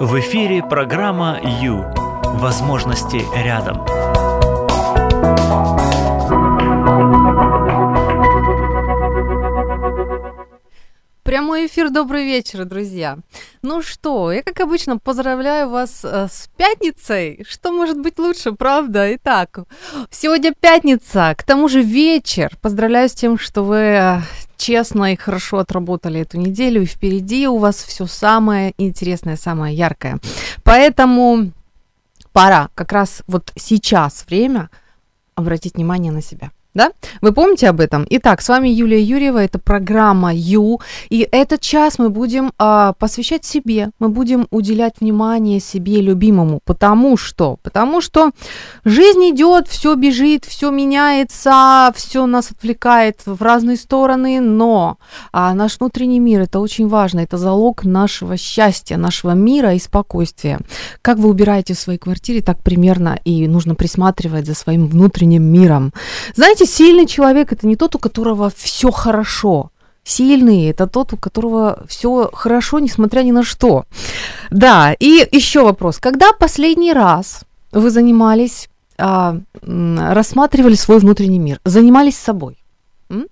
В 0.00 0.20
эфире 0.20 0.62
программа 0.62 1.40
«Ю». 1.42 1.84
Возможности 2.38 3.20
рядом. 3.34 3.84
Прямой 11.38 11.66
эфир, 11.68 11.90
добрый 11.90 12.24
вечер, 12.24 12.64
друзья. 12.64 13.16
Ну 13.62 13.80
что, 13.80 14.32
я, 14.32 14.42
как 14.42 14.58
обычно, 14.58 14.98
поздравляю 14.98 15.70
вас 15.70 16.00
э, 16.02 16.26
с 16.28 16.50
пятницей. 16.56 17.44
Что 17.48 17.70
может 17.70 18.00
быть 18.00 18.18
лучше, 18.18 18.50
правда? 18.50 19.14
Итак, 19.14 19.60
сегодня 20.10 20.52
пятница, 20.52 21.32
к 21.38 21.44
тому 21.44 21.68
же 21.68 21.80
вечер. 21.80 22.56
Поздравляю 22.60 23.08
с 23.08 23.12
тем, 23.12 23.38
что 23.38 23.62
вы 23.62 23.76
э, 23.76 24.20
честно 24.56 25.12
и 25.12 25.16
хорошо 25.16 25.58
отработали 25.58 26.22
эту 26.22 26.38
неделю, 26.38 26.82
и 26.82 26.86
впереди 26.86 27.46
у 27.46 27.58
вас 27.58 27.76
все 27.76 28.06
самое 28.06 28.74
интересное, 28.76 29.36
самое 29.36 29.76
яркое. 29.76 30.18
Поэтому 30.64 31.52
пора 32.32 32.68
как 32.74 32.90
раз 32.90 33.22
вот 33.28 33.52
сейчас 33.54 34.24
время 34.28 34.70
обратить 35.36 35.76
внимание 35.76 36.10
на 36.10 36.20
себя 36.20 36.50
да? 36.78 36.92
Вы 37.20 37.32
помните 37.32 37.68
об 37.68 37.80
этом? 37.80 38.06
Итак, 38.08 38.40
с 38.40 38.48
вами 38.48 38.68
Юлия 38.68 39.02
Юрьева, 39.02 39.38
это 39.38 39.58
программа 39.58 40.32
Ю, 40.32 40.80
и 41.10 41.28
этот 41.32 41.60
час 41.60 41.98
мы 41.98 42.08
будем 42.08 42.52
а, 42.56 42.92
посвящать 42.92 43.44
себе, 43.44 43.90
мы 43.98 44.08
будем 44.08 44.46
уделять 44.50 44.94
внимание 45.00 45.58
себе 45.58 46.00
любимому, 46.00 46.60
потому 46.64 47.16
что, 47.16 47.56
потому 47.64 48.00
что 48.00 48.30
жизнь 48.84 49.30
идет, 49.30 49.66
все 49.66 49.96
бежит, 49.96 50.44
все 50.44 50.70
меняется, 50.70 51.92
все 51.96 52.26
нас 52.26 52.52
отвлекает 52.52 53.22
в 53.26 53.42
разные 53.42 53.76
стороны, 53.76 54.40
но 54.40 54.98
а, 55.32 55.54
наш 55.54 55.80
внутренний 55.80 56.20
мир 56.20 56.42
это 56.42 56.60
очень 56.60 56.86
важно, 56.86 57.20
это 57.20 57.38
залог 57.38 57.84
нашего 57.84 58.36
счастья, 58.36 58.96
нашего 58.96 59.32
мира 59.32 59.74
и 59.74 59.80
спокойствия. 59.80 60.60
Как 61.02 61.18
вы 61.18 61.28
убираете 61.28 61.74
в 61.74 61.78
своей 61.78 61.98
квартире, 61.98 62.40
так 62.40 62.62
примерно 62.62 63.18
и 63.24 63.48
нужно 63.48 63.74
присматривать 63.74 64.46
за 64.46 64.54
своим 64.54 64.86
внутренним 64.86 65.42
миром. 65.42 65.92
Знаете, 66.36 66.67
сильный 66.68 67.06
человек 67.06 67.52
это 67.52 67.66
не 67.66 67.76
тот, 67.76 67.96
у 67.96 67.98
которого 67.98 68.52
все 68.54 68.90
хорошо. 68.90 69.70
Сильный 70.04 70.70
это 70.70 70.86
тот, 70.86 71.12
у 71.12 71.16
которого 71.16 71.84
все 71.88 72.30
хорошо, 72.32 72.78
несмотря 72.78 73.22
ни 73.22 73.32
на 73.32 73.42
что. 73.42 73.84
Да, 74.50 74.94
и 74.98 75.28
еще 75.32 75.64
вопрос. 75.64 75.98
Когда 75.98 76.32
последний 76.32 76.92
раз 76.92 77.42
вы 77.72 77.90
занимались, 77.90 78.68
а, 78.96 79.36
рассматривали 79.62 80.74
свой 80.74 80.98
внутренний 80.98 81.38
мир, 81.38 81.60
занимались 81.64 82.16
собой? 82.16 82.56
М? 83.10 83.26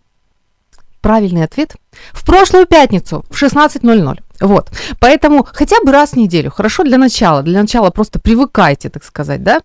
Правильный 1.01 1.45
ответ 1.45 1.77
в 2.13 2.27
прошлую 2.27 2.67
пятницу 2.67 3.25
в 3.31 3.37
16.00. 3.37 4.19
Вот. 4.41 4.71
Поэтому 5.01 5.47
хотя 5.51 5.77
бы 5.85 5.93
раз 5.93 6.11
в 6.11 6.17
неделю, 6.17 6.51
хорошо 6.51 6.85
для 6.85 6.99
начала, 6.99 7.43
для 7.43 7.61
начала 7.61 7.91
просто 7.91 8.19
привыкайте, 8.19 8.91
так 8.91 9.05
сказать, 9.05 9.43
да. 9.43 9.63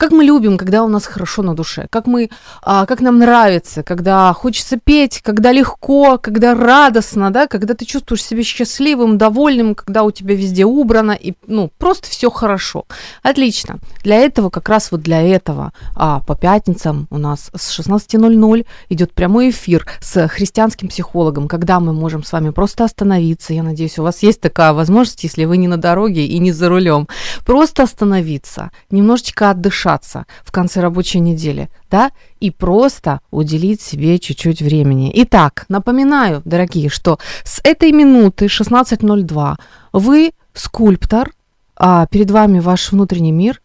Как 0.00 0.12
мы 0.12 0.24
любим, 0.24 0.56
когда 0.56 0.82
у 0.82 0.88
нас 0.88 1.04
хорошо 1.04 1.42
на 1.42 1.54
душе, 1.54 1.86
как 1.90 2.06
мы, 2.06 2.30
а, 2.62 2.86
как 2.86 3.02
нам 3.02 3.18
нравится, 3.18 3.82
когда 3.82 4.32
хочется 4.32 4.78
петь, 4.82 5.20
когда 5.20 5.52
легко, 5.52 6.16
когда 6.16 6.54
радостно, 6.54 7.30
да, 7.30 7.46
когда 7.46 7.74
ты 7.74 7.84
чувствуешь 7.84 8.24
себя 8.24 8.42
счастливым, 8.42 9.18
довольным, 9.18 9.74
когда 9.74 10.04
у 10.04 10.10
тебя 10.10 10.34
везде 10.34 10.64
убрано 10.64 11.12
и, 11.12 11.34
ну, 11.46 11.70
просто 11.76 12.08
все 12.08 12.30
хорошо. 12.30 12.86
Отлично. 13.22 13.76
Для 14.02 14.16
этого, 14.16 14.48
как 14.48 14.70
раз 14.70 14.90
вот 14.90 15.02
для 15.02 15.20
этого, 15.20 15.74
а, 15.94 16.20
по 16.20 16.34
пятницам 16.34 17.06
у 17.10 17.18
нас 17.18 17.50
с 17.54 17.70
16.00 17.70 18.64
идет 18.88 19.12
прямой 19.12 19.50
эфир 19.50 19.86
с 20.00 20.28
христианским 20.28 20.88
психологом, 20.88 21.46
когда 21.46 21.78
мы 21.78 21.92
можем 21.92 22.24
с 22.24 22.32
вами 22.32 22.48
просто 22.48 22.84
остановиться, 22.84 23.52
я 23.52 23.62
надеюсь, 23.62 23.98
у 23.98 24.02
вас 24.02 24.22
есть 24.22 24.40
такая 24.40 24.72
возможность, 24.72 25.24
если 25.24 25.44
вы 25.44 25.58
не 25.58 25.68
на 25.68 25.76
дороге 25.76 26.24
и 26.24 26.38
не 26.38 26.52
за 26.52 26.70
рулем, 26.70 27.06
просто 27.44 27.82
остановиться, 27.82 28.70
немножечко 28.90 29.50
отдышаться 29.90 30.26
в 30.44 30.52
конце 30.52 30.80
рабочей 30.80 31.20
недели, 31.20 31.68
да, 31.90 32.10
и 32.40 32.50
просто 32.50 33.20
уделить 33.30 33.80
себе 33.80 34.18
чуть-чуть 34.18 34.62
времени. 34.62 35.10
Итак, 35.14 35.64
напоминаю, 35.68 36.42
дорогие, 36.44 36.88
что 36.88 37.18
с 37.44 37.60
этой 37.64 37.92
минуты 37.92 38.46
16.02 38.46 39.56
вы 39.92 40.32
скульптор, 40.54 41.30
а 41.76 42.06
перед 42.06 42.30
вами 42.30 42.60
ваш 42.60 42.92
внутренний 42.92 43.32
мир, 43.32 43.60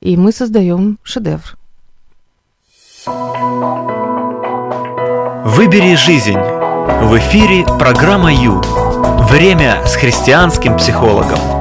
и 0.00 0.16
мы 0.16 0.32
создаем 0.32 0.98
шедевр. 1.02 1.56
Выбери 5.44 5.94
жизнь. 5.94 6.38
В 6.38 7.16
эфире 7.18 7.64
программа 7.78 8.32
Ю. 8.32 8.60
Время 9.28 9.82
с 9.86 9.96
христианским 9.96 10.76
психологом. 10.76 11.57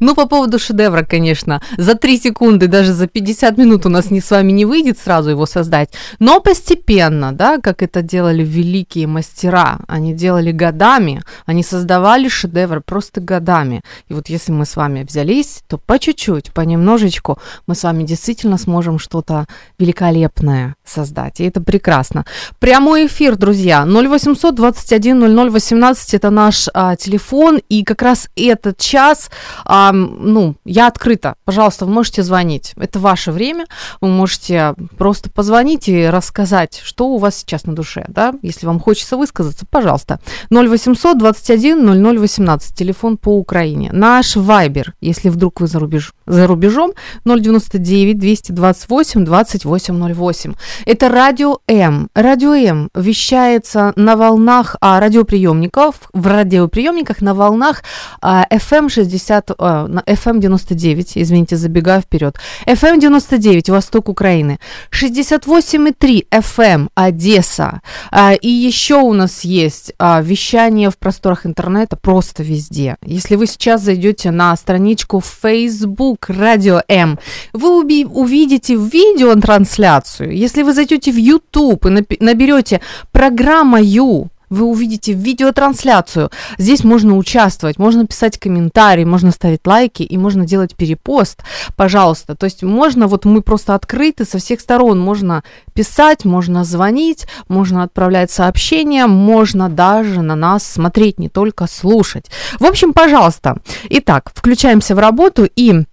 Ну, 0.00 0.14
по 0.14 0.26
поводу 0.26 0.58
шедевра, 0.58 1.04
конечно, 1.04 1.62
за 1.76 1.94
3 1.94 2.20
секунды, 2.20 2.66
даже 2.66 2.92
за 2.92 3.06
50 3.06 3.58
минут 3.58 3.86
у 3.86 3.88
нас 3.88 4.10
не 4.10 4.20
с 4.20 4.30
вами 4.30 4.52
не 4.52 4.64
выйдет 4.64 4.98
сразу 4.98 5.30
его 5.30 5.46
создать, 5.46 5.90
но 6.18 6.40
постепенно, 6.40 7.32
да, 7.32 7.58
как 7.58 7.82
это 7.82 8.02
делали 8.02 8.42
великие 8.42 9.06
мастера, 9.06 9.80
они 9.88 10.14
делали 10.14 10.52
годами, 10.52 11.22
они 11.46 11.62
создавали 11.62 12.28
шедевр 12.28 12.80
просто 12.80 13.20
годами. 13.20 13.82
И 14.08 14.14
вот 14.14 14.28
если 14.28 14.52
мы 14.52 14.66
с 14.66 14.76
вами 14.76 15.04
взялись, 15.04 15.62
то 15.68 15.78
по 15.78 15.98
чуть-чуть, 15.98 16.52
понемножечку 16.52 17.38
мы 17.66 17.74
с 17.74 17.82
вами 17.82 18.04
действительно 18.04 18.58
сможем 18.58 18.98
что-то 18.98 19.46
великолепное 19.78 20.74
создать, 20.84 21.40
и 21.40 21.44
это 21.44 21.60
прекрасно. 21.60 22.24
Прямой 22.58 23.06
эфир, 23.06 23.36
друзья, 23.36 23.84
0800 23.84 24.54
21 24.54 25.18
00 25.18 25.50
18 25.50 26.14
это 26.14 26.30
наш 26.30 26.68
а, 26.74 26.96
телефон, 26.96 27.60
и 27.68 27.84
как 27.84 28.02
раз 28.02 28.28
этот 28.36 28.78
час 28.78 29.30
а, 29.64 29.81
ну, 29.92 30.54
я 30.64 30.86
открыта. 30.86 31.34
Пожалуйста, 31.44 31.86
вы 31.86 31.92
можете 31.92 32.22
звонить. 32.22 32.74
Это 32.76 32.98
ваше 32.98 33.32
время. 33.32 33.66
Вы 34.00 34.08
можете 34.08 34.74
просто 34.96 35.30
позвонить 35.30 35.88
и 35.88 36.06
рассказать, 36.06 36.80
что 36.84 37.08
у 37.08 37.18
вас 37.18 37.36
сейчас 37.36 37.64
на 37.64 37.74
душе, 37.74 38.04
да? 38.08 38.34
Если 38.42 38.66
вам 38.66 38.78
хочется 38.78 39.16
высказаться, 39.16 39.66
пожалуйста. 39.68 40.20
0800 40.50 41.18
21 41.18 41.84
00 41.84 42.18
18, 42.18 42.76
телефон 42.76 43.16
по 43.16 43.36
Украине. 43.38 43.90
Наш 43.92 44.36
Вайбер, 44.36 44.94
если 45.00 45.30
вдруг 45.30 45.60
вы 45.60 45.66
за, 45.66 45.78
рубеж, 45.78 46.12
за 46.26 46.46
рубежом, 46.46 46.92
099 47.24 48.18
228 48.18 49.24
2808. 49.24 50.54
Это 50.86 51.08
Радио 51.08 51.58
М. 51.66 52.08
Радио 52.14 52.54
М 52.54 52.90
вещается 52.94 53.92
на 53.96 54.16
волнах 54.16 54.76
а, 54.80 55.00
радиоприемников, 55.00 55.94
в 56.12 56.26
радиоприемниках 56.26 57.22
на 57.22 57.34
волнах 57.34 57.82
а, 58.20 58.46
FM 58.50 58.88
60, 58.88 59.50
а, 59.72 59.88
на 59.88 60.00
FM 60.00 60.40
99, 60.40 61.12
извините, 61.16 61.56
забегаю 61.56 62.02
вперед. 62.02 62.36
FM 62.66 63.00
99, 63.00 63.70
Восток 63.70 64.08
Украины. 64.08 64.58
68,3 64.90 66.26
FM, 66.30 66.88
Одесса. 66.94 67.80
А, 68.10 68.34
и 68.34 68.48
еще 68.48 68.96
у 68.96 69.12
нас 69.12 69.44
есть 69.44 69.92
а, 69.98 70.20
вещание 70.20 70.90
в 70.90 70.98
просторах 70.98 71.46
интернета 71.46 71.96
просто 71.96 72.42
везде. 72.42 72.96
Если 73.04 73.36
вы 73.36 73.46
сейчас 73.46 73.82
зайдете 73.82 74.30
на 74.30 74.54
страничку 74.56 75.20
Facebook 75.20 76.28
Radio 76.28 76.82
M, 76.88 77.18
вы 77.52 78.04
увидите 78.04 78.74
видеотрансляцию. 78.74 80.36
Если 80.36 80.62
вы 80.62 80.74
зайдете 80.74 81.12
в 81.12 81.16
YouTube 81.16 81.86
и 81.86 82.16
наберете 82.20 82.80
программа 83.10 83.80
Ю, 83.80 84.31
вы 84.52 84.66
увидите 84.66 85.14
видеотрансляцию. 85.14 86.30
Здесь 86.58 86.84
можно 86.84 87.16
участвовать, 87.16 87.78
можно 87.78 88.06
писать 88.06 88.38
комментарии, 88.38 89.04
можно 89.04 89.30
ставить 89.30 89.66
лайки 89.66 90.02
и 90.02 90.18
можно 90.18 90.44
делать 90.44 90.76
перепост, 90.76 91.42
пожалуйста. 91.74 92.36
То 92.36 92.44
есть 92.44 92.62
можно, 92.62 93.06
вот 93.06 93.24
мы 93.24 93.40
просто 93.40 93.74
открыты 93.74 94.26
со 94.26 94.38
всех 94.38 94.60
сторон, 94.60 95.00
можно 95.00 95.42
писать, 95.72 96.26
можно 96.26 96.64
звонить, 96.64 97.26
можно 97.48 97.82
отправлять 97.82 98.30
сообщения, 98.30 99.06
можно 99.06 99.70
даже 99.70 100.20
на 100.20 100.36
нас 100.36 100.64
смотреть, 100.64 101.18
не 101.18 101.30
только 101.30 101.66
слушать. 101.66 102.26
В 102.60 102.66
общем, 102.66 102.92
пожалуйста. 102.92 103.56
Итак, 103.88 104.32
включаемся 104.34 104.94
в 104.94 104.98
работу 104.98 105.48
и 105.56 105.84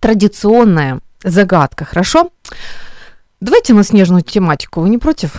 традиционная 0.00 0.98
загадка, 1.22 1.84
хорошо? 1.84 2.30
Давайте 3.40 3.74
на 3.74 3.84
снежную 3.84 4.22
тематику, 4.22 4.80
вы 4.80 4.88
не 4.88 4.98
против? 4.98 5.34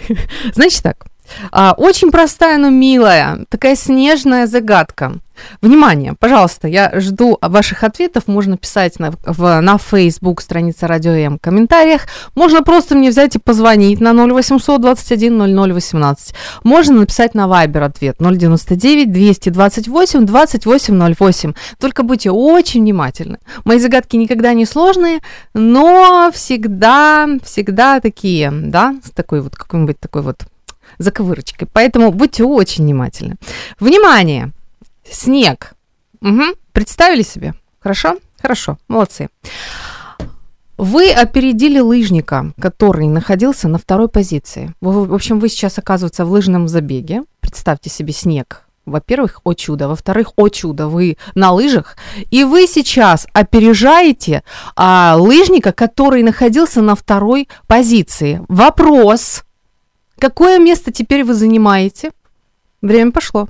Значит 0.54 0.82
так, 0.82 1.06
а, 1.52 1.74
очень 1.76 2.10
простая, 2.10 2.58
но 2.58 2.70
милая, 2.70 3.44
такая 3.48 3.76
снежная 3.76 4.46
загадка. 4.46 5.14
Внимание, 5.60 6.14
пожалуйста, 6.18 6.68
я 6.68 6.90
жду 7.00 7.38
ваших 7.40 7.84
ответов. 7.84 8.24
Можно 8.26 8.56
писать 8.56 8.98
на, 8.98 9.12
в, 9.24 9.60
на 9.60 9.78
Facebook 9.78 10.40
страница 10.40 10.86
Радио 10.86 11.12
М 11.12 11.38
в 11.38 11.40
комментариях. 11.40 12.02
Можно 12.34 12.62
просто 12.62 12.96
мне 12.96 13.10
взять 13.10 13.36
и 13.36 13.38
позвонить 13.38 14.00
на 14.00 14.12
0800 14.12 14.80
21 14.80 15.54
00 15.54 15.72
18. 15.72 16.34
Можно 16.64 17.00
написать 17.00 17.34
на 17.34 17.46
Viber 17.46 17.84
ответ 17.84 18.16
099 18.18 19.12
228 19.12 20.26
28 20.26 21.14
08. 21.18 21.52
Только 21.78 22.02
будьте 22.02 22.30
очень 22.30 22.82
внимательны. 22.82 23.38
Мои 23.64 23.78
загадки 23.78 24.16
никогда 24.16 24.52
не 24.52 24.64
сложные, 24.64 25.20
но 25.54 26.30
всегда, 26.32 27.28
всегда 27.44 28.00
такие, 28.00 28.50
да, 28.50 28.94
с 29.04 29.10
такой 29.10 29.40
вот 29.40 29.56
какой-нибудь 29.56 30.00
такой 30.00 30.22
вот 30.22 30.44
заковырочкой. 31.00 31.68
Поэтому 31.72 32.12
будьте 32.12 32.44
очень 32.44 32.84
внимательны. 32.84 33.36
Внимание! 33.80 34.52
Снег. 35.10 35.72
Угу. 36.20 36.42
Представили 36.72 37.22
себе? 37.22 37.54
Хорошо? 37.80 38.18
Хорошо, 38.40 38.78
молодцы. 38.88 39.28
Вы 40.76 41.10
опередили 41.10 41.78
лыжника, 41.78 42.52
который 42.58 43.06
находился 43.08 43.68
на 43.68 43.78
второй 43.78 44.08
позиции. 44.08 44.74
В 44.80 45.12
общем, 45.12 45.38
вы 45.38 45.48
сейчас 45.48 45.78
оказывается 45.78 46.24
в 46.24 46.30
лыжном 46.30 46.68
забеге. 46.68 47.24
Представьте 47.40 47.90
себе 47.90 48.12
снег. 48.12 48.62
Во-первых, 48.86 49.40
о 49.44 49.52
чудо. 49.52 49.88
Во-вторых, 49.88 50.32
о 50.36 50.48
чудо, 50.48 50.88
вы 50.88 51.18
на 51.34 51.52
лыжах. 51.52 51.96
И 52.30 52.44
вы 52.44 52.66
сейчас 52.66 53.26
опережаете 53.34 54.42
а, 54.74 55.16
лыжника, 55.18 55.72
который 55.72 56.22
находился 56.22 56.80
на 56.80 56.96
второй 56.96 57.48
позиции. 57.66 58.42
Вопрос. 58.48 59.44
Какое 60.20 60.58
место 60.58 60.92
теперь 60.92 61.24
вы 61.24 61.32
занимаете? 61.32 62.10
Время 62.82 63.10
пошло. 63.10 63.48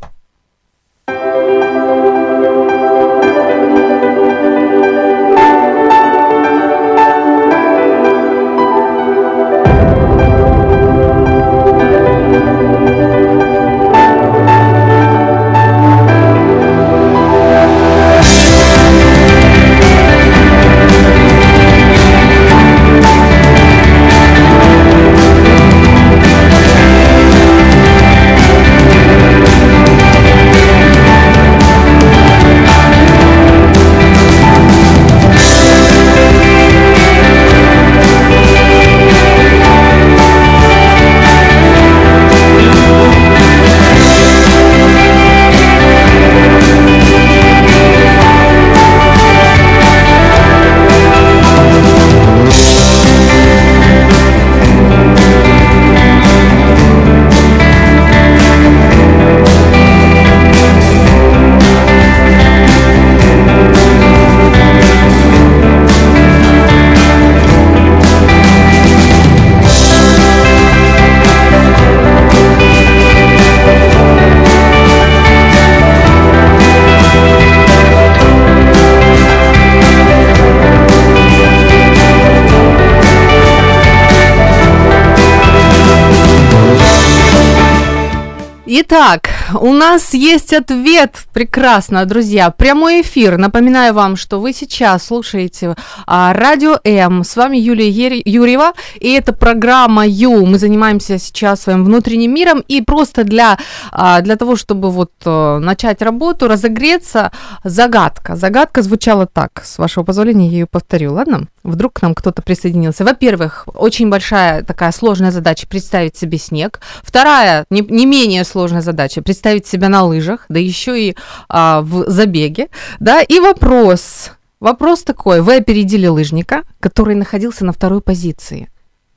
Итак, 88.82 89.29
у 89.54 89.72
нас 89.72 90.14
есть 90.14 90.52
ответ. 90.52 91.24
Прекрасно, 91.32 92.04
друзья. 92.06 92.50
Прямой 92.50 93.02
эфир. 93.02 93.36
Напоминаю 93.36 93.94
вам, 93.94 94.16
что 94.16 94.40
вы 94.40 94.52
сейчас 94.52 95.06
слушаете 95.06 95.74
а, 96.06 96.32
Радио 96.32 96.78
М. 96.84 97.24
С 97.24 97.36
вами 97.36 97.56
Юлия 97.56 97.88
Ер... 97.88 98.22
Юрьева. 98.24 98.72
И 99.00 99.12
это 99.12 99.32
программа 99.32 100.06
Ю. 100.06 100.46
Мы 100.46 100.58
занимаемся 100.58 101.18
сейчас 101.18 101.62
своим 101.62 101.84
внутренним 101.84 102.34
миром. 102.34 102.64
И 102.68 102.82
просто 102.82 103.24
для, 103.24 103.58
а, 103.90 104.20
для 104.20 104.36
того, 104.36 104.56
чтобы 104.56 104.90
вот 104.90 105.12
а, 105.24 105.58
начать 105.58 106.02
работу, 106.02 106.46
разогреться, 106.46 107.32
загадка. 107.64 108.36
Загадка 108.36 108.82
звучала 108.82 109.26
так. 109.26 109.62
С 109.64 109.78
вашего 109.78 110.04
позволения 110.04 110.48
я 110.48 110.52
ее 110.60 110.66
повторю, 110.66 111.14
ладно? 111.14 111.48
Вдруг 111.62 111.94
к 111.94 112.02
нам 112.02 112.14
кто-то 112.14 112.42
присоединился. 112.42 113.04
Во-первых, 113.04 113.66
очень 113.74 114.08
большая 114.08 114.62
такая 114.62 114.92
сложная 114.92 115.30
задача 115.30 115.66
представить 115.66 116.16
себе 116.16 116.38
снег. 116.38 116.80
Вторая, 117.02 117.64
не, 117.70 117.80
не 117.80 118.06
менее 118.06 118.44
сложная 118.44 118.80
задача 118.80 119.20
представить 119.22 119.39
себя 119.66 119.88
на 119.88 120.04
лыжах, 120.04 120.46
да 120.48 120.58
еще 120.58 121.00
и 121.00 121.16
а, 121.48 121.82
в 121.82 122.08
забеге. 122.08 122.68
Да, 122.98 123.22
и 123.22 123.40
вопрос. 123.40 124.32
Вопрос 124.60 125.02
такой. 125.02 125.40
Вы 125.40 125.56
опередили 125.56 126.06
лыжника, 126.06 126.64
который 126.80 127.14
находился 127.14 127.64
на 127.64 127.72
второй 127.72 128.00
позиции 128.02 128.68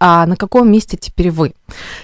а 0.06 0.26
на 0.26 0.36
каком 0.36 0.70
месте 0.70 0.98
теперь 0.98 1.32
вы? 1.32 1.54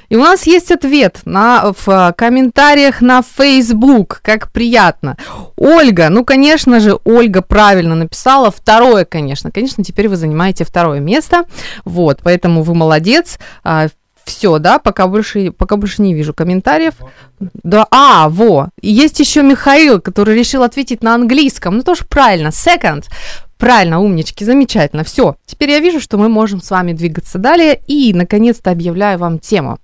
И 0.07 0.15
у 0.15 0.21
нас 0.21 0.47
есть 0.47 0.71
ответ 0.71 1.19
на, 1.25 1.73
в 1.85 2.13
комментариях 2.17 3.01
на 3.01 3.21
Facebook, 3.21 4.21
как 4.23 4.53
приятно. 4.53 5.17
Ольга, 5.57 6.07
ну, 6.07 6.23
конечно 6.23 6.79
же, 6.79 6.97
Ольга 7.03 7.41
правильно 7.41 7.95
написала. 7.95 8.51
Второе, 8.51 9.03
конечно, 9.03 9.51
конечно, 9.51 9.83
теперь 9.83 10.07
вы 10.07 10.15
занимаете 10.15 10.63
второе 10.63 11.01
место. 11.01 11.43
Вот, 11.83 12.21
поэтому 12.23 12.63
вы 12.63 12.73
молодец. 12.73 13.37
Все, 14.29 14.59
да, 14.59 14.77
пока 14.77 15.07
больше, 15.07 15.51
пока 15.51 15.75
больше 15.75 16.03
не 16.03 16.13
вижу 16.13 16.35
комментариев. 16.35 16.93
Да, 17.39 17.87
а, 17.89 18.29
во. 18.29 18.69
Есть 18.79 19.19
еще 19.19 19.41
Михаил, 19.41 19.99
который 19.99 20.37
решил 20.37 20.61
ответить 20.61 21.01
на 21.01 21.15
английском. 21.15 21.77
Ну, 21.77 21.81
тоже 21.81 22.05
правильно. 22.07 22.49
Second. 22.49 23.05
Правильно, 23.57 23.99
умнички, 23.99 24.45
замечательно. 24.45 25.03
Все, 25.03 25.35
теперь 25.47 25.71
я 25.71 25.79
вижу, 25.79 25.99
что 25.99 26.19
мы 26.19 26.29
можем 26.29 26.61
с 26.61 26.69
вами 26.69 26.93
двигаться 26.93 27.39
далее. 27.39 27.81
И, 27.87 28.13
наконец-то, 28.13 28.69
объявляю 28.69 29.17
вам 29.17 29.39
тему. 29.39 29.79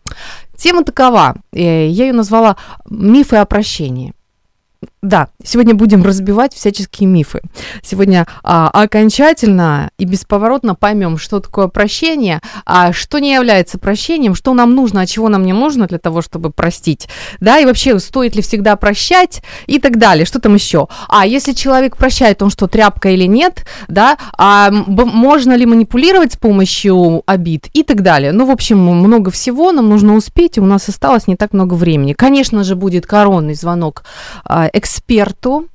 Тема 0.55 0.83
такова. 0.83 1.35
Э, 1.51 1.87
я 1.87 2.05
ее 2.05 2.13
назвала 2.13 2.55
«Мифы 2.87 3.37
о 3.37 3.45
прощении». 3.45 4.13
Да, 5.01 5.27
сегодня 5.43 5.75
будем 5.75 6.03
разбивать 6.03 6.53
всяческие 6.53 7.07
мифы. 7.07 7.41
Сегодня 7.83 8.25
а, 8.43 8.69
окончательно 8.69 9.91
и 9.97 10.05
бесповоротно 10.05 10.75
поймем, 10.75 11.17
что 11.17 11.39
такое 11.39 11.67
прощение, 11.67 12.41
а 12.65 12.91
что 12.91 13.19
не 13.19 13.33
является 13.33 13.77
прощением, 13.77 14.35
что 14.35 14.53
нам 14.53 14.73
нужно, 14.73 15.01
а 15.01 15.05
чего 15.05 15.29
нам 15.29 15.43
не 15.43 15.53
нужно 15.53 15.87
для 15.87 15.99
того, 15.99 16.21
чтобы 16.21 16.49
простить. 16.49 17.07
Да, 17.39 17.59
и 17.59 17.65
вообще, 17.65 17.99
стоит 17.99 18.35
ли 18.35 18.41
всегда 18.41 18.75
прощать 18.75 19.43
и 19.67 19.79
так 19.79 19.97
далее. 19.97 20.25
Что 20.25 20.39
там 20.39 20.55
еще? 20.55 20.87
А 21.07 21.25
если 21.25 21.53
человек 21.53 21.97
прощает, 21.97 22.41
он 22.41 22.49
что, 22.49 22.67
тряпка 22.67 23.09
или 23.09 23.25
нет? 23.25 23.65
Да, 23.87 24.17
а 24.37 24.71
можно 24.71 25.55
ли 25.55 25.65
манипулировать 25.65 26.33
с 26.33 26.37
помощью 26.37 27.23
обид 27.25 27.67
и 27.73 27.83
так 27.83 28.01
далее. 28.01 28.31
Ну, 28.31 28.45
в 28.45 28.51
общем, 28.51 28.79
много 28.79 29.31
всего 29.31 29.71
нам 29.71 29.89
нужно 29.89 30.15
успеть, 30.15 30.57
и 30.57 30.61
у 30.61 30.65
нас 30.65 30.89
осталось 30.89 31.27
не 31.27 31.35
так 31.35 31.53
много 31.53 31.73
времени. 31.75 32.13
Конечно 32.13 32.63
же, 32.63 32.75
будет 32.75 33.05
коронный 33.05 33.53
звонок 33.53 34.03
а, 34.43 34.69
эксперту, 34.75 35.69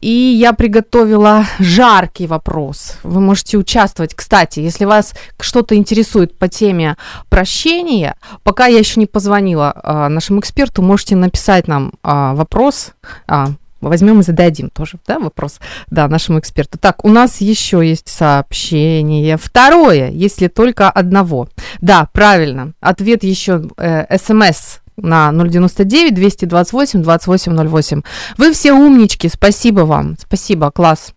и 0.00 0.10
я 0.10 0.52
приготовила 0.52 1.44
жаркий 1.58 2.26
вопрос. 2.26 2.94
Вы 3.02 3.20
можете 3.20 3.58
участвовать. 3.58 4.14
Кстати, 4.14 4.60
если 4.60 4.84
вас 4.84 5.14
что-то 5.40 5.74
интересует 5.74 6.36
по 6.38 6.48
теме 6.48 6.96
прощения, 7.28 8.16
пока 8.42 8.66
я 8.66 8.78
еще 8.78 9.00
не 9.00 9.06
позвонила 9.06 9.72
а, 9.74 10.08
нашему 10.08 10.40
эксперту, 10.40 10.82
можете 10.82 11.16
написать 11.16 11.68
нам 11.68 11.92
а, 12.02 12.34
вопрос. 12.34 12.92
А, 13.26 13.48
возьмем 13.80 14.20
и 14.20 14.22
зададим 14.22 14.70
тоже, 14.70 14.98
да, 15.06 15.18
вопрос, 15.18 15.60
да, 15.88 16.08
нашему 16.08 16.38
эксперту. 16.38 16.78
Так, 16.78 17.04
у 17.04 17.08
нас 17.08 17.40
еще 17.40 17.86
есть 17.86 18.08
сообщение. 18.08 19.36
Второе, 19.36 20.10
если 20.10 20.48
только 20.48 20.90
одного. 20.90 21.48
Да, 21.80 22.08
правильно. 22.12 22.72
Ответ 22.80 23.22
еще 23.22 23.68
э, 23.76 24.18
смс 24.18 24.78
на 25.02 25.32
099 25.32 26.14
228 26.14 27.02
2808. 27.02 28.02
Вы 28.36 28.52
все 28.52 28.72
умнички, 28.72 29.28
спасибо 29.28 29.80
вам. 29.80 30.16
Спасибо, 30.18 30.70
класс. 30.70 31.12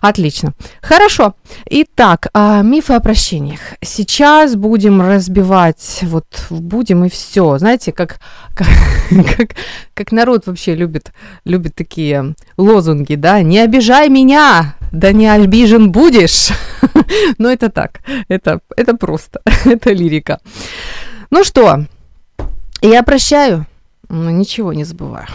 Отлично. 0.00 0.54
Хорошо. 0.80 1.34
Итак, 1.66 2.28
а, 2.32 2.62
мифы 2.62 2.94
о 2.94 3.00
прощениях. 3.00 3.60
Сейчас 3.82 4.56
будем 4.56 5.00
разбивать, 5.00 6.00
вот 6.02 6.26
будем 6.50 7.04
и 7.04 7.08
все. 7.08 7.58
Знаете, 7.58 7.92
как, 7.92 8.20
как, 8.54 8.68
как, 9.36 9.50
как 9.94 10.12
народ 10.12 10.46
вообще 10.46 10.74
любит, 10.74 11.12
любит 11.44 11.74
такие 11.74 12.34
лозунги, 12.56 13.14
да? 13.14 13.42
Не 13.42 13.60
обижай 13.60 14.08
меня, 14.08 14.76
да 14.92 15.12
не 15.12 15.28
обижен 15.28 15.90
будешь. 15.90 16.48
Но 17.38 17.50
это 17.50 17.70
так, 17.70 18.00
это, 18.28 18.60
это 18.76 18.94
просто, 18.96 19.40
это 19.64 19.92
лирика. 19.92 20.40
Ну 21.30 21.44
что, 21.44 21.84
я 22.80 23.02
прощаю, 23.02 23.66
но 24.08 24.30
ничего 24.30 24.72
не 24.72 24.84
забываю. 24.84 25.26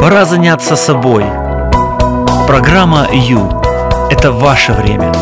Пора 0.00 0.24
заняться 0.24 0.76
собой. 0.76 1.24
Программа 2.46 3.08
Ю– 3.12 3.62
это 4.10 4.32
ваше 4.32 4.72
время. 4.72 5.12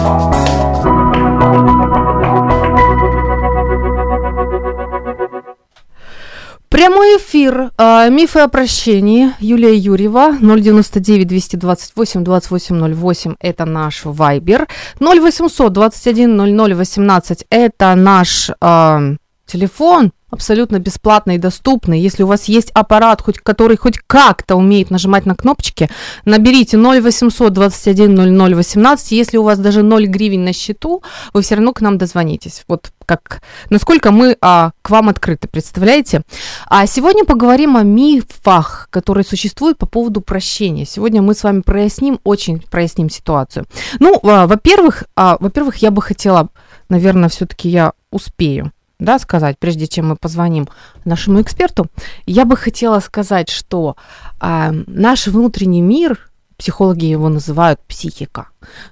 Эфир 6.78 7.70
э, 7.78 8.10
«Мифы 8.10 8.40
о 8.40 8.48
прощении». 8.48 9.32
Юлия 9.40 9.74
Юрьева, 9.74 10.36
099 10.40 11.26
228 11.26 12.22
2808– 12.22 13.36
это 13.40 13.64
наш 13.64 14.04
вайбер. 14.04 14.68
0800 15.00 15.72
21 15.72 16.36
00 16.36 16.74
18– 16.74 17.46
это 17.50 17.94
наш 17.94 18.50
э, 18.60 19.16
телефон 19.46 20.12
абсолютно 20.36 20.78
бесплатный 20.78 21.36
и 21.36 21.38
доступный. 21.38 22.00
Если 22.00 22.22
у 22.22 22.26
вас 22.26 22.44
есть 22.44 22.70
аппарат, 22.72 23.22
хоть, 23.22 23.38
который 23.38 23.76
хоть 23.76 23.98
как-то 24.06 24.56
умеет 24.56 24.90
нажимать 24.90 25.26
на 25.26 25.34
кнопочки, 25.34 25.88
наберите 26.24 26.76
0800 26.76 27.52
21 27.52 28.14
00 28.14 28.54
18. 28.54 29.12
Если 29.12 29.38
у 29.38 29.42
вас 29.42 29.58
даже 29.58 29.82
0 29.82 30.06
гривен 30.06 30.44
на 30.44 30.52
счету, 30.52 31.02
вы 31.32 31.42
все 31.42 31.54
равно 31.56 31.72
к 31.72 31.80
нам 31.80 31.98
дозвонитесь. 31.98 32.64
Вот 32.68 32.92
как, 33.06 33.40
насколько 33.70 34.10
мы 34.10 34.36
а, 34.40 34.72
к 34.82 34.90
вам 34.90 35.08
открыты, 35.08 35.48
представляете? 35.48 36.22
А 36.66 36.86
сегодня 36.86 37.24
поговорим 37.24 37.76
о 37.76 37.82
мифах, 37.82 38.88
которые 38.90 39.24
существуют 39.24 39.78
по 39.78 39.86
поводу 39.86 40.20
прощения. 40.20 40.84
Сегодня 40.84 41.22
мы 41.22 41.34
с 41.34 41.44
вами 41.44 41.62
проясним, 41.62 42.20
очень 42.24 42.60
проясним 42.60 43.08
ситуацию. 43.08 43.64
Ну, 44.00 44.20
а, 44.22 44.46
во-первых, 44.46 45.04
а, 45.16 45.38
во-первых, 45.40 45.76
я 45.78 45.90
бы 45.90 46.02
хотела, 46.02 46.48
наверное, 46.88 47.30
все-таки 47.30 47.68
я 47.70 47.92
успею 48.10 48.72
да, 48.98 49.18
сказать, 49.18 49.58
прежде 49.58 49.86
чем 49.86 50.08
мы 50.08 50.16
позвоним 50.16 50.68
нашему 51.04 51.40
эксперту, 51.40 51.86
я 52.26 52.44
бы 52.44 52.56
хотела 52.56 53.00
сказать, 53.00 53.50
что 53.50 53.96
э, 54.40 54.70
наш 54.86 55.26
внутренний 55.26 55.82
мир, 55.82 56.30
психологи 56.56 57.04
его 57.04 57.28
называют 57.28 57.80
психика, 57.86 58.48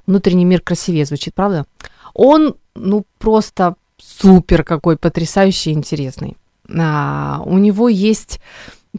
внутренний 0.07 0.45
мир 0.45 0.61
красивее 0.61 1.05
звучит, 1.05 1.35
правда? 1.35 1.65
Он, 2.13 2.55
ну, 2.75 3.05
просто 3.19 3.77
супер 3.99 4.65
какой 4.65 4.97
потрясающий 4.97 5.73
интересный. 5.73 6.37
А, 6.79 7.43
у 7.45 7.59
него 7.59 7.89
есть 7.89 8.41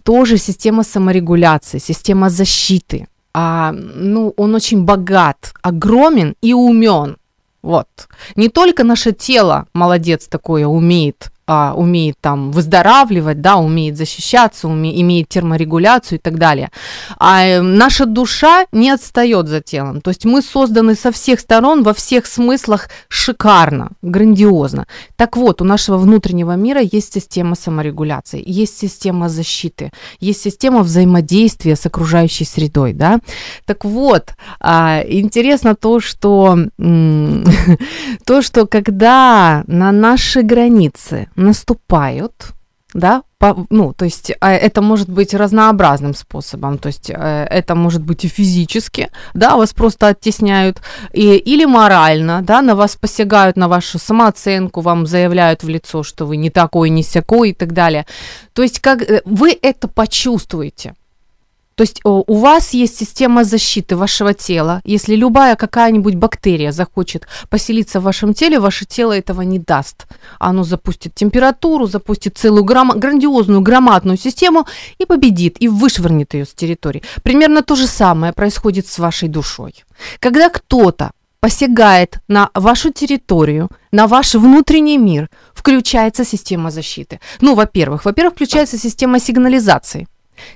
тоже 0.03 0.37
система 0.37 0.83
саморегуляции, 0.83 1.79
система 1.79 2.29
защиты. 2.29 3.07
А, 3.33 3.71
ну, 3.71 4.33
он 4.37 4.55
очень 4.55 4.83
богат, 4.83 5.53
огромен 5.61 6.35
и 6.41 6.53
умен. 6.53 7.17
Вот. 7.65 7.87
Не 8.35 8.47
только 8.47 8.83
наше 8.83 9.11
тело, 9.11 9.65
молодец 9.73 10.27
такое, 10.27 10.67
умеет 10.67 11.31
а, 11.47 11.73
умеет 11.75 12.15
там 12.21 12.51
выздоравливать, 12.51 13.41
да, 13.41 13.57
умеет 13.57 13.97
защищаться, 13.97 14.67
уме, 14.67 14.99
имеет 15.01 15.29
терморегуляцию 15.29 16.17
и 16.17 16.21
так 16.21 16.39
далее. 16.39 16.71
А 17.19 17.45
э, 17.45 17.61
наша 17.61 18.05
душа 18.05 18.65
не 18.71 18.89
отстает 18.89 19.47
за 19.47 19.61
телом. 19.61 20.01
То 20.01 20.09
есть 20.09 20.25
мы 20.25 20.41
созданы 20.41 20.95
со 20.95 21.11
всех 21.11 21.39
сторон, 21.39 21.83
во 21.83 21.93
всех 21.93 22.25
смыслах 22.25 22.89
шикарно, 23.09 23.91
грандиозно. 24.01 24.87
Так 25.15 25.37
вот, 25.37 25.61
у 25.61 25.65
нашего 25.65 25.97
внутреннего 25.97 26.55
мира 26.55 26.81
есть 26.81 27.13
система 27.13 27.55
саморегуляции, 27.55 28.43
есть 28.45 28.77
система 28.77 29.29
защиты, 29.29 29.91
есть 30.19 30.41
система 30.41 30.81
взаимодействия 30.81 31.75
с 31.75 31.85
окружающей 31.85 32.45
средой, 32.45 32.93
да. 32.93 33.19
Так 33.65 33.85
вот, 33.85 34.33
а, 34.59 35.03
интересно 35.07 35.75
то, 35.75 35.99
что 35.99 36.57
то, 38.25 38.41
что 38.41 38.65
когда 38.65 39.63
на 39.67 39.91
наши 39.91 40.41
границы 40.41 41.27
наступают, 41.35 42.53
да, 42.93 43.23
по, 43.37 43.65
ну, 43.69 43.93
то 43.93 44.05
есть 44.05 44.31
а, 44.39 44.53
это 44.53 44.81
может 44.81 45.09
быть 45.09 45.33
разнообразным 45.33 46.13
способом, 46.13 46.77
то 46.77 46.87
есть 46.87 47.09
э, 47.09 47.47
это 47.49 47.75
может 47.75 48.01
быть 48.01 48.23
и 48.23 48.29
физически, 48.29 49.09
да, 49.33 49.57
вас 49.57 49.73
просто 49.73 50.07
оттесняют, 50.07 50.81
и, 51.11 51.35
или 51.35 51.65
морально, 51.65 52.41
да, 52.41 52.61
на 52.61 52.75
вас 52.75 52.95
посягают, 52.95 53.57
на 53.57 53.67
вашу 53.67 53.99
самооценку, 53.99 54.79
вам 54.79 55.05
заявляют 55.05 55.63
в 55.63 55.69
лицо, 55.69 56.03
что 56.03 56.25
вы 56.25 56.37
не 56.37 56.49
такой, 56.49 56.89
не 56.89 57.03
сякой 57.03 57.49
и 57.49 57.53
так 57.53 57.73
далее. 57.73 58.05
То 58.53 58.63
есть 58.63 58.79
как 58.79 59.01
э, 59.01 59.21
вы 59.25 59.57
это 59.61 59.89
почувствуете, 59.89 60.95
то 61.75 61.83
есть 61.83 61.99
у 62.03 62.35
вас 62.35 62.73
есть 62.73 62.97
система 62.97 63.43
защиты 63.43 63.97
вашего 63.97 64.33
тела. 64.33 64.81
Если 64.85 65.15
любая 65.15 65.55
какая-нибудь 65.55 66.15
бактерия 66.15 66.71
захочет 66.71 67.27
поселиться 67.49 67.99
в 67.99 68.03
вашем 68.03 68.33
теле, 68.33 68.59
ваше 68.59 68.85
тело 68.85 69.11
этого 69.11 69.41
не 69.41 69.59
даст. 69.59 70.07
Оно 70.39 70.63
запустит 70.63 71.13
температуру, 71.15 71.87
запустит 71.87 72.37
целую 72.37 72.63
гром- 72.63 72.97
грандиозную 72.97 73.61
громадную 73.61 74.17
систему 74.17 74.65
и 74.99 75.05
победит, 75.05 75.57
и 75.59 75.67
вышвырнет 75.67 76.33
ее 76.33 76.45
с 76.45 76.53
территории. 76.53 77.03
Примерно 77.23 77.61
то 77.61 77.75
же 77.75 77.87
самое 77.87 78.31
происходит 78.31 78.87
с 78.87 78.97
вашей 78.97 79.27
душой. 79.27 79.83
Когда 80.19 80.49
кто-то 80.49 81.11
посягает 81.41 82.19
на 82.27 82.49
вашу 82.53 82.91
территорию, 82.91 83.69
на 83.91 84.07
ваш 84.07 84.33
внутренний 84.35 84.97
мир, 84.97 85.29
включается 85.53 86.25
система 86.25 86.71
защиты. 86.71 87.19
Ну, 87.41 87.53
во-первых, 87.53 88.05
во-первых, 88.05 88.33
включается 88.33 88.77
система 88.77 89.19
сигнализации. 89.19 90.07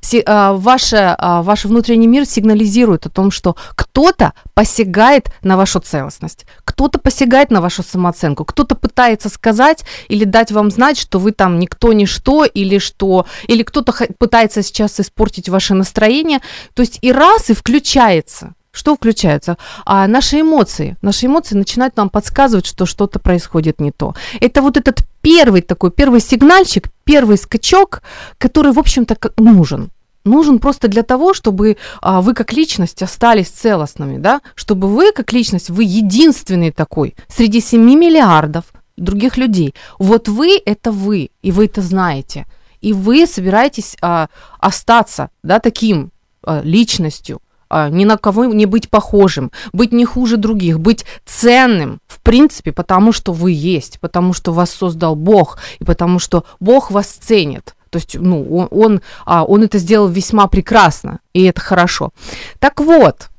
Си, 0.01 0.24
а, 0.25 0.53
ваше, 0.53 1.15
а, 1.17 1.41
ваш 1.41 1.65
внутренний 1.65 2.07
мир 2.07 2.25
сигнализирует 2.25 3.05
о 3.05 3.09
том, 3.09 3.31
что 3.31 3.55
кто-то 3.75 4.33
посягает 4.53 5.31
на 5.41 5.57
вашу 5.57 5.79
целостность, 5.79 6.45
кто-то 6.63 7.00
посягает 7.00 7.51
на 7.51 7.62
вашу 7.62 7.83
самооценку, 7.83 8.45
кто-то 8.45 8.75
пытается 8.75 9.29
сказать 9.29 9.83
или 10.07 10.24
дать 10.24 10.51
вам 10.51 10.71
знать, 10.71 10.98
что 10.98 11.19
вы 11.19 11.31
там 11.31 11.59
никто, 11.59 11.93
ничто, 11.93 12.45
или 12.45 12.77
что, 12.77 13.25
или 13.48 13.63
кто-то 13.63 13.93
пытается 14.17 14.63
сейчас 14.63 15.00
испортить 15.00 15.50
ваше 15.50 15.74
настроение. 15.74 16.39
То 16.74 16.81
есть 16.81 17.00
и 17.01 17.12
раз, 17.12 17.50
и 17.50 17.53
включается 17.53 18.53
что 18.71 18.95
включается? 18.95 19.57
А 19.85 20.07
наши 20.07 20.41
эмоции. 20.41 20.95
Наши 21.01 21.25
эмоции 21.25 21.55
начинают 21.55 21.97
нам 21.97 22.09
подсказывать, 22.09 22.65
что 22.65 22.85
что-то 22.85 23.19
происходит 23.19 23.81
не 23.81 23.91
то. 23.91 24.13
Это 24.39 24.61
вот 24.61 24.77
этот 24.77 25.03
первый 25.21 25.61
такой, 25.61 25.91
первый 25.91 26.21
сигнальчик, 26.21 26.89
первый 27.03 27.38
скачок, 27.38 28.01
который, 28.38 28.71
в 28.71 28.79
общем-то, 28.79 29.17
нужен 29.38 29.89
нужен 30.25 30.59
просто 30.59 30.88
для 30.88 31.01
того, 31.03 31.33
чтобы 31.33 31.77
а, 32.01 32.21
вы 32.21 32.33
как 32.33 32.53
личность 32.53 33.01
остались 33.01 33.47
целостными, 33.47 34.17
да, 34.17 34.41
чтобы 34.53 34.88
вы 34.88 35.11
как 35.11 35.33
личность, 35.33 35.69
вы 35.69 35.83
единственный 35.83 36.71
такой 36.71 37.15
среди 37.27 37.61
7 37.61 37.81
миллиардов 37.81 38.65
других 38.97 39.38
людей. 39.38 39.73
Вот 39.97 40.27
вы 40.27 40.61
это 40.63 40.91
вы, 40.91 41.29
и 41.41 41.51
вы 41.51 41.65
это 41.65 41.81
знаете, 41.81 42.45
и 42.81 42.93
вы 42.93 43.25
собираетесь 43.25 43.97
а, 44.01 44.27
остаться, 44.59 45.29
да, 45.41 45.59
таким 45.59 46.11
а, 46.43 46.61
личностью, 46.63 47.41
ни 47.69 48.05
на 48.05 48.17
кого 48.17 48.45
не 48.45 48.65
быть 48.65 48.89
похожим, 48.89 49.51
быть 49.73 49.91
не 49.91 50.05
хуже 50.05 50.38
других, 50.38 50.79
быть 50.79 51.05
ценным, 51.25 51.99
в 52.07 52.19
принципе, 52.21 52.71
потому 52.71 53.11
что 53.11 53.33
вы 53.33 53.51
есть, 53.51 53.99
потому 53.99 54.33
что 54.33 54.53
вас 54.53 54.71
создал 54.71 55.15
Бог, 55.15 55.59
и 55.79 55.83
потому 55.83 56.19
что 56.19 56.45
Бог 56.59 56.91
вас 56.91 57.07
ценит. 57.07 57.75
То 57.89 57.97
есть, 57.97 58.15
ну, 58.19 58.43
он, 58.55 58.67
он, 58.71 59.01
а, 59.25 59.43
он 59.43 59.63
это 59.63 59.79
сделал 59.79 60.07
весьма 60.07 60.47
прекрасно, 60.47 61.19
и 61.33 61.43
это 61.43 61.59
хорошо. 61.59 62.11
Так 62.59 62.79
вот, 62.79 63.29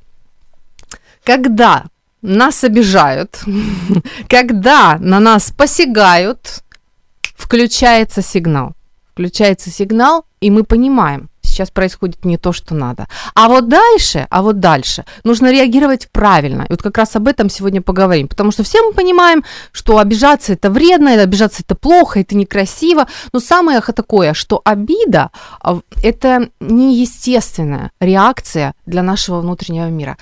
когда 1.23 1.85
нас 2.21 2.63
обижают, 2.63 3.39
когда 4.29 4.97
на 4.99 5.19
нас 5.19 5.51
посягают, 5.51 6.63
включается 7.35 8.21
сигнал. 8.21 8.73
Включается 9.13 9.69
сигнал, 9.69 10.25
и 10.39 10.49
мы 10.49 10.63
понимаем, 10.63 11.29
сейчас 11.51 11.69
происходит 11.69 12.25
не 12.25 12.37
то, 12.37 12.51
что 12.53 12.73
надо. 12.73 13.07
А 13.35 13.47
вот 13.47 13.67
дальше, 13.67 14.25
а 14.29 14.41
вот 14.41 14.59
дальше 14.59 15.05
нужно 15.23 15.51
реагировать 15.51 16.09
правильно. 16.11 16.63
И 16.63 16.71
вот 16.71 16.81
как 16.81 16.97
раз 16.97 17.15
об 17.15 17.27
этом 17.27 17.49
сегодня 17.49 17.81
поговорим. 17.81 18.27
Потому 18.27 18.51
что 18.51 18.63
все 18.63 18.81
мы 18.81 18.93
понимаем, 18.93 19.43
что 19.71 19.99
обижаться 19.99 20.53
это 20.53 20.69
вредно, 20.69 21.21
обижаться 21.21 21.61
это 21.63 21.75
плохо, 21.75 22.19
это 22.19 22.35
некрасиво. 22.35 23.07
Но 23.33 23.39
самое 23.39 23.81
такое, 23.93 24.33
что 24.33 24.61
обида 24.63 25.31
а, 25.61 25.79
это 26.03 26.49
неестественная 26.59 27.91
реакция 27.99 28.73
для 28.85 29.03
нашего 29.03 29.41
внутреннего 29.41 29.87
мира. 29.87 30.17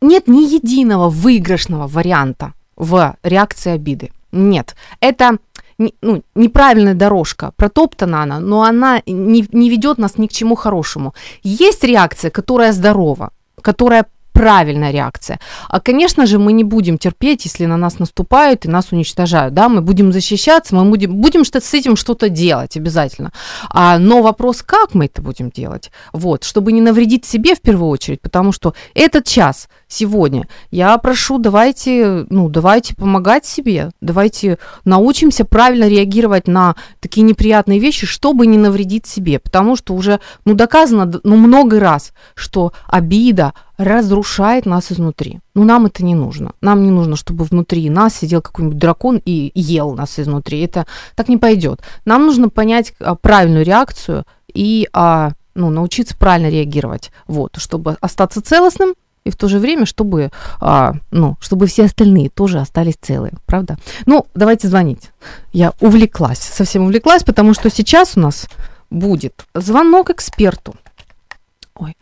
Нет 0.00 0.28
ни 0.28 0.42
единого 0.42 1.08
выигрышного 1.08 1.86
варианта 1.86 2.52
в 2.76 3.16
реакции 3.22 3.72
обиды. 3.72 4.10
Нет. 4.32 4.74
Это 5.00 5.38
ну, 5.78 6.22
неправильная 6.34 6.94
дорожка, 6.94 7.52
протоптана 7.56 8.22
она, 8.22 8.40
но 8.40 8.62
она 8.62 9.02
не, 9.06 9.46
не 9.52 9.70
ведет 9.70 9.98
нас 9.98 10.18
ни 10.18 10.26
к 10.26 10.32
чему 10.32 10.54
хорошему. 10.54 11.14
Есть 11.42 11.84
реакция, 11.84 12.30
которая 12.30 12.72
здорова, 12.72 13.30
которая 13.60 14.06
правильная 14.34 14.90
реакция. 14.90 15.38
А, 15.68 15.80
конечно 15.80 16.26
же, 16.26 16.38
мы 16.38 16.52
не 16.52 16.64
будем 16.64 16.98
терпеть, 16.98 17.44
если 17.44 17.66
на 17.66 17.76
нас 17.76 18.00
наступают 18.00 18.66
и 18.66 18.68
нас 18.68 18.92
уничтожают, 18.92 19.54
да, 19.54 19.68
мы 19.68 19.80
будем 19.80 20.12
защищаться, 20.12 20.74
мы 20.74 20.84
будем, 20.90 21.14
будем 21.14 21.44
что-то 21.44 21.64
с 21.64 21.72
этим 21.72 21.96
что-то 21.96 22.28
делать 22.28 22.76
обязательно. 22.76 23.32
А, 23.70 23.98
но 23.98 24.22
вопрос, 24.22 24.62
как 24.62 24.94
мы 24.94 25.04
это 25.06 25.22
будем 25.22 25.50
делать, 25.50 25.92
вот, 26.12 26.42
чтобы 26.42 26.72
не 26.72 26.80
навредить 26.80 27.24
себе 27.24 27.54
в 27.54 27.60
первую 27.60 27.88
очередь, 27.88 28.20
потому 28.20 28.50
что 28.52 28.74
этот 28.94 29.24
час 29.24 29.68
сегодня 29.86 30.48
я 30.72 30.98
прошу, 30.98 31.38
давайте, 31.38 32.26
ну, 32.28 32.48
давайте 32.48 32.96
помогать 32.96 33.46
себе, 33.46 33.90
давайте 34.00 34.58
научимся 34.84 35.44
правильно 35.44 35.88
реагировать 35.88 36.48
на 36.48 36.74
такие 36.98 37.22
неприятные 37.22 37.78
вещи, 37.78 38.04
чтобы 38.04 38.48
не 38.48 38.58
навредить 38.58 39.06
себе, 39.06 39.38
потому 39.38 39.76
что 39.76 39.94
уже, 39.94 40.18
ну, 40.44 40.54
доказано, 40.54 41.20
ну, 41.22 41.36
много 41.36 41.78
раз, 41.78 42.12
что 42.34 42.72
обида, 42.88 43.52
разрушает 43.76 44.66
нас 44.66 44.92
изнутри. 44.92 45.40
Но 45.54 45.64
нам 45.64 45.86
это 45.86 46.04
не 46.04 46.14
нужно. 46.14 46.52
Нам 46.60 46.82
не 46.84 46.90
нужно, 46.90 47.16
чтобы 47.16 47.44
внутри 47.44 47.88
нас 47.90 48.14
сидел 48.14 48.40
какой-нибудь 48.42 48.78
дракон 48.78 49.20
и 49.24 49.50
ел 49.54 49.94
нас 49.94 50.18
изнутри. 50.18 50.60
Это 50.60 50.86
так 51.14 51.28
не 51.28 51.36
пойдет. 51.36 51.82
Нам 52.04 52.26
нужно 52.26 52.48
понять 52.48 52.94
а, 53.00 53.14
правильную 53.14 53.64
реакцию 53.64 54.24
и 54.52 54.88
а, 54.92 55.32
ну, 55.54 55.70
научиться 55.70 56.16
правильно 56.16 56.48
реагировать, 56.48 57.10
вот, 57.26 57.56
чтобы 57.58 57.96
остаться 58.00 58.42
целостным 58.42 58.94
и 59.24 59.30
в 59.30 59.36
то 59.36 59.48
же 59.48 59.58
время, 59.58 59.86
чтобы, 59.86 60.30
а, 60.60 60.94
ну, 61.10 61.36
чтобы 61.40 61.66
все 61.66 61.84
остальные 61.84 62.30
тоже 62.30 62.58
остались 62.58 62.96
целые, 63.00 63.32
правда? 63.46 63.78
Ну, 64.06 64.26
давайте 64.34 64.68
звонить. 64.68 65.10
Я 65.52 65.72
увлеклась, 65.80 66.38
совсем 66.38 66.84
увлеклась, 66.84 67.24
потому 67.24 67.54
что 67.54 67.70
сейчас 67.70 68.16
у 68.16 68.20
нас 68.20 68.48
будет 68.90 69.44
звонок 69.54 70.10
эксперту. 70.10 70.74
Ой. 71.74 71.96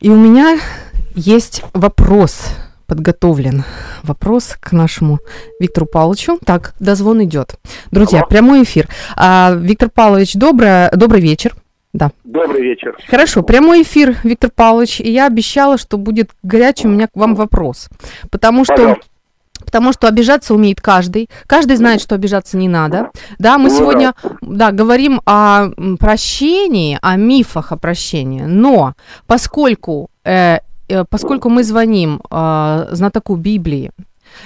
И 0.00 0.08
у 0.08 0.16
меня 0.16 0.58
есть 1.14 1.62
вопрос 1.74 2.54
подготовлен. 2.86 3.64
Вопрос 4.02 4.56
к 4.58 4.72
нашему 4.72 5.18
Виктору 5.60 5.86
Павловичу. 5.86 6.38
Так, 6.44 6.74
дозвон 6.80 7.22
идет. 7.24 7.56
Друзья, 7.90 8.20
Алло. 8.20 8.28
прямой 8.28 8.62
эфир. 8.62 8.88
А, 9.14 9.52
Виктор 9.54 9.90
Павлович, 9.90 10.34
доброе, 10.34 10.90
добрый 10.92 11.20
вечер. 11.20 11.54
Да. 11.92 12.12
Добрый 12.24 12.62
вечер. 12.62 12.96
Хорошо, 13.08 13.42
прямой 13.42 13.82
эфир, 13.82 14.16
Виктор 14.24 14.50
Павлович. 14.50 15.00
И 15.00 15.10
я 15.10 15.26
обещала, 15.26 15.76
что 15.76 15.98
будет 15.98 16.30
горячий 16.42 16.88
у 16.88 16.90
меня 16.90 17.06
к 17.06 17.14
вам 17.14 17.34
вопрос. 17.34 17.88
Потому 18.30 18.64
что 18.64 18.74
Пожалуйста. 18.76 19.09
Потому 19.70 19.92
что 19.92 20.08
обижаться 20.08 20.52
умеет 20.52 20.80
каждый. 20.80 21.30
Каждый 21.46 21.76
знает, 21.76 22.00
что 22.00 22.16
обижаться 22.16 22.56
не 22.56 22.68
надо. 22.68 23.10
Да, 23.38 23.56
мы 23.56 23.70
ну, 23.70 23.78
сегодня 23.78 24.14
да. 24.40 24.72
говорим 24.72 25.20
о 25.26 25.68
прощении, 25.98 26.98
о 27.00 27.16
мифах 27.16 27.70
о 27.72 27.76
прощении. 27.76 28.42
Но 28.42 28.94
поскольку, 29.26 30.10
э, 30.24 30.58
э, 30.88 31.04
поскольку 31.08 31.48
мы 31.48 31.62
звоним 31.62 32.20
э, 32.30 32.88
знатоку 32.90 33.36
Библии, 33.36 33.92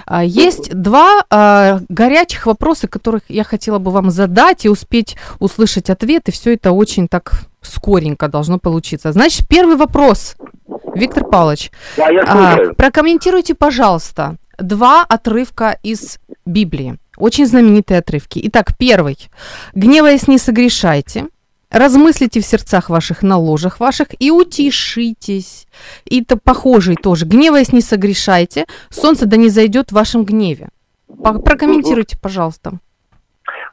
э, 0.07 0.21
есть 0.27 0.75
два 0.75 1.25
э, 1.31 1.81
горячих 1.89 2.47
вопроса, 2.47 2.87
которых 2.87 3.23
я 3.29 3.45
хотела 3.45 3.79
бы 3.79 3.91
вам 3.91 4.11
задать 4.11 4.67
и 4.67 4.69
успеть 4.69 5.17
услышать 5.39 5.89
ответ, 5.89 6.29
и 6.29 6.33
все 6.33 6.53
это 6.53 6.73
очень 6.73 7.09
так 7.09 7.33
скоренько 7.63 8.29
должно 8.29 8.59
получиться. 8.59 9.13
Значит, 9.13 9.49
первый 9.49 9.77
вопрос, 9.77 10.37
Виктор 10.95 11.25
Павлович, 11.25 11.71
да, 11.97 12.11
я 12.11 12.23
а, 12.27 12.75
прокомментируйте, 12.75 13.55
пожалуйста, 13.55 14.37
два 14.59 15.03
отрывка 15.03 15.79
из 15.83 16.19
Библии. 16.47 16.97
Очень 17.17 17.47
знаменитые 17.47 17.99
отрывки. 17.99 18.41
Итак, 18.45 18.77
первый. 18.79 19.17
«Гневаясь, 19.75 20.29
не 20.29 20.39
согрешайте, 20.39 21.27
размыслите 21.71 22.41
в 22.41 22.45
сердцах 22.45 22.91
ваших 22.91 23.23
на 23.23 23.39
ложах 23.39 23.81
ваших 23.81 24.09
и 24.19 24.31
утешитесь». 24.31 25.67
И 26.05 26.23
это 26.23 26.37
похожий 26.37 26.97
тоже. 26.97 27.27
«Гневаясь, 27.27 27.73
не 27.73 27.81
согрешайте, 27.81 28.67
солнце 28.91 29.27
да 29.27 29.37
не 29.37 29.49
зайдет 29.49 29.91
в 29.91 29.95
вашем 29.95 30.25
гневе». 30.25 30.69
Прокомментируйте, 31.23 32.17
пожалуйста. 32.21 32.73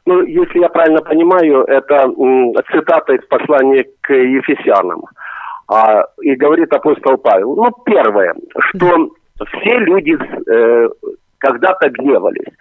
Ну, 0.04 0.22
если 0.22 0.58
я 0.58 0.68
правильно 0.68 1.00
понимаю, 1.00 1.64
это 1.64 2.08
цитата 2.72 3.14
из 3.14 3.24
послания 3.26 3.86
к 4.00 4.12
Ефесянам. 4.12 5.04
А, 5.68 6.06
и 6.20 6.34
говорит 6.34 6.72
апостол 6.72 7.16
Павел. 7.18 7.54
Ну, 7.54 7.70
первое, 7.84 8.34
что 8.58 9.10
все 9.44 9.78
люди 9.78 10.16
э, 10.50 10.88
когда-то 11.38 11.88
гневались. 11.90 12.52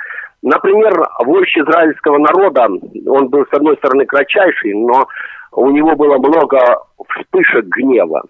Например, 0.41 0.91
вождь 1.23 1.55
израильского 1.55 2.17
народа, 2.17 2.67
он 3.07 3.27
был, 3.29 3.45
с 3.45 3.53
одной 3.53 3.77
стороны, 3.77 4.05
кратчайший, 4.05 4.73
но 4.73 5.07
у 5.51 5.69
него 5.69 5.95
было 5.95 6.17
много 6.17 6.81
вспышек 7.09 7.65
гнева. 7.65 8.23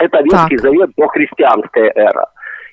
Это 0.00 0.18
Ветхий 0.18 0.56
так. 0.56 0.60
Завет, 0.60 0.90
христианская 1.10 1.92
эра. 1.94 2.26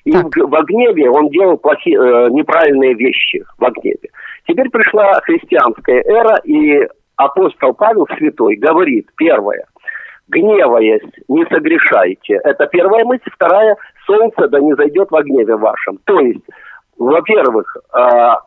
И 0.04 0.12
так. 0.12 0.26
в, 0.26 0.64
гневе 0.66 1.10
он 1.10 1.28
делал 1.30 1.56
плохие, 1.56 1.98
э, 1.98 2.28
неправильные 2.30 2.94
вещи 2.94 3.42
в 3.58 3.70
гневе. 3.72 4.08
Теперь 4.46 4.70
пришла 4.70 5.14
христианская 5.22 6.00
эра, 6.02 6.36
и 6.44 6.86
апостол 7.16 7.74
Павел 7.74 8.06
Святой 8.16 8.54
говорит, 8.54 9.08
первое, 9.16 9.64
гневаясь, 10.28 11.02
не 11.28 11.44
согрешайте. 11.46 12.40
Это 12.44 12.66
первая 12.66 13.04
мысль. 13.04 13.30
Вторая, 13.32 13.76
солнце 14.06 14.48
да 14.48 14.60
не 14.60 14.74
зайдет 14.74 15.10
во 15.10 15.22
гневе 15.22 15.56
вашем. 15.56 15.98
То 16.04 16.20
есть, 16.20 16.44
во-первых, 16.98 17.76
а, 17.92 18.40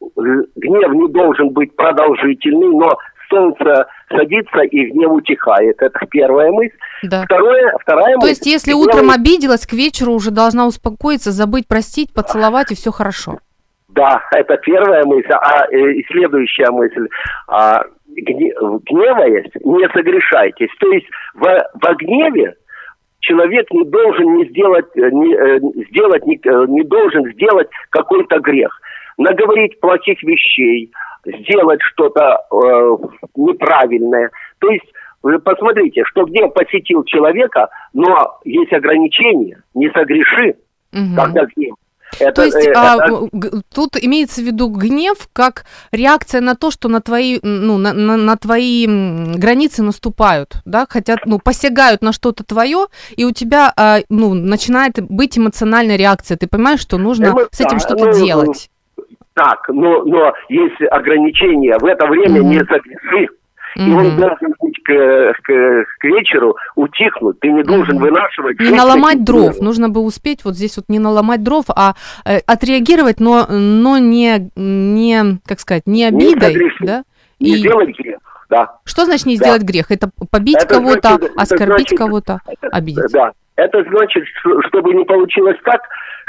гнев 0.00 0.92
не 0.92 1.08
должен 1.08 1.50
быть 1.50 1.74
продолжительный, 1.76 2.68
но 2.68 2.96
солнце 3.28 3.86
садится 4.10 4.60
и 4.60 4.90
гнев 4.90 5.12
утихает. 5.12 5.76
Это 5.80 5.98
первая 6.10 6.50
мысль. 6.52 6.76
Да. 7.02 7.24
Второе, 7.24 7.74
вторая 7.80 8.14
То 8.14 8.20
мысль. 8.20 8.28
есть, 8.28 8.46
если 8.46 8.72
гнев... 8.72 8.86
утром 8.86 9.10
обиделась, 9.10 9.66
к 9.66 9.72
вечеру 9.72 10.12
уже 10.12 10.30
должна 10.30 10.66
успокоиться, 10.66 11.32
забыть, 11.32 11.66
простить, 11.66 12.12
поцеловать, 12.12 12.70
и 12.70 12.74
все 12.74 12.90
хорошо. 12.90 13.38
Да, 13.88 14.20
это 14.32 14.56
первая 14.56 15.04
мысль. 15.04 15.30
А 15.30 15.66
э, 15.70 16.02
следующая 16.08 16.70
мысль. 16.70 17.08
А, 17.46 17.84
гневаясь, 18.16 19.50
не 19.62 19.88
согрешайтесь. 19.88 20.70
То 20.78 20.92
есть 20.92 21.06
в, 21.34 21.42
во 21.42 21.94
гневе 21.94 22.54
человек 23.20 23.70
не 23.72 23.84
должен 23.84 24.36
не 24.36 24.46
сделать, 24.46 24.86
э, 24.96 25.10
не, 25.10 25.34
э, 25.34 25.58
сделать 25.90 26.26
не, 26.26 26.36
э, 26.36 26.64
не 26.68 26.82
должен 26.82 27.32
сделать 27.32 27.68
какой-то 27.90 28.38
грех. 28.40 28.80
Наговорить 29.16 29.80
плохих 29.80 30.22
вещей, 30.22 30.92
сделать 31.24 31.80
что-то 31.82 32.40
э, 32.50 32.96
неправильное. 33.36 34.30
То 34.58 34.70
есть 34.70 34.86
вы 35.22 35.38
посмотрите, 35.38 36.02
что 36.04 36.24
где 36.24 36.46
посетил 36.48 37.04
человека, 37.04 37.68
но 37.94 38.38
есть 38.44 38.72
ограничения, 38.72 39.62
не 39.74 39.88
согреши, 39.90 40.56
угу. 40.92 41.16
когда 41.16 41.46
гнев. 41.46 41.76
Это, 42.24 42.42
То 42.42 42.44
есть 42.44 42.56
это, 42.56 42.80
а, 42.80 43.06
это... 43.06 43.62
тут 43.74 43.96
имеется 44.00 44.40
в 44.40 44.44
виду 44.44 44.68
гнев 44.68 45.28
как 45.32 45.64
реакция 45.92 46.40
на 46.40 46.54
то, 46.54 46.70
что 46.70 46.88
на 46.88 47.00
твои, 47.00 47.38
ну, 47.42 47.78
на, 47.78 47.92
на, 47.92 48.16
на 48.16 48.36
твои 48.36 48.86
границы 48.86 49.82
наступают, 49.82 50.56
да, 50.64 50.86
хотят, 50.88 51.20
ну, 51.26 51.38
посягают 51.38 52.02
на 52.02 52.12
что-то 52.12 52.44
твое, 52.44 52.86
и 53.16 53.24
у 53.24 53.32
тебя, 53.32 53.72
а, 53.76 53.98
ну, 54.08 54.34
начинает 54.34 55.00
быть 55.00 55.38
эмоциональная 55.38 55.96
реакция. 55.96 56.36
Ты 56.36 56.46
понимаешь, 56.46 56.80
что 56.80 56.98
нужно 56.98 57.26
Эмо... 57.26 57.46
с 57.50 57.60
этим 57.60 57.78
что-то 57.78 58.06
ну, 58.06 58.12
делать. 58.12 58.70
Так, 59.34 59.68
но, 59.68 60.04
но 60.04 60.32
есть 60.48 60.80
ограничения. 60.90 61.76
В 61.78 61.84
это 61.84 62.06
время 62.06 62.40
mm-hmm. 62.40 62.44
не 62.44 62.58
согреши. 62.60 63.28
Mm-hmm. 63.76 63.88
И 63.88 63.92
он 63.92 64.16
должен 64.16 64.54
быть 64.60 64.82
к, 64.84 65.32
к, 65.42 65.84
к 65.98 66.04
вечеру 66.04 66.56
утихнуть. 66.76 67.40
Ты 67.40 67.50
не 67.50 67.62
должен 67.62 67.96
mm-hmm. 67.96 68.00
вынашивать. 68.00 68.60
Не 68.60 68.70
наломать 68.70 69.24
дров. 69.24 69.60
Нужно 69.60 69.88
бы 69.88 70.00
успеть 70.00 70.44
вот 70.44 70.54
здесь 70.54 70.76
вот 70.76 70.86
не 70.88 70.98
наломать 70.98 71.42
дров, 71.42 71.64
а 71.68 71.94
э, 72.24 72.38
отреагировать, 72.46 73.20
но, 73.20 73.46
но 73.48 73.98
не, 73.98 74.50
не, 74.56 75.38
как 75.46 75.60
сказать, 75.60 75.86
не 75.86 76.04
обидой. 76.04 76.54
Не 76.54 76.86
да? 76.86 77.04
Не 77.40 77.54
и... 77.54 77.56
сделать 77.56 77.98
грех. 77.98 78.18
Да. 78.48 78.78
Что 78.84 79.04
значит 79.04 79.26
не 79.26 79.36
да. 79.36 79.44
сделать 79.44 79.62
грех? 79.62 79.90
Это 79.90 80.10
побить 80.30 80.58
это 80.58 80.74
кого-то, 80.74 81.16
значит, 81.16 81.32
оскорбить 81.36 81.88
значит, 81.88 81.98
кого-то, 81.98 82.40
обидеть. 82.70 83.12
Да. 83.12 83.32
Это 83.56 83.84
значит, 83.84 84.24
чтобы 84.68 84.94
не 84.94 85.04
получилось 85.04 85.56
так, 85.64 85.80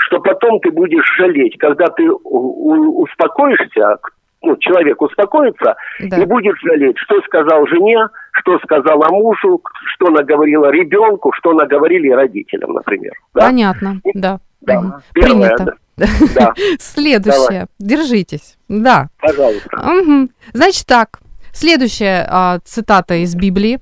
что 0.08 0.20
потом 0.20 0.60
ты 0.60 0.72
будешь 0.72 1.06
жалеть, 1.18 1.58
когда 1.58 1.88
ты 1.88 2.10
успокоишься, 2.10 3.98
ну, 4.46 4.58
человек 4.58 5.02
успокоится 5.02 5.76
да. 6.00 6.18
и 6.18 6.26
будет 6.26 6.56
жалеть, 6.64 6.98
что 6.98 7.22
сказал 7.22 7.66
жене, 7.68 8.08
что 8.32 8.60
сказала 8.60 9.10
мужу, 9.10 9.62
что 9.94 10.10
наговорила 10.10 10.70
ребенку, 10.72 11.32
что 11.34 11.54
наговорили 11.54 12.10
родителям, 12.10 12.74
например. 12.74 13.14
Да? 13.34 13.42
Понятно, 13.42 14.02
да. 14.14 14.40
да. 14.62 14.80
Угу. 14.80 14.94
Первое, 15.14 15.56
Принято. 15.56 15.78
Да. 16.36 16.54
Следующее. 16.80 17.48
Давай. 17.50 17.66
Держитесь. 17.80 18.58
Да. 18.68 19.08
Пожалуйста. 19.20 19.78
Угу. 19.78 20.30
Значит 20.54 20.86
так. 20.86 21.20
Следующая 21.54 22.28
а, 22.30 22.60
цитата 22.66 23.16
из 23.16 23.34
Библии. 23.34 23.80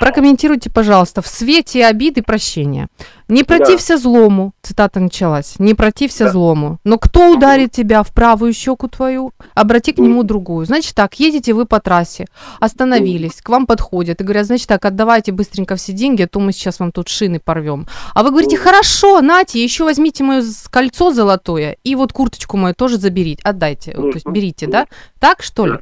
Прокомментируйте, 0.00 0.70
пожалуйста, 0.70 1.22
в 1.22 1.26
свете 1.26 1.86
обиды 1.86 2.22
прощения. 2.22 2.88
Не 3.32 3.44
протився 3.44 3.94
да. 3.94 4.00
злому, 4.00 4.52
цитата 4.60 5.00
началась, 5.00 5.54
не 5.58 5.72
протився 5.72 6.24
да. 6.24 6.32
злому, 6.32 6.78
но 6.84 6.98
кто 6.98 7.30
ударит 7.32 7.72
тебя 7.72 8.02
в 8.02 8.12
правую 8.12 8.52
щеку 8.52 8.88
твою, 8.88 9.32
обрати 9.54 9.92
к 9.92 9.98
нему 9.98 10.22
другую. 10.22 10.66
Значит 10.66 10.94
так, 10.94 11.18
едете 11.18 11.54
вы 11.54 11.64
по 11.64 11.80
трассе, 11.80 12.26
остановились, 12.60 13.40
к 13.40 13.48
вам 13.48 13.66
подходят 13.66 14.20
и 14.20 14.24
говорят, 14.24 14.44
значит 14.46 14.68
так, 14.68 14.84
отдавайте 14.84 15.32
быстренько 15.32 15.76
все 15.76 15.92
деньги, 15.92 16.20
а 16.20 16.28
то 16.28 16.40
мы 16.40 16.52
сейчас 16.52 16.78
вам 16.78 16.92
тут 16.92 17.08
шины 17.08 17.40
порвем. 17.40 17.86
А 18.12 18.22
вы 18.22 18.32
говорите, 18.32 18.58
хорошо, 18.58 19.22
нате, 19.22 19.64
еще 19.64 19.84
возьмите 19.84 20.22
мое 20.24 20.42
кольцо 20.70 21.10
золотое 21.10 21.78
и 21.84 21.94
вот 21.94 22.12
курточку 22.12 22.58
мою 22.58 22.74
тоже 22.74 22.98
заберите, 22.98 23.40
отдайте, 23.44 23.92
то 23.92 24.08
есть 24.08 24.26
берите, 24.26 24.66
да? 24.66 24.86
Так 25.18 25.42
что 25.42 25.64
ли? 25.64 25.78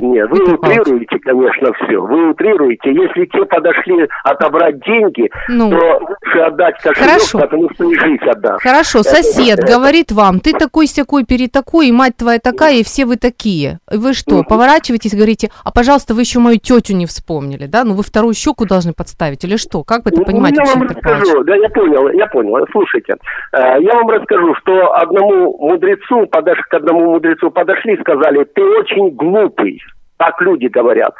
Нет, 0.00 0.28
вы 0.30 0.54
утрируете, 0.54 1.18
конечно, 1.18 1.72
все. 1.74 2.00
Вы 2.00 2.30
утрируете. 2.30 2.92
Если 2.92 3.26
те 3.26 3.44
подошли 3.44 4.08
отобрать 4.24 4.78
деньги, 4.84 5.30
Ну. 5.48 5.70
то 5.70 5.76
лучше 6.00 6.38
отдать 6.40 6.76
кошелек, 6.80 7.10
Хорошо. 7.10 7.38
потому 7.40 7.68
что 7.74 7.84
и 7.90 7.94
жизнь 7.98 8.24
отдашь. 8.24 8.62
Хорошо, 8.62 9.02
сосед 9.02 9.58
это- 9.58 9.66
говорит 9.72 10.12
вам, 10.12 10.40
ты 10.40 10.52
такой 10.52 10.86
секой 10.86 11.24
перетакой, 11.24 11.88
и 11.88 11.92
мать 11.92 12.16
твоя 12.16 12.38
такая, 12.38 12.76
и 12.76 12.84
все 12.84 13.04
вы 13.06 13.16
такие. 13.16 13.78
Вы 13.90 14.14
что, 14.14 14.36
Мгм. 14.36 14.44
поворачиваетесь 14.44 15.12
и 15.14 15.16
говорите, 15.16 15.50
а 15.64 15.70
пожалуйста, 15.72 16.14
вы 16.14 16.20
еще 16.22 16.38
мою 16.38 16.58
тетю 16.58 16.94
не 16.94 17.06
вспомнили, 17.06 17.66
да? 17.66 17.84
Ну 17.84 17.94
вы 17.94 18.02
вторую 18.02 18.34
щеку 18.34 18.66
должны 18.66 18.92
подставить 18.92 19.44
или 19.44 19.56
что? 19.56 19.82
Как 19.84 20.04
вы 20.04 20.10
это 20.10 20.20
Ну, 20.20 20.24
понимаете, 20.26 20.62
я 20.64 20.74
вам 20.74 20.82
расскажу, 20.84 21.42
да, 21.44 21.56
я 21.56 21.68
понял, 21.68 22.08
я 22.10 22.26
понял. 22.26 22.66
Слушайте, 22.72 23.16
э, 23.52 23.58
я 23.80 23.94
вам 23.94 24.08
расскажу, 24.10 24.54
что 24.56 24.94
одному 24.94 25.56
мудрецу, 25.58 26.26
подош... 26.26 26.58
к 26.68 26.74
одному 26.74 27.12
мудрецу 27.12 27.50
подошли 27.50 27.94
и 27.94 28.00
сказали, 28.00 28.44
ты 28.44 28.62
очень 28.62 29.10
глупый. 29.10 29.80
Так 30.18 30.40
люди 30.42 30.66
говорят. 30.66 31.14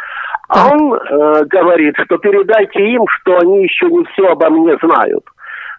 А 0.48 0.68
он 0.72 0.94
э, 0.94 1.44
говорит, 1.44 1.94
что 2.04 2.18
передайте 2.18 2.80
им, 2.80 3.04
что 3.08 3.38
они 3.38 3.62
еще 3.62 3.86
не 3.86 4.04
все 4.06 4.26
обо 4.28 4.50
мне 4.50 4.76
знают. 4.82 5.24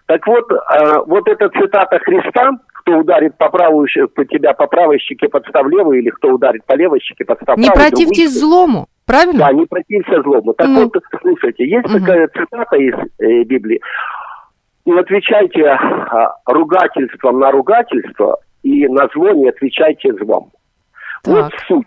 Так 0.06 0.26
вот, 0.26 0.52
э, 0.52 0.58
вот 1.06 1.28
эта 1.28 1.50
цитата 1.50 2.00
Христа, 2.00 2.52
кто 2.74 2.98
ударит 2.98 3.38
по, 3.38 3.50
правую, 3.50 3.88
по 4.16 4.26
тебя 4.26 4.54
по 4.54 4.68
правой 4.68 5.00
щеке, 5.00 5.28
подстав 5.28 5.68
левую, 5.68 6.00
или 6.00 6.10
кто 6.10 6.30
ударит 6.30 6.66
по 6.66 6.74
левой 6.74 7.00
щеке, 7.02 7.26
подстав 7.26 7.58
Не 7.58 7.68
правую, 7.68 7.90
противьтесь 7.92 8.40
другую 8.40 8.52
злому, 8.68 8.88
правильно? 9.06 9.40
да, 9.46 9.52
не 9.54 9.66
протився 9.66 10.22
злому. 10.22 10.54
Так 10.54 10.68
Ну. 10.68 10.84
вот, 10.86 11.04
слушайте, 11.22 11.68
есть 11.68 11.88
Мгм. 11.90 12.00
такая 12.00 12.28
цитата 12.30 12.76
из 12.78 12.96
э, 13.20 13.44
Библии. 13.44 13.82
Не 14.86 14.98
отвечайте 14.98 15.68
а, 15.68 16.36
ругательством 16.46 17.40
на 17.40 17.52
ругательство, 17.52 18.38
и 18.64 18.88
на 18.88 19.08
зло 19.14 19.32
не 19.32 19.50
отвечайте 19.50 20.14
злом. 20.14 20.52
Вот 21.26 21.52
Так. 21.52 21.60
суть. 21.68 21.86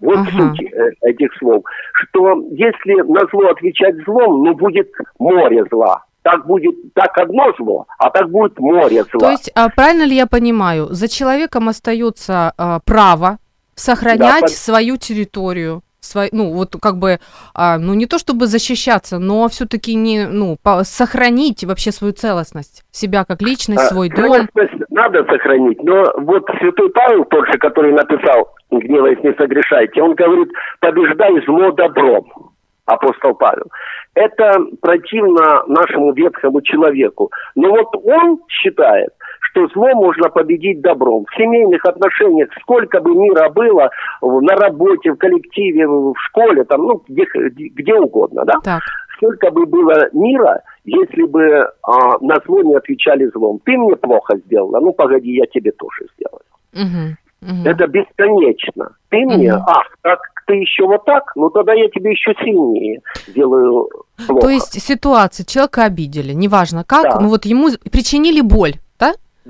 Вот 0.00 0.16
Ага. 0.18 0.30
суть 0.30 0.72
э, 0.72 0.90
этих 1.02 1.28
слов. 1.38 1.62
Что 1.94 2.42
если 2.52 3.02
на 3.02 3.20
зло 3.30 3.50
отвечать 3.50 3.96
злом, 4.04 4.42
ну 4.44 4.54
будет 4.54 4.90
море 5.18 5.64
зла. 5.70 6.04
Так 6.22 6.46
будет 6.46 6.74
так 6.94 7.16
одно 7.16 7.52
зло, 7.58 7.86
а 7.98 8.10
так 8.10 8.30
будет 8.30 8.58
море 8.58 9.04
зла. 9.04 9.20
То 9.20 9.30
есть, 9.30 9.50
а, 9.54 9.68
правильно 9.70 10.04
ли 10.04 10.14
я 10.16 10.26
понимаю, 10.26 10.88
за 10.90 11.08
человеком 11.08 11.68
остается 11.68 12.52
а, 12.58 12.80
право 12.84 13.38
сохранять 13.74 14.18
Да, 14.18 14.40
под- 14.42 14.50
свою 14.50 14.96
территорию, 14.98 15.82
свой, 16.10 16.28
ну 16.32 16.52
вот 16.52 16.76
как 16.80 16.96
бы, 16.96 17.18
а, 17.54 17.78
ну 17.78 17.94
не 17.94 18.06
то 18.06 18.18
чтобы 18.18 18.46
защищаться, 18.46 19.18
но 19.18 19.48
все-таки 19.48 19.94
не, 19.94 20.26
ну 20.26 20.56
по- 20.62 20.84
сохранить 20.84 21.64
вообще 21.64 21.92
свою 21.92 22.12
целостность, 22.12 22.82
себя 22.90 23.24
как 23.24 23.40
личность, 23.42 23.82
А, 23.82 23.86
свой 23.86 24.08
дом. 24.10 24.24
целостность 24.24 24.90
надо 24.90 25.24
сохранить, 25.24 25.82
но 25.82 26.12
вот 26.18 26.44
святой 26.60 26.90
Павел, 26.90 27.24
тот 27.24 27.46
же, 27.46 27.58
который 27.58 27.92
написал 27.92 28.52
«Гневаясь, 28.70 29.22
не 29.22 29.32
согрешайте», 29.34 30.02
он 30.02 30.14
говорит 30.14 30.48
«побеждай 30.80 31.44
зло 31.46 31.70
добром», 31.72 32.52
апостол 32.86 33.34
Павел. 33.34 33.66
Это 34.14 34.58
противно 34.82 35.62
нашему 35.68 36.12
ветхому 36.12 36.60
человеку. 36.62 37.30
Но 37.54 37.70
вот 37.70 37.88
он 38.04 38.40
считает, 38.48 39.10
что 39.50 39.66
зло 39.68 39.88
можно 39.94 40.28
победить 40.28 40.80
добром. 40.80 41.24
В 41.30 41.34
семейных 41.36 41.84
отношениях 41.84 42.48
сколько 42.62 43.00
бы 43.00 43.14
мира 43.14 43.48
было, 43.50 43.90
на 44.22 44.54
работе, 44.56 45.12
в 45.12 45.16
коллективе, 45.16 45.86
в 45.86 46.14
школе, 46.28 46.64
там, 46.64 46.82
ну, 46.86 47.02
где, 47.08 47.24
где 47.54 47.94
угодно, 47.94 48.44
да? 48.44 48.54
Так, 48.62 48.82
сколько 49.16 49.50
бы 49.50 49.66
было 49.66 50.08
мира, 50.12 50.62
если 50.84 51.24
бы 51.24 51.68
а, 51.82 52.18
на 52.20 52.36
зло 52.46 52.62
не 52.62 52.74
отвечали 52.74 53.26
злом. 53.34 53.60
Ты 53.64 53.76
мне 53.76 53.94
плохо 53.96 54.36
сделала, 54.46 54.80
ну 54.80 54.92
погоди, 54.92 55.32
я 55.32 55.46
тебе 55.46 55.72
тоже 55.72 56.06
сделаю. 56.16 56.40
мгм, 56.72 57.16
мгм. 57.42 57.66
Это 57.66 57.86
бесконечно. 57.86 58.90
Ты 59.10 59.18
мне, 59.26 59.52
Мгм. 59.52 59.62
ах, 59.66 59.86
так 60.02 60.20
ты 60.46 60.54
еще 60.54 60.86
вот 60.86 61.04
так, 61.04 61.32
ну 61.36 61.50
тогда 61.50 61.74
я 61.74 61.88
тебе 61.88 62.12
еще 62.12 62.32
сильнее 62.42 63.00
сделаю 63.28 63.88
плохо. 64.26 64.40
То 64.40 64.48
есть 64.48 64.80
ситуация, 64.80 65.44
человека 65.44 65.84
обидели, 65.84 66.32
неважно 66.32 66.82
как, 66.84 67.02
Да. 67.04 67.20
ну 67.20 67.28
вот 67.28 67.44
ему 67.44 67.68
причинили 67.92 68.40
боль, 68.40 68.74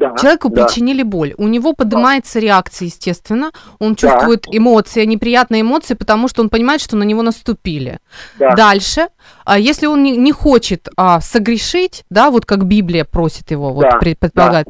да? 0.00 0.10
да, 0.10 0.16
Человеку 0.16 0.48
да. 0.48 0.64
причинили 0.64 1.02
боль. 1.02 1.34
У 1.38 1.46
него 1.48 1.72
поднимается 1.74 2.38
реакция, 2.40 2.86
естественно. 2.86 3.50
Он 3.78 3.94
чувствует 3.94 4.46
эмоции, 4.50 5.04
неприятные 5.04 5.60
эмоции, 5.62 5.94
потому 5.94 6.26
что 6.28 6.42
он 6.42 6.48
понимает, 6.48 6.80
что 6.80 6.96
на 6.96 7.04
него 7.04 7.22
наступили. 7.22 7.98
Да. 8.38 8.54
Дальше, 8.56 9.08
а, 9.44 9.58
если 9.58 9.86
он 9.86 10.02
не, 10.02 10.16
не 10.16 10.32
хочет 10.32 10.88
а, 10.96 11.20
согрешить, 11.20 12.04
да, 12.10 12.30
вот 12.30 12.46
как 12.46 12.64
Библия 12.64 13.04
просит 13.04 13.50
его, 13.50 13.72
вот 13.72 13.82
Да, 13.82 13.98
пред- 13.98 14.18
предполагает, 14.18 14.68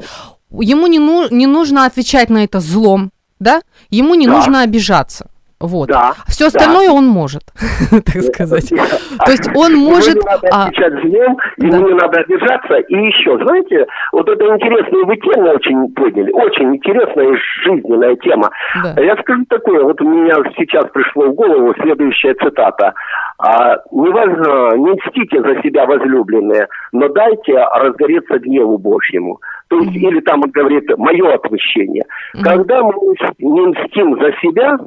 ему 0.51 0.87
не, 0.89 0.99
ну- 0.99 1.29
не 1.31 1.47
нужно 1.47 1.87
отвечать 1.87 2.29
на 2.31 2.45
это 2.45 2.61
злом, 2.61 3.11
да, 3.39 3.63
ему 3.91 4.15
не 4.17 4.27
Да. 4.27 4.33
нужно 4.37 4.63
обижаться. 4.63 5.31
Вот. 5.61 5.89
Да. 5.89 6.15
Все 6.27 6.45
да. 6.45 6.47
остальное 6.49 6.91
он 6.91 7.07
может, 7.07 7.43
так 7.91 8.23
сказать. 8.23 8.69
То 8.71 9.31
есть 9.31 9.49
он 9.55 9.75
может... 9.75 10.15
Ему 10.17 10.23
не 10.23 10.31
надо 10.31 10.49
а, 10.53 10.65
отвечать 10.65 10.93
злом, 11.03 11.39
ему 11.59 11.71
Да. 11.71 11.79
не 11.79 11.95
надо 11.95 12.21
обижаться. 12.21 12.75
И 12.89 12.95
еще, 12.97 13.37
знаете, 13.45 13.87
вот 14.13 14.29
это 14.29 14.45
интересную 14.47 15.07
вы 15.07 15.17
тему 15.17 15.51
очень 15.51 15.93
подняли. 15.93 16.33
Очень 16.33 16.77
интересная 16.77 17.33
и 17.33 17.37
жизненная 17.65 18.17
тема. 18.17 18.51
да. 18.83 19.01
Я 19.03 19.17
скажу 19.17 19.45
такое, 19.49 19.83
вот 19.85 20.01
у 20.01 20.09
меня 20.09 20.35
сейчас 20.57 20.87
пришло 20.93 21.27
в 21.29 21.35
голову 21.35 21.75
следующая 21.83 22.35
цитата. 22.35 22.95
А, 23.39 23.77
не, 23.93 24.09
воз- 24.09 24.75
не 24.77 24.93
мстите 24.93 25.43
за 25.43 25.61
себя, 25.63 25.87
возлюбленные, 25.87 26.69
но 26.93 27.09
дайте 27.09 27.59
разгореться 27.59 28.39
гневу 28.39 28.79
Божьему. 28.79 29.39
То 29.69 29.79
есть, 29.79 29.93
или 29.95 30.21
там 30.21 30.41
он 30.43 30.51
говорит, 30.51 30.91
мое 30.99 31.35
отмщение. 31.35 32.05
Когда 32.43 32.83
мы 32.83 32.93
не 33.39 33.61
мстим 33.69 34.19
за 34.21 34.33
себя, 34.43 34.77
а, 34.77 34.79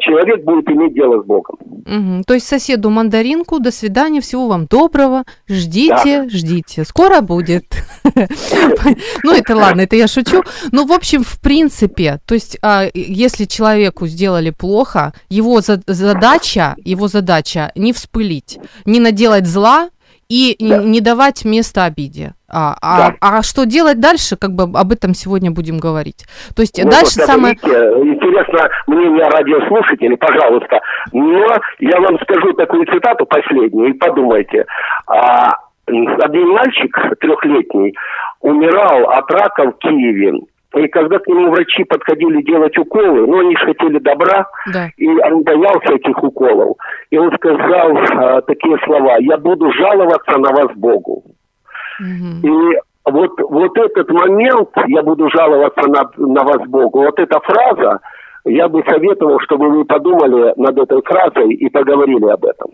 человек 0.00 0.44
будет 0.44 0.68
иметь 0.68 0.94
дело 0.94 1.22
с 1.22 1.24
Богом. 1.26 1.56
Мгм. 1.86 2.24
То 2.24 2.34
есть 2.34 2.46
соседу 2.46 2.90
мандаринку, 2.90 3.60
до 3.60 3.70
свидания, 3.70 4.20
всего 4.20 4.48
вам 4.48 4.66
доброго, 4.66 5.24
ждите, 5.48 6.28
ждите, 6.28 6.84
скоро 6.84 7.20
будет. 7.20 7.64
Ну, 9.22 9.32
это 9.32 9.56
ладно, 9.56 9.82
это 9.82 9.96
я 9.96 10.08
шучу. 10.08 10.42
Ну, 10.72 10.86
в 10.86 10.92
общем, 10.92 11.22
в 11.22 11.40
принципе, 11.40 12.18
то 12.26 12.34
есть, 12.34 12.58
а, 12.62 12.88
если 12.94 13.44
человеку 13.44 14.06
сделали 14.06 14.50
плохо, 14.50 15.12
его 15.28 15.60
за- 15.60 15.82
задача, 15.86 16.76
его 16.84 17.08
задача 17.08 17.70
не 17.74 17.92
вспылить, 17.92 18.58
не 18.84 19.00
наделать 19.00 19.46
зла 19.46 19.90
и 20.30 20.56
Да. 20.60 20.82
не 20.82 21.00
давать 21.00 21.44
места 21.44 21.84
обиде. 21.84 22.34
А, 22.48 22.76
а- 22.80 23.10
Да. 23.10 23.14
а 23.20 23.42
что 23.42 23.66
делать 23.66 24.00
дальше, 24.00 24.36
как 24.36 24.52
бы 24.52 24.62
об 24.78 24.92
этом 24.92 25.12
сегодня 25.12 25.50
будем 25.50 25.78
говорить. 25.78 26.24
То 26.56 26.62
есть 26.62 26.82
Ну, 26.82 26.88
дальше 26.90 27.18
вот 27.18 27.26
самое... 27.26 27.54
видите, 27.54 27.76
интересно 28.14 28.68
мнение 28.86 29.24
радиослушателей, 29.28 30.16
пожалуйста. 30.16 30.80
Но 31.12 31.46
я 31.80 32.00
вам 32.00 32.18
скажу 32.22 32.52
такую 32.54 32.86
цитату 32.86 33.26
последнюю, 33.26 33.90
и 33.90 33.92
подумайте. 33.98 34.64
А, 35.06 35.52
один 35.86 36.48
мальчик 36.50 36.96
трехлетний 37.20 37.94
умирал 38.40 39.10
от 39.10 39.30
рака 39.32 39.72
в 39.72 39.78
Киеве. 39.78 40.40
И 40.76 40.86
когда 40.88 41.18
к 41.18 41.26
нему 41.26 41.50
врачи 41.50 41.82
подходили 41.84 42.42
делать 42.42 42.76
уколы, 42.78 43.26
ну, 43.26 43.40
они 43.40 43.56
же 43.56 43.66
хотели 43.66 43.98
добра, 43.98 44.46
Да. 44.72 44.88
и 44.96 45.08
он 45.08 45.42
боялся 45.42 45.94
этих 45.94 46.22
уколов. 46.22 46.76
И 47.10 47.18
он 47.18 47.32
сказал 47.34 47.96
а, 47.96 48.40
такие 48.42 48.78
слова, 48.84 49.16
я 49.18 49.36
буду 49.36 49.72
жаловаться 49.72 50.38
на 50.38 50.50
вас 50.52 50.70
Богу. 50.76 51.24
Мгм. 51.98 52.40
И 52.44 52.78
вот, 53.04 53.32
вот 53.40 53.78
этот 53.78 54.10
момент, 54.10 54.68
я 54.86 55.02
буду 55.02 55.28
жаловаться 55.30 55.88
на, 55.88 56.02
на 56.16 56.44
вас 56.44 56.68
Богу, 56.68 57.00
вот 57.00 57.18
эта 57.18 57.40
фраза, 57.40 57.98
я 58.44 58.68
бы 58.68 58.82
советовал, 58.88 59.40
чтобы 59.40 59.68
вы 59.70 59.84
подумали 59.84 60.54
над 60.56 60.78
этой 60.78 61.02
фразой 61.02 61.52
и 61.52 61.68
поговорили 61.68 62.26
об 62.26 62.44
этом. 62.44 62.70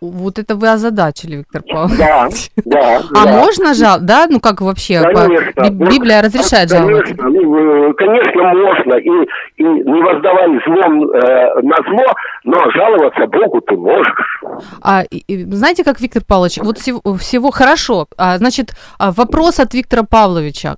Вот 0.00 0.38
это 0.38 0.56
вы 0.56 0.68
озадачили, 0.70 1.36
Виктор 1.36 1.62
Павлович. 1.62 1.98
Да, 1.98 2.28
да. 2.66 3.02
А 3.14 3.24
да. 3.24 3.32
можно 3.38 3.72
жал, 3.72 3.98
да? 4.00 4.26
Ну 4.28 4.40
как 4.40 4.60
вообще? 4.60 5.00
по- 5.02 5.10
Конечно. 5.22 5.62
Би- 5.70 5.84
Вот, 5.84 5.90
Библия 5.90 6.20
разрешает 6.22 6.68
жаловаться. 6.68 7.14
Конечно, 7.14 7.30
ну, 7.30 7.90
э, 7.90 7.94
конечно, 7.94 8.42
можно. 8.42 8.94
И, 8.98 9.08
и 9.56 9.62
не 9.62 10.02
воздавай 10.02 10.48
злом 10.66 11.10
э, 11.10 11.60
на 11.62 11.76
зло, 11.88 12.04
но 12.44 12.70
жаловаться 12.72 13.26
Богу 13.26 13.60
ты 13.62 13.74
можешь. 13.74 14.42
А, 14.82 15.02
и- 15.10 15.44
знаете, 15.50 15.82
как 15.82 15.98
Виктор 16.00 16.22
Павлович, 16.26 16.58
вот 16.58 16.76
всего, 16.78 17.00
всего 17.16 17.50
хорошо. 17.50 18.06
А, 18.18 18.36
значит, 18.36 18.74
а, 18.98 19.12
вопрос 19.12 19.60
от 19.60 19.72
Виктора 19.72 20.02
Павловича. 20.02 20.76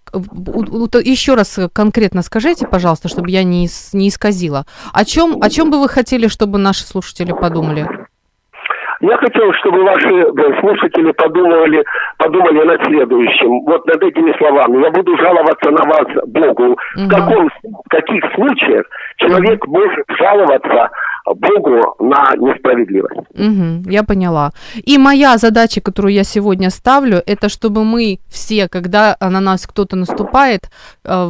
Еще 1.05 1.35
раз 1.35 1.59
конкретно 1.73 2.23
скажите, 2.23 2.67
пожалуйста, 2.69 3.09
чтобы 3.09 3.31
я 3.31 3.43
не, 3.43 3.69
не 3.93 4.09
исказила. 4.09 4.65
О 4.93 5.05
чем, 5.05 5.39
о 5.43 5.51
чем 5.51 5.71
бы 5.73 5.81
вы 5.81 5.89
хотели, 5.89 6.29
чтобы 6.29 6.59
наши 6.59 6.85
слушатели 6.85 7.33
подумали? 7.33 8.08
Я 9.01 9.17
хотел, 9.17 9.53
чтобы 9.61 9.85
ваши 9.85 10.09
э, 10.09 10.61
слушатели 10.61 11.13
подумали, 11.13 11.85
подумали 12.17 12.65
над 12.67 12.85
следующим, 12.85 13.61
вот 13.65 13.87
над 13.87 14.03
этими 14.03 14.37
словами. 14.39 14.83
Я 14.83 14.91
буду 14.91 15.17
жаловаться 15.17 15.71
на 15.71 15.85
вас 15.85 16.07
Богу. 16.27 16.77
Мгм. 16.97 17.07
В, 17.07 17.09
каком, 17.09 17.49
в 17.63 17.89
каких 17.89 18.25
случаях 18.35 18.87
человек 19.19 19.65
может 19.67 20.05
жаловаться 20.19 20.91
Богу 21.27 21.95
на 22.01 22.35
несправедливость? 22.37 23.29
Мгм, 23.35 23.83
я 23.87 24.03
поняла. 24.03 24.51
И 24.85 24.99
моя 24.99 25.37
задача, 25.37 25.81
которую 25.81 26.13
я 26.13 26.25
сегодня 26.25 26.71
ставлю, 26.71 27.23
это 27.25 27.49
чтобы 27.49 27.85
мы 27.85 28.19
все, 28.29 28.69
когда 28.69 29.17
на 29.21 29.41
нас 29.41 29.67
кто-то 29.67 29.97
наступает, 29.97 30.63
э, 31.05 31.29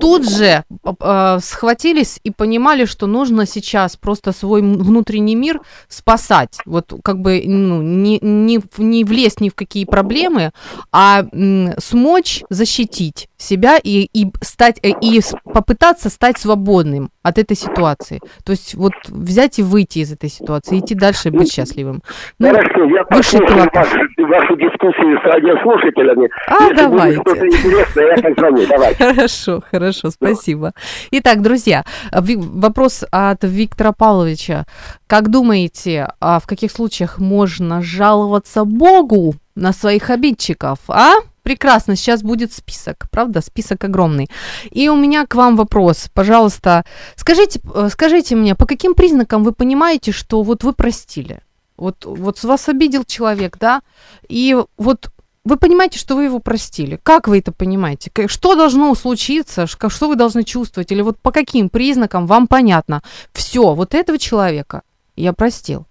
тут 0.00 0.28
же 0.28 0.64
э, 1.00 1.38
схватились 1.42 2.20
и 2.24 2.30
понимали, 2.30 2.84
что 2.84 3.06
нужно 3.06 3.46
сейчас 3.46 3.96
просто 3.96 4.32
свой 4.32 4.62
внутренний 4.62 5.34
мир 5.34 5.60
спасать. 5.88 6.58
Вот 6.66 6.92
как 7.02 7.20
бы 7.20 7.42
ну, 7.44 7.82
не, 7.82 8.18
не, 8.20 8.60
не 8.78 9.04
влезть 9.04 9.40
ни 9.40 9.48
в 9.48 9.54
какие 9.54 9.84
проблемы, 9.84 10.52
а 10.92 11.24
м, 11.32 11.74
смочь 11.78 12.42
защитить 12.50 13.28
себя 13.44 13.78
и, 13.82 14.08
и, 14.12 14.26
стать, 14.40 14.78
э, 14.82 14.90
и 15.00 15.20
попытаться 15.52 16.10
стать 16.10 16.38
свободным 16.38 17.10
от 17.22 17.38
этой 17.38 17.56
ситуации. 17.56 18.20
То 18.44 18.52
есть 18.52 18.74
вот 18.74 18.92
взять 19.08 19.58
и 19.58 19.62
выйти 19.62 20.00
из 20.00 20.12
этой 20.12 20.28
ситуации, 20.30 20.80
идти 20.80 20.94
дальше 20.94 21.28
и 21.28 21.30
быть 21.30 21.52
счастливым. 21.52 22.02
Ну, 22.38 22.48
Хорошо, 22.48 22.84
я 22.84 23.04
послушаю 23.04 23.70
вашу, 23.72 23.98
вашу 24.28 24.56
дискуссию 24.56 25.18
с 25.20 25.24
радиослушателями. 25.24 26.28
А, 26.48 26.64
Если 26.64 26.74
давайте. 26.76 27.20
что-то 27.20 27.46
интересное, 27.46 28.16
я 28.16 28.22
позвоню. 28.22 28.66
Давайте. 28.68 29.04
Хорошо, 29.14 29.62
хорошо, 29.70 30.10
спасибо. 30.10 30.72
Итак, 31.10 31.42
друзья, 31.42 31.84
вопрос 32.12 33.04
от 33.10 33.44
Виктора 33.44 33.92
Павловича. 33.92 34.64
Как 35.06 35.28
думаете, 35.28 36.08
а 36.20 36.40
в 36.40 36.46
каких 36.46 36.70
случаях 36.70 37.18
можно 37.18 37.82
жаловаться 37.82 38.64
Богу 38.64 39.34
на 39.54 39.72
своих 39.72 40.10
обидчиков, 40.10 40.78
а? 40.88 41.14
Прекрасно, 41.44 41.94
сейчас 41.94 42.22
будет 42.22 42.54
список, 42.54 43.06
правда? 43.10 43.42
Список 43.42 43.84
огромный. 43.84 44.30
И 44.70 44.88
у 44.88 44.96
меня 44.96 45.26
к 45.26 45.34
вам 45.34 45.56
вопрос, 45.56 46.08
пожалуйста, 46.14 46.84
скажите, 47.16 47.60
э, 47.74 47.88
скажите 47.92 48.34
мне, 48.34 48.54
по 48.54 48.64
каким 48.64 48.94
признакам 48.94 49.44
вы 49.44 49.52
понимаете, 49.52 50.10
что 50.10 50.42
вот 50.42 50.64
вы 50.64 50.72
простили? 50.72 51.40
Вот, 51.76 52.06
вот 52.06 52.42
вас 52.42 52.68
обидел 52.68 53.04
человек, 53.04 53.58
да? 53.60 53.82
И 54.26 54.56
вот 54.78 55.10
вы 55.44 55.58
понимаете, 55.58 55.98
что 55.98 56.16
вы 56.16 56.24
его 56.24 56.38
простили. 56.38 56.98
Как 57.02 57.28
вы 57.28 57.40
это 57.40 57.52
понимаете? 57.52 58.10
Что 58.26 58.54
должно 58.54 58.94
случиться? 58.94 59.66
Что 59.66 60.08
вы 60.08 60.16
должны 60.16 60.44
чувствовать? 60.44 60.92
Или 60.92 61.02
вот 61.02 61.18
по 61.18 61.30
каким 61.30 61.68
признакам 61.68 62.26
вам 62.26 62.46
понятно? 62.46 63.02
Все, 63.34 63.74
вот 63.74 63.94
этого 63.94 64.18
человека 64.18 64.80
я 65.14 65.34
простил. 65.34 65.86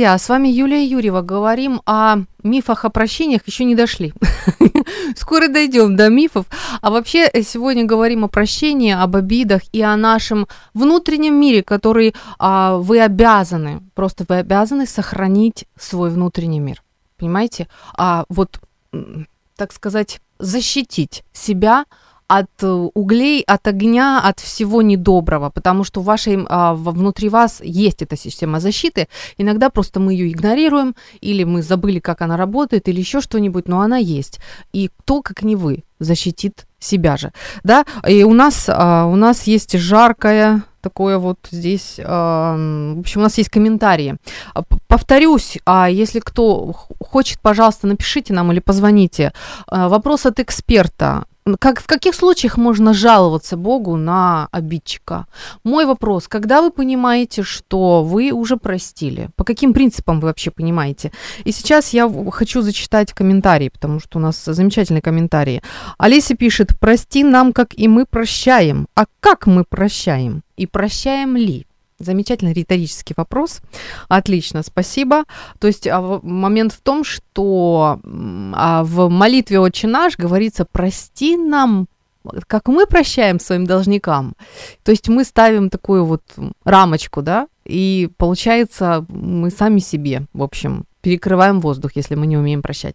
Друзья. 0.00 0.16
С 0.16 0.30
вами 0.30 0.48
Юлия 0.48 0.82
Юрьева. 0.82 1.20
Говорим 1.20 1.82
о 1.84 2.20
мифах 2.42 2.86
о 2.86 2.88
прощениях. 2.88 3.42
Еще 3.46 3.64
не 3.64 3.74
дошли. 3.74 4.14
Скоро 5.14 5.48
дойдем 5.48 5.94
до 5.94 6.08
мифов. 6.08 6.46
А 6.80 6.90
вообще 6.90 7.28
э, 7.30 7.42
сегодня 7.42 7.84
говорим 7.84 8.24
о 8.24 8.28
прощении, 8.28 8.94
об 8.94 9.14
обидах 9.14 9.60
и 9.72 9.82
о 9.82 9.94
нашем 9.96 10.48
внутреннем 10.72 11.34
мире, 11.34 11.62
который 11.62 12.14
а, 12.38 12.78
вы 12.78 12.98
обязаны, 12.98 13.82
просто 13.94 14.24
вы 14.26 14.38
обязаны 14.38 14.86
сохранить 14.86 15.66
свой 15.78 16.08
внутренний 16.08 16.60
мир. 16.60 16.82
Понимаете? 17.18 17.68
А 17.94 18.24
вот, 18.30 18.58
так 19.54 19.70
сказать, 19.70 20.22
защитить 20.38 21.24
себя 21.34 21.84
от 22.30 22.62
э, 22.62 22.88
углей, 22.94 23.42
от 23.42 23.66
огня, 23.66 24.20
от 24.20 24.38
всего 24.38 24.82
недоброго, 24.82 25.50
потому 25.50 25.82
что 25.84 26.00
в 26.00 26.04
вашей, 26.04 26.38
а, 26.48 26.74
внутри 26.74 27.28
вас 27.28 27.60
есть 27.60 28.02
эта 28.02 28.16
система 28.16 28.60
защиты. 28.60 29.08
Иногда 29.38 29.68
просто 29.68 29.98
мы 29.98 30.12
ее 30.12 30.30
игнорируем, 30.30 30.94
или 31.20 31.42
мы 31.42 31.62
забыли, 31.62 31.98
как 31.98 32.22
она 32.22 32.36
работает, 32.36 32.88
или 32.88 33.00
еще 33.00 33.20
что-нибудь, 33.20 33.66
но 33.68 33.80
она 33.80 33.96
есть. 33.96 34.38
И 34.72 34.90
кто, 34.98 35.22
как 35.22 35.42
не 35.42 35.56
вы, 35.56 35.82
защитит 35.98 36.66
себя 36.78 37.16
же, 37.16 37.32
да? 37.64 37.84
И 38.06 38.22
у 38.22 38.32
нас, 38.32 38.66
а, 38.68 39.06
у 39.06 39.16
нас 39.16 39.48
есть 39.48 39.76
жаркое 39.76 40.62
такое 40.82 41.18
вот 41.18 41.38
здесь, 41.50 41.98
а, 41.98 42.54
в 42.94 43.00
общем, 43.00 43.20
у 43.20 43.24
нас 43.24 43.38
есть 43.38 43.50
комментарии. 43.50 44.18
Повторюсь, 44.86 45.58
а 45.66 45.90
если 45.90 46.20
кто 46.20 46.72
хочет, 47.00 47.40
пожалуйста, 47.40 47.88
напишите 47.88 48.32
нам 48.32 48.52
или 48.52 48.60
позвоните. 48.60 49.32
Вопрос 49.66 50.26
от 50.26 50.38
эксперта 50.38 51.24
как, 51.58 51.80
в 51.80 51.86
каких 51.86 52.14
случаях 52.14 52.56
можно 52.56 52.92
жаловаться 52.94 53.56
Богу 53.56 53.96
на 53.96 54.48
обидчика? 54.52 55.26
Мой 55.64 55.86
вопрос, 55.86 56.28
когда 56.28 56.62
вы 56.62 56.70
понимаете, 56.70 57.42
что 57.42 58.02
вы 58.02 58.30
уже 58.32 58.56
простили? 58.56 59.30
По 59.36 59.44
каким 59.44 59.72
принципам 59.72 60.20
вы 60.20 60.28
вообще 60.28 60.50
понимаете? 60.50 61.12
И 61.44 61.52
сейчас 61.52 61.92
я 61.92 62.10
хочу 62.30 62.62
зачитать 62.62 63.12
комментарии, 63.12 63.68
потому 63.68 64.00
что 64.00 64.18
у 64.18 64.22
нас 64.22 64.44
замечательные 64.44 65.02
комментарии. 65.02 65.62
Олеся 65.98 66.36
пишет, 66.36 66.78
прости 66.78 67.24
нам, 67.24 67.52
как 67.52 67.78
и 67.78 67.88
мы 67.88 68.06
прощаем. 68.06 68.86
А 68.94 69.04
как 69.20 69.46
мы 69.46 69.64
прощаем? 69.64 70.42
И 70.56 70.66
прощаем 70.66 71.36
ли? 71.36 71.66
Замечательный 72.00 72.54
риторический 72.54 73.12
вопрос. 73.14 73.60
Отлично, 74.08 74.62
спасибо. 74.62 75.24
То 75.58 75.66
есть 75.66 75.86
а, 75.86 76.20
момент 76.22 76.72
в 76.72 76.80
том, 76.80 77.04
что 77.04 78.00
а, 78.54 78.82
в 78.84 79.10
молитве 79.10 79.60
«Отче 79.60 79.86
наш» 79.86 80.16
говорится 80.16 80.64
«прости 80.64 81.36
нам, 81.36 81.88
как 82.46 82.68
мы 82.68 82.86
прощаем 82.86 83.38
своим 83.38 83.66
должникам». 83.66 84.34
То 84.82 84.92
есть 84.92 85.10
мы 85.10 85.24
ставим 85.24 85.68
такую 85.68 86.06
вот 86.06 86.22
рамочку, 86.64 87.20
да, 87.20 87.48
и 87.66 88.08
получается 88.16 89.04
мы 89.08 89.50
сами 89.50 89.78
себе, 89.78 90.22
в 90.32 90.42
общем, 90.42 90.86
перекрываем 91.02 91.60
воздух, 91.60 91.92
если 91.96 92.14
мы 92.14 92.26
не 92.26 92.38
умеем 92.38 92.62
прощать. 92.62 92.94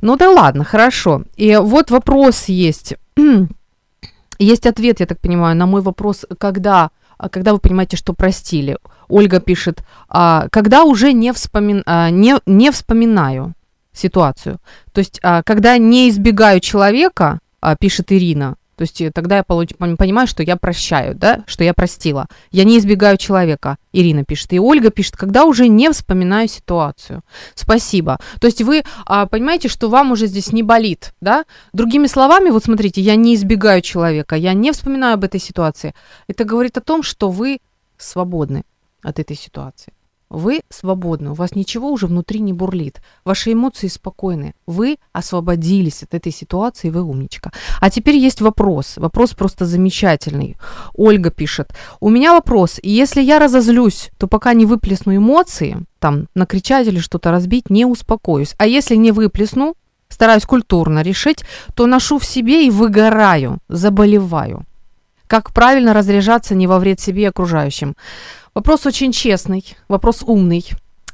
Ну 0.00 0.16
да 0.16 0.28
ладно, 0.28 0.64
хорошо. 0.64 1.22
И 1.36 1.56
вот 1.56 1.92
вопрос 1.92 2.46
есть. 2.48 2.94
Есть 4.38 4.66
ответ, 4.66 5.00
я 5.00 5.06
так 5.06 5.20
понимаю, 5.20 5.54
на 5.54 5.66
мой 5.66 5.82
вопрос, 5.82 6.24
когда 6.38 6.90
когда 7.28 7.52
вы 7.52 7.58
понимаете, 7.58 7.96
что 7.96 8.12
простили. 8.12 8.78
Ольга 9.08 9.40
пишет, 9.40 9.82
а, 10.08 10.48
когда 10.50 10.84
уже 10.84 11.12
не, 11.12 11.32
вспомин, 11.32 11.82
а, 11.86 12.10
не, 12.10 12.36
не 12.46 12.70
вспоминаю 12.70 13.54
ситуацию. 13.92 14.60
То 14.92 15.00
есть, 15.00 15.20
когда 15.20 15.76
не 15.76 16.08
избегаю 16.08 16.60
человека, 16.60 17.40
пишет 17.80 18.12
Ирина, 18.12 18.56
То 18.80 18.84
есть 18.84 18.98
э, 19.02 19.10
тогда 19.10 19.36
я 19.36 19.42
получ- 19.42 19.76
понимаю, 19.76 20.26
что 20.26 20.42
я 20.42 20.56
прощаю, 20.56 21.14
да, 21.14 21.44
что 21.46 21.64
я 21.64 21.74
простила. 21.74 22.28
Я 22.50 22.64
не 22.64 22.78
избегаю 22.78 23.18
человека, 23.18 23.76
Ирина 23.92 24.24
пишет. 24.24 24.54
И 24.54 24.58
Ольга 24.58 24.88
пишет, 24.88 25.18
когда 25.18 25.44
уже 25.44 25.68
не 25.68 25.90
вспоминаю 25.90 26.48
ситуацию. 26.48 27.20
Спасибо. 27.54 28.18
То 28.40 28.46
есть 28.46 28.62
вы 28.62 28.84
а, 29.04 29.26
понимаете, 29.26 29.68
что 29.68 29.90
вам 29.90 30.12
уже 30.12 30.28
здесь 30.28 30.50
не 30.54 30.62
болит, 30.62 31.12
да? 31.20 31.44
Другими 31.74 32.06
словами, 32.06 32.48
вот 32.48 32.64
смотрите, 32.64 33.02
я 33.02 33.16
не 33.16 33.34
избегаю 33.34 33.82
человека, 33.82 34.34
я 34.34 34.54
не 34.54 34.72
вспоминаю 34.72 35.12
об 35.12 35.24
этой 35.24 35.40
ситуации. 35.40 35.94
Это 36.26 36.44
говорит 36.44 36.78
о 36.78 36.80
том, 36.80 37.02
что 37.02 37.28
вы 37.28 37.58
свободны 37.98 38.62
от 39.02 39.18
этой 39.18 39.36
ситуации. 39.36 39.92
Вы 40.30 40.60
свободны, 40.68 41.30
у 41.30 41.34
вас 41.34 41.56
ничего 41.56 41.90
уже 41.90 42.06
внутри 42.06 42.38
не 42.38 42.52
бурлит. 42.52 43.02
Ваши 43.24 43.52
эмоции 43.52 43.88
спокойны. 43.88 44.54
Вы 44.64 44.98
освободились 45.12 46.04
от 46.04 46.14
этой 46.14 46.30
ситуации, 46.30 46.90
вы 46.90 47.02
умничка. 47.02 47.50
А 47.80 47.90
теперь 47.90 48.14
есть 48.14 48.40
вопрос. 48.40 48.96
Вопрос 48.96 49.32
просто 49.32 49.66
замечательный. 49.66 50.56
Ольга 50.94 51.30
пишет. 51.30 51.74
У 51.98 52.10
меня 52.10 52.32
вопрос. 52.32 52.78
Если 52.84 53.20
я 53.20 53.40
разозлюсь, 53.40 54.10
то 54.18 54.28
пока 54.28 54.54
не 54.54 54.66
выплесну 54.66 55.16
эмоции, 55.16 55.78
там, 55.98 56.28
накричать 56.36 56.86
или 56.86 57.00
что-то 57.00 57.32
разбить, 57.32 57.68
не 57.68 57.84
успокоюсь. 57.84 58.54
А 58.56 58.68
если 58.68 58.94
не 58.94 59.10
выплесну, 59.10 59.74
стараюсь 60.08 60.46
культурно 60.46 61.02
решить, 61.02 61.44
то 61.74 61.86
ношу 61.86 62.18
в 62.18 62.24
себе 62.24 62.68
и 62.68 62.70
выгораю, 62.70 63.58
заболеваю. 63.68 64.64
Как 65.30 65.52
правильно 65.52 65.94
разряжаться 65.94 66.56
не 66.56 66.66
во 66.66 66.80
вред 66.80 66.98
себе 66.98 67.22
и 67.22 67.26
окружающим? 67.26 67.94
Вопрос 68.54 68.86
очень 68.86 69.12
честный, 69.12 69.64
вопрос 69.88 70.24
умный, 70.26 70.64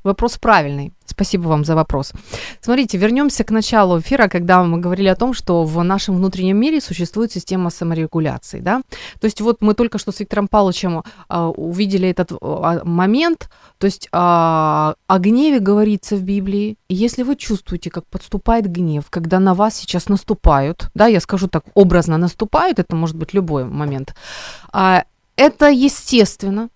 вопрос 0.03 0.38
правильный. 0.38 0.92
Спасибо 1.05 1.49
вам 1.49 1.64
за 1.64 1.75
вопрос. 1.75 2.12
Смотрите, 2.61 2.99
вернемся 2.99 3.44
к 3.44 3.51
началу 3.51 3.99
эфира, 3.99 4.29
когда 4.29 4.62
мы 4.62 4.79
говорили 4.79 5.09
о 5.09 5.16
том, 5.16 5.35
что 5.35 5.64
в 5.64 5.85
нашем 5.85 6.16
внутреннем 6.16 6.57
мире 6.57 6.81
существует 6.81 7.33
система 7.33 7.70
саморегуляции. 7.70 8.61
Да? 8.61 8.81
То 9.20 9.27
есть 9.27 9.40
вот 9.40 9.61
мы 9.61 9.75
только 9.75 9.99
что 9.99 10.12
с 10.12 10.20
Виктором 10.20 10.49
Павловичем 10.49 11.03
а, 11.29 11.49
увидели 11.51 12.09
этот 12.09 12.33
а, 12.40 12.83
момент. 12.85 13.51
То 13.79 13.87
есть 13.87 14.09
а, 14.12 14.94
о 15.07 15.18
гневе 15.18 15.59
говорится 15.59 16.16
в 16.16 16.22
Библии. 16.22 16.77
И 16.88 16.94
если 16.94 17.22
вы 17.22 17.37
чувствуете, 17.37 17.90
как 17.90 18.07
подступает 18.07 18.66
гнев, 18.66 19.05
когда 19.11 19.40
на 19.40 19.55
вас 19.55 19.77
сейчас 19.77 20.09
наступают, 20.09 20.90
да, 20.94 21.07
я 21.07 21.20
скажу 21.20 21.49
так, 21.49 21.64
образно 21.75 22.16
наступают, 22.18 22.79
это 22.79 22.96
может 22.96 23.16
быть 23.16 23.35
любой 23.35 23.64
момент, 23.64 24.14
а, 24.72 25.05
это 25.37 25.68
естественно, 25.68 26.68
Э, 26.68 26.75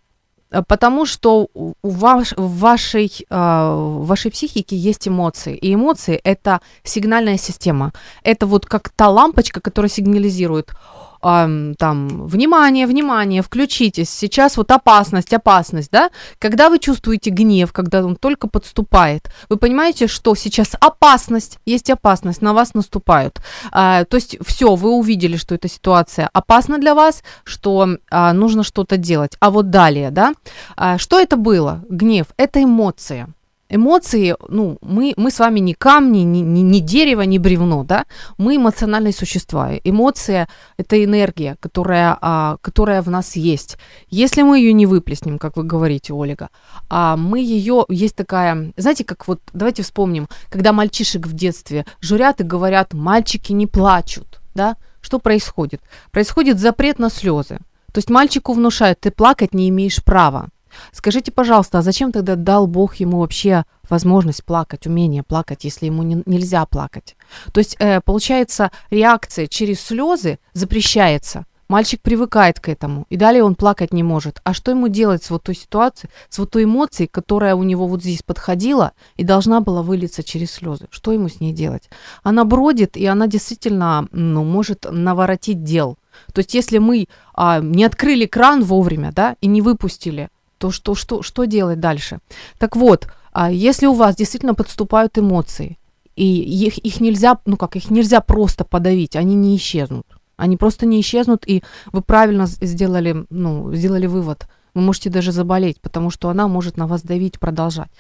потому 0.67 1.07
что 1.07 1.49
у 1.55 1.75
ваш, 1.83 2.33
в, 2.37 2.59
вашей, 2.59 3.27
э, 3.31 3.35
в 3.35 4.07
вашей 4.07 4.31
психике 4.31 4.77
есть 4.77 5.09
эмоции. 5.09 5.57
И 5.57 5.75
эмоции– 5.75 6.21
это 6.25 6.61
сигнальная 6.83 7.39
система. 7.39 7.93
Это 8.23 8.47
вот 8.47 8.67
как 8.67 8.89
та 8.89 9.09
лампочка, 9.09 9.61
которая 9.61 9.91
сигнализирует– 9.91 10.71
там, 11.21 12.27
внимание, 12.27 12.87
внимание, 12.87 13.43
включитесь, 13.43 14.11
сейчас 14.11 14.57
вот 14.57 14.71
опасность, 14.71 15.33
опасность, 15.33 15.91
да, 15.91 16.11
когда 16.39 16.71
вы 16.71 16.79
чувствуете 16.79 17.31
гнев, 17.31 17.73
когда 17.73 18.05
он 18.05 18.17
только 18.17 18.49
подступает, 18.49 19.31
вы 19.49 19.57
понимаете, 19.57 20.07
что 20.07 20.35
сейчас 20.35 20.75
опасность, 20.81 21.59
есть 21.67 21.91
опасность, 21.91 22.43
на 22.43 22.55
вас 22.55 22.75
наступают, 22.75 23.41
а, 23.71 24.05
то 24.05 24.17
есть 24.17 24.39
все, 24.47 24.75
вы 24.75 24.91
увидели, 24.93 25.37
что 25.37 25.55
эта 25.55 25.69
ситуация 25.69 26.31
опасна 26.33 26.79
для 26.79 26.95
вас, 26.95 27.23
что 27.45 27.97
а, 28.11 28.33
нужно 28.33 28.63
что-то 28.63 28.97
делать, 28.97 29.37
а 29.41 29.51
вот 29.51 29.71
далее, 29.71 30.11
да, 30.11 30.33
а, 30.77 30.99
что 30.99 31.19
это 31.21 31.37
было, 31.37 31.85
гнев, 31.89 32.27
это 32.37 32.63
эмоция, 32.63 33.29
эмоции, 33.71 34.37
ну, 34.49 34.79
мы, 34.83 35.15
мы 35.17 35.31
с 35.31 35.39
вами 35.39 35.61
не 35.61 35.75
камни, 35.75 36.19
не, 36.19 36.43
не, 36.43 36.63
не 36.63 36.81
дерево, 36.81 37.23
не 37.23 37.39
бревно, 37.39 37.85
да, 37.85 38.05
мы 38.37 38.57
эмоциональные 38.57 39.13
существа. 39.13 39.71
Эмоция– 39.85 40.49
это 40.77 41.03
энергия, 41.03 41.57
которая, 41.61 42.19
а, 42.21 42.57
которая 42.61 43.03
в 43.03 43.11
нас 43.11 43.37
есть. 43.37 43.79
Если 44.11 44.43
мы 44.43 44.59
ее 44.59 44.73
не 44.73 44.87
выплеснем, 44.87 45.39
как 45.39 45.57
вы 45.57 45.63
говорите, 45.63 46.13
Ольга, 46.13 46.51
а 46.89 47.17
мы 47.17 47.41
ее, 47.41 47.87
есть 47.89 48.17
такая, 48.17 48.73
знаете, 48.77 49.05
как 49.05 49.29
вот, 49.29 49.41
давайте 49.53 49.83
вспомним, 49.83 50.29
когда 50.51 50.73
мальчишек 50.73 51.27
в 51.27 51.33
детстве 51.33 51.87
журят 52.01 52.41
и 52.41 52.45
говорят, 52.45 52.93
мальчики 52.93 53.53
не 53.53 53.67
плачут, 53.67 54.41
да, 54.55 54.77
что 55.01 55.19
происходит? 55.19 55.81
Происходит 56.11 56.59
запрет 56.59 56.99
на 56.99 57.09
слезы. 57.09 57.59
То 57.93 57.99
есть 57.99 58.11
мальчику 58.11 58.53
внушают, 58.53 59.01
ты 59.01 59.11
плакать 59.11 59.55
не 59.55 59.69
имеешь 59.69 60.03
права. 60.05 60.49
Скажите, 60.93 61.33
пожалуйста, 61.33 61.79
а 61.79 61.83
зачем 61.83 62.13
тогда 62.13 62.37
дал 62.37 62.67
Бог 62.67 62.97
ему 62.97 63.21
вообще 63.21 63.65
возможность 63.89 64.45
плакать, 64.45 64.87
умение 64.87 65.23
плакать, 65.23 65.65
если 65.65 65.87
ему 65.87 66.03
не, 66.03 66.23
нельзя 66.27 66.65
плакать? 66.67 67.17
То 67.53 67.59
есть, 67.59 67.77
э, 67.79 68.01
получается, 68.01 68.71
реакция 68.91 69.47
через 69.47 69.81
слезы 69.81 70.39
запрещается. 70.53 71.47
Мальчик 71.71 72.03
привыкает 72.03 72.59
к 72.59 72.69
этому, 72.69 73.07
и 73.11 73.17
далее 73.17 73.45
он 73.45 73.55
плакать 73.55 73.93
не 73.93 74.03
может. 74.03 74.41
А 74.43 74.55
что 74.55 74.73
ему 74.73 74.89
делать 74.89 75.23
с 75.23 75.31
вот 75.31 75.45
той 75.45 75.55
ситуацией, 75.55 76.11
с 76.29 76.37
вот 76.41 76.51
той 76.51 76.65
эмоцией, 76.65 77.07
которая 77.07 77.55
у 77.55 77.63
него 77.63 77.87
вот 77.87 78.03
здесь 78.03 78.25
подходила 78.25 78.91
и 79.17 79.23
должна 79.23 79.61
была 79.61 79.83
вылиться 79.83 80.25
через 80.25 80.51
слезы? 80.51 80.89
Что 80.91 81.13
ему 81.13 81.29
с 81.29 81.39
ней 81.39 81.53
делать? 81.53 81.89
Она 82.25 82.45
бродит, 82.45 82.97
и 82.97 83.07
она 83.07 83.29
действительно 83.29 84.09
ну, 84.11 84.43
может 84.43 84.85
наворотить 84.91 85.63
дел. 85.63 85.97
То 86.33 86.41
есть, 86.41 86.55
если 86.55 86.79
мы 86.79 87.07
а, 87.35 87.61
не 87.61 87.85
открыли 87.85 88.27
кран 88.27 88.65
вовремя, 88.65 89.13
да, 89.13 89.37
и 89.41 89.47
не 89.47 89.63
выпустили, 89.63 90.29
то 90.61 90.71
что, 90.71 90.95
что, 90.95 91.23
что 91.23 91.45
делать 91.47 91.81
дальше? 91.81 92.19
Так 92.59 92.77
вот, 92.77 93.09
а 93.33 93.51
если 93.51 93.87
у 93.87 93.95
вас 93.95 94.15
действительно 94.15 94.55
подступают 94.55 95.19
эмоции, 95.19 95.79
и 96.17 96.67
их, 96.67 96.79
их 96.79 97.01
нельзя, 97.01 97.39
ну 97.47 97.57
как, 97.57 97.77
их 97.77 97.91
нельзя 97.91 98.21
просто 98.21 98.65
подавить, 98.65 99.17
они 99.17 99.35
не 99.35 99.57
исчезнут. 99.57 100.07
Они 100.37 100.57
просто 100.57 100.87
не 100.87 101.01
исчезнут, 101.01 101.45
и 101.47 101.63
вы 101.93 102.03
правильно 102.03 102.47
сделали, 102.47 103.25
ну, 103.31 103.75
сделали 103.75 104.07
вывод. 104.07 104.49
Вы 104.75 104.83
можете 104.83 105.11
даже 105.11 105.33
заболеть, 105.33 105.81
потому 105.81 106.11
что 106.11 106.29
она 106.29 106.47
может 106.47 106.77
на 106.77 106.87
вас 106.87 107.03
давить, 107.03 107.41
продолжать. 107.41 107.91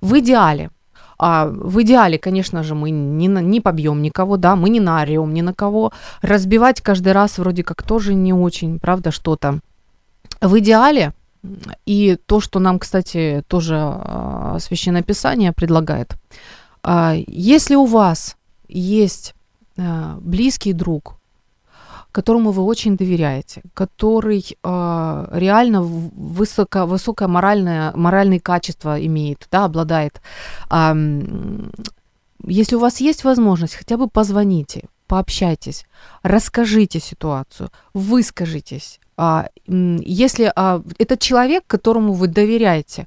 В 0.00 0.18
идеале, 0.20 0.70
а 1.18 1.46
в 1.46 1.82
идеале, 1.82 2.18
конечно 2.18 2.62
же, 2.62 2.74
мы 2.74 2.90
не, 2.90 3.26
не 3.26 3.60
побьем 3.60 4.02
никого, 4.02 4.36
да, 4.36 4.54
мы 4.54 4.70
не 4.70 4.80
наорем 4.80 5.34
ни 5.34 5.42
на 5.42 5.52
кого. 5.52 5.92
Разбивать 6.22 6.80
каждый 6.80 7.12
раз 7.12 7.38
вроде 7.38 7.64
как 7.64 7.82
тоже 7.82 8.14
не 8.14 8.32
очень, 8.32 8.78
правда, 8.78 9.10
что-то. 9.10 9.60
В 10.40 10.58
идеале 10.58 11.12
и 11.86 12.16
то, 12.26 12.40
что 12.40 12.58
нам, 12.58 12.78
кстати, 12.78 13.44
тоже 13.48 13.76
а, 13.76 14.58
Священное 14.60 15.02
Писание 15.02 15.52
предлагает. 15.52 16.16
А, 16.82 17.14
если 17.26 17.74
у 17.74 17.84
вас 17.84 18.36
есть 18.68 19.34
а, 19.76 20.18
близкий 20.20 20.72
друг, 20.72 21.16
которому 22.12 22.52
вы 22.52 22.62
очень 22.62 22.96
доверяете, 22.96 23.62
который 23.74 24.56
реально 24.62 25.82
высоко, 25.82 26.86
высокое 26.86 27.26
моральное, 27.26 27.92
моральные 27.96 28.38
качества 28.38 29.04
имеет, 29.04 29.48
да, 29.50 29.64
обладает. 29.64 30.22
Если 32.46 32.76
у 32.76 32.78
вас 32.78 33.00
есть 33.00 33.24
возможность, 33.24 33.74
хотя 33.74 33.96
бы 33.96 34.06
позвоните, 34.06 34.84
пообщайтесь, 35.08 35.86
расскажите 36.22 37.00
ситуацию, 37.00 37.70
выскажитесь, 37.94 39.00
если 39.66 40.52
а, 40.54 40.82
этот 40.98 41.20
человек, 41.20 41.64
которому 41.66 42.12
вы 42.12 42.26
доверяете, 42.26 43.06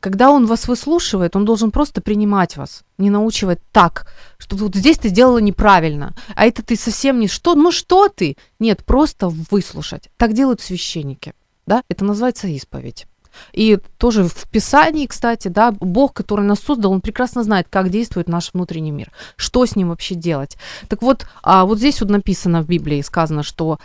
когда 0.00 0.30
он 0.30 0.46
вас 0.46 0.68
выслушивает, 0.68 1.34
он 1.34 1.44
должен 1.44 1.70
просто 1.70 2.00
принимать 2.00 2.56
вас, 2.56 2.84
не 2.98 3.10
научивать 3.10 3.58
так, 3.72 4.06
что 4.38 4.56
вот 4.56 4.74
здесь 4.74 4.98
ты 4.98 5.08
сделала 5.08 5.38
неправильно, 5.38 6.14
а 6.36 6.46
это 6.46 6.62
ты 6.62 6.76
совсем 6.76 7.18
не 7.18 7.26
что, 7.26 7.54
ну 7.54 7.72
что 7.72 8.08
ты? 8.08 8.36
Нет, 8.60 8.84
просто 8.84 9.28
выслушать. 9.28 10.08
Так 10.16 10.34
делают 10.34 10.60
священники, 10.60 11.34
да, 11.66 11.82
это 11.88 12.04
называется 12.04 12.46
исповедь. 12.46 13.06
И 13.52 13.78
тоже 13.98 14.24
в 14.24 14.48
Писании, 14.48 15.06
кстати, 15.06 15.48
да, 15.48 15.72
Бог, 15.72 16.12
который 16.12 16.44
нас 16.44 16.60
создал, 16.60 16.92
он 16.92 17.00
прекрасно 17.00 17.44
знает, 17.44 17.66
как 17.70 17.90
действует 17.90 18.28
наш 18.28 18.52
внутренний 18.52 18.90
мир, 18.90 19.12
что 19.36 19.64
с 19.66 19.76
ним 19.76 19.88
вообще 19.90 20.14
делать. 20.14 20.56
Так 20.88 21.02
вот, 21.02 21.26
а 21.42 21.64
вот 21.64 21.78
здесь 21.78 22.00
вот 22.00 22.10
написано 22.10 22.62
в 22.62 22.66
Библии, 22.66 23.00
сказано, 23.02 23.42
что 23.42 23.78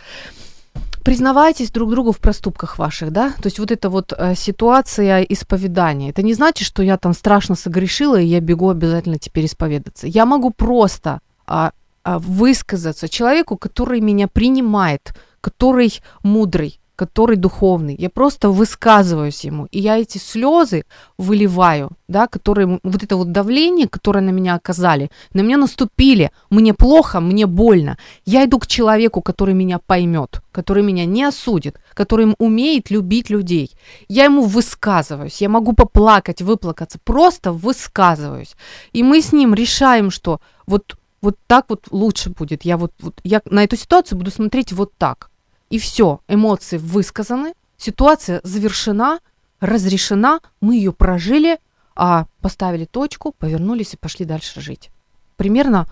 признавайтесь 1.04 1.70
друг 1.70 1.90
другу 1.90 2.12
в 2.12 2.18
проступках 2.18 2.78
ваших, 2.78 3.12
да? 3.12 3.30
То 3.30 3.46
есть 3.46 3.58
вот 3.58 3.70
эта 3.70 3.90
вот 3.90 4.12
э, 4.16 4.34
ситуация 4.34 5.22
исповедания. 5.22 6.10
Это 6.10 6.22
не 6.22 6.34
значит, 6.34 6.66
что 6.66 6.82
я 6.82 6.96
там 6.96 7.12
страшно 7.12 7.54
согрешила, 7.54 8.20
и 8.20 8.26
я 8.26 8.40
бегу 8.40 8.70
обязательно 8.70 9.18
теперь 9.18 9.44
исповедаться. 9.44 10.06
Я 10.06 10.24
могу 10.24 10.50
просто 10.50 11.20
а, 11.46 11.72
а, 12.02 12.18
высказаться 12.18 13.08
человеку, 13.08 13.56
который 13.56 14.00
меня 14.00 14.28
принимает, 14.28 15.14
который 15.40 15.92
мудрый, 16.22 16.80
который 16.96 17.36
духовный. 17.36 17.96
Я 17.98 18.10
просто 18.10 18.50
высказываюсь 18.50 19.44
ему, 19.44 19.66
и 19.70 19.80
я 19.80 19.98
эти 19.98 20.18
слезы 20.18 20.84
выливаю, 21.18 21.90
да, 22.08 22.26
которые, 22.26 22.78
вот 22.82 23.02
это 23.02 23.16
вот 23.16 23.32
давление, 23.32 23.88
которое 23.88 24.20
на 24.20 24.30
меня 24.30 24.54
оказали, 24.54 25.10
на 25.32 25.42
меня 25.42 25.56
наступили, 25.56 26.30
мне 26.50 26.74
плохо, 26.74 27.20
мне 27.20 27.46
больно. 27.46 27.98
Я 28.24 28.44
иду 28.44 28.58
к 28.58 28.66
человеку, 28.66 29.22
который 29.22 29.54
меня 29.54 29.78
поймет, 29.78 30.42
который 30.52 30.82
меня 30.82 31.04
не 31.06 31.24
осудит, 31.24 31.80
который 31.94 32.34
умеет 32.38 32.90
любить 32.90 33.30
людей. 33.30 33.70
Я 34.08 34.24
ему 34.24 34.42
высказываюсь, 34.42 35.42
я 35.42 35.48
могу 35.48 35.72
поплакать, 35.72 36.42
выплакаться, 36.42 36.98
просто 37.02 37.52
высказываюсь. 37.52 38.54
И 38.92 39.02
мы 39.02 39.20
с 39.20 39.32
ним 39.32 39.54
решаем, 39.54 40.10
что 40.10 40.40
вот 40.66 40.96
Вот 41.24 41.36
так 41.46 41.64
вот 41.68 41.88
лучше 41.90 42.28
будет. 42.30 42.66
Я 42.66 42.76
вот, 42.76 42.92
вот 43.00 43.14
я 43.24 43.40
на 43.50 43.64
эту 43.64 43.76
ситуацию 43.76 44.18
буду 44.18 44.30
смотреть 44.30 44.72
вот 44.72 44.92
так. 44.98 45.30
И 45.70 45.78
все, 45.78 46.20
эмоции 46.28 46.78
высказаны, 46.78 47.54
ситуация 47.76 48.40
завершена, 48.44 49.20
разрешена, 49.60 50.40
мы 50.60 50.76
ее 50.76 50.92
прожили, 50.92 51.58
а 51.96 52.26
поставили 52.40 52.84
точку, 52.84 53.32
повернулись 53.32 53.94
и 53.94 53.96
пошли 53.96 54.24
дальше 54.24 54.60
жить. 54.60 54.90
Примерно 55.36 55.86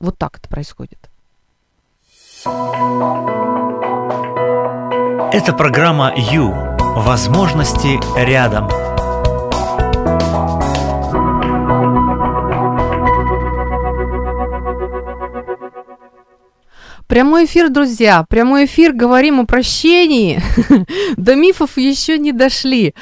вот 0.00 0.18
так 0.18 0.38
это 0.38 0.48
происходит. 0.48 0.98
Это 5.32 5.52
программа 5.52 6.12
«Ю». 6.16 6.54
Возможности 6.78 8.00
рядом. 8.18 8.87
Прямой 17.08 17.46
эфир, 17.46 17.70
друзья, 17.70 18.26
прямой 18.28 18.66
эфир, 18.66 18.92
говорим 18.92 19.40
о 19.40 19.46
прощении. 19.46 20.42
До 21.16 21.36
мифов 21.36 21.78
еще 21.78 22.18
не 22.18 22.32
дошли. 22.32 22.94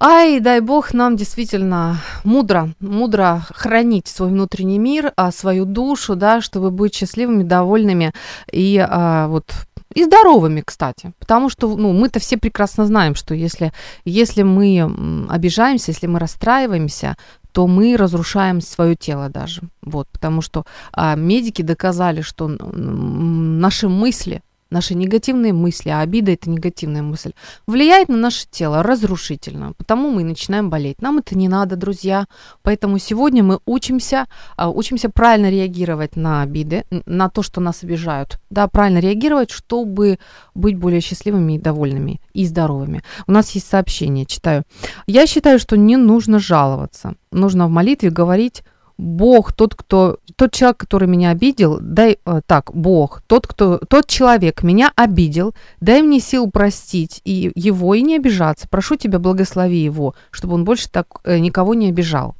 Ай, 0.00 0.40
дай 0.40 0.58
бог 0.58 0.92
нам 0.92 1.14
действительно 1.14 2.02
мудро, 2.24 2.70
мудро 2.80 3.46
хранить 3.54 4.08
свой 4.08 4.30
внутренний 4.30 4.80
мир, 4.80 5.12
а 5.14 5.30
свою 5.30 5.64
душу, 5.64 6.16
да, 6.16 6.40
чтобы 6.40 6.72
быть 6.72 6.96
счастливыми, 6.96 7.44
довольными 7.44 8.12
и 8.50 8.84
а, 8.84 9.28
вот 9.28 9.54
и 9.94 10.04
здоровыми, 10.04 10.62
кстати. 10.66 11.12
Потому 11.20 11.48
что 11.48 11.76
ну, 11.76 11.92
мы-то 11.92 12.18
все 12.18 12.38
прекрасно 12.38 12.84
знаем, 12.84 13.14
что 13.14 13.32
если, 13.32 13.72
если 14.04 14.42
мы 14.42 15.26
обижаемся, 15.30 15.92
если 15.92 16.08
мы 16.08 16.18
расстраиваемся, 16.18 17.16
то 17.56 17.66
мы 17.66 17.96
разрушаем 17.96 18.60
свое 18.60 18.96
тело 18.96 19.30
даже. 19.30 19.62
Вот, 19.80 20.08
потому 20.12 20.42
что 20.42 20.66
а, 20.92 21.16
медики 21.16 21.62
доказали, 21.62 22.20
что 22.20 22.48
наши 22.48 23.88
мысли, 23.88 24.42
наши 24.76 24.94
негативные 24.94 25.54
мысли, 25.54 25.88
а 25.88 26.00
обида 26.00 26.32
это 26.32 26.50
негативная 26.50 27.02
мысль, 27.02 27.32
влияет 27.66 28.08
на 28.08 28.16
наше 28.16 28.46
тело 28.50 28.82
разрушительно, 28.82 29.72
потому 29.72 30.10
мы 30.10 30.22
начинаем 30.22 30.68
болеть. 30.68 31.00
Нам 31.00 31.18
это 31.18 31.36
не 31.36 31.48
надо, 31.48 31.76
друзья. 31.76 32.26
Поэтому 32.62 32.98
сегодня 32.98 33.42
мы 33.42 33.58
учимся, 33.64 34.26
а, 34.56 34.68
учимся 34.68 35.08
правильно 35.08 35.50
реагировать 35.50 36.16
на 36.16 36.42
обиды, 36.42 36.84
на 37.06 37.30
то, 37.30 37.42
что 37.42 37.60
нас 37.60 37.84
обижают. 37.84 38.38
Да, 38.50 38.68
правильно 38.68 38.98
реагировать, 38.98 39.50
чтобы 39.50 40.18
быть 40.54 40.76
более 40.76 41.00
счастливыми 41.00 41.54
и 41.54 41.58
довольными 41.58 42.20
и 42.34 42.44
здоровыми. 42.44 43.02
У 43.26 43.32
нас 43.32 43.50
есть 43.52 43.68
сообщение, 43.68 44.26
читаю. 44.26 44.64
Я 45.06 45.26
считаю, 45.26 45.58
что 45.58 45.76
не 45.76 45.96
нужно 45.96 46.38
жаловаться. 46.38 47.14
Нужно 47.32 47.66
в 47.66 47.70
молитве 47.70 48.10
говорить 48.10 48.62
Бог, 48.98 49.52
тот, 49.52 49.74
кто, 49.74 50.18
тот 50.36 50.52
человек, 50.52 50.78
который 50.78 51.06
меня 51.06 51.30
обидел, 51.30 51.78
дай, 51.80 52.18
э, 52.24 52.40
так, 52.46 52.74
Бог, 52.74 53.22
тот, 53.26 53.46
кто, 53.46 53.78
тот 53.78 54.06
человек 54.06 54.62
меня 54.62 54.90
обидел, 54.96 55.54
дай 55.80 56.00
мне 56.00 56.18
сил 56.18 56.50
простить 56.50 57.20
и 57.24 57.52
его 57.54 57.94
и 57.94 58.00
не 58.00 58.16
обижаться. 58.16 58.68
Прошу 58.68 58.96
тебя, 58.96 59.18
благослови 59.18 59.78
его, 59.78 60.14
чтобы 60.30 60.54
он 60.54 60.64
больше 60.64 60.88
так 60.90 61.06
э, 61.24 61.38
никого 61.38 61.74
не 61.74 61.88
обижал. 61.88 62.36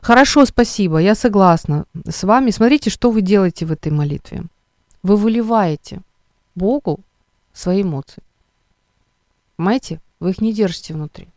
Хорошо, 0.00 0.46
спасибо, 0.46 0.98
я 0.98 1.16
согласна 1.16 1.86
с 2.08 2.22
вами. 2.22 2.52
Смотрите, 2.52 2.88
что 2.88 3.10
вы 3.10 3.20
делаете 3.20 3.66
в 3.66 3.72
этой 3.72 3.90
молитве. 3.90 4.44
Вы 5.02 5.16
выливаете 5.16 6.00
Богу 6.54 7.00
свои 7.52 7.82
эмоции. 7.82 8.22
Понимаете? 9.56 10.00
Вы 10.20 10.30
их 10.30 10.40
не 10.40 10.52
держите 10.52 10.94
внутри 10.94 11.31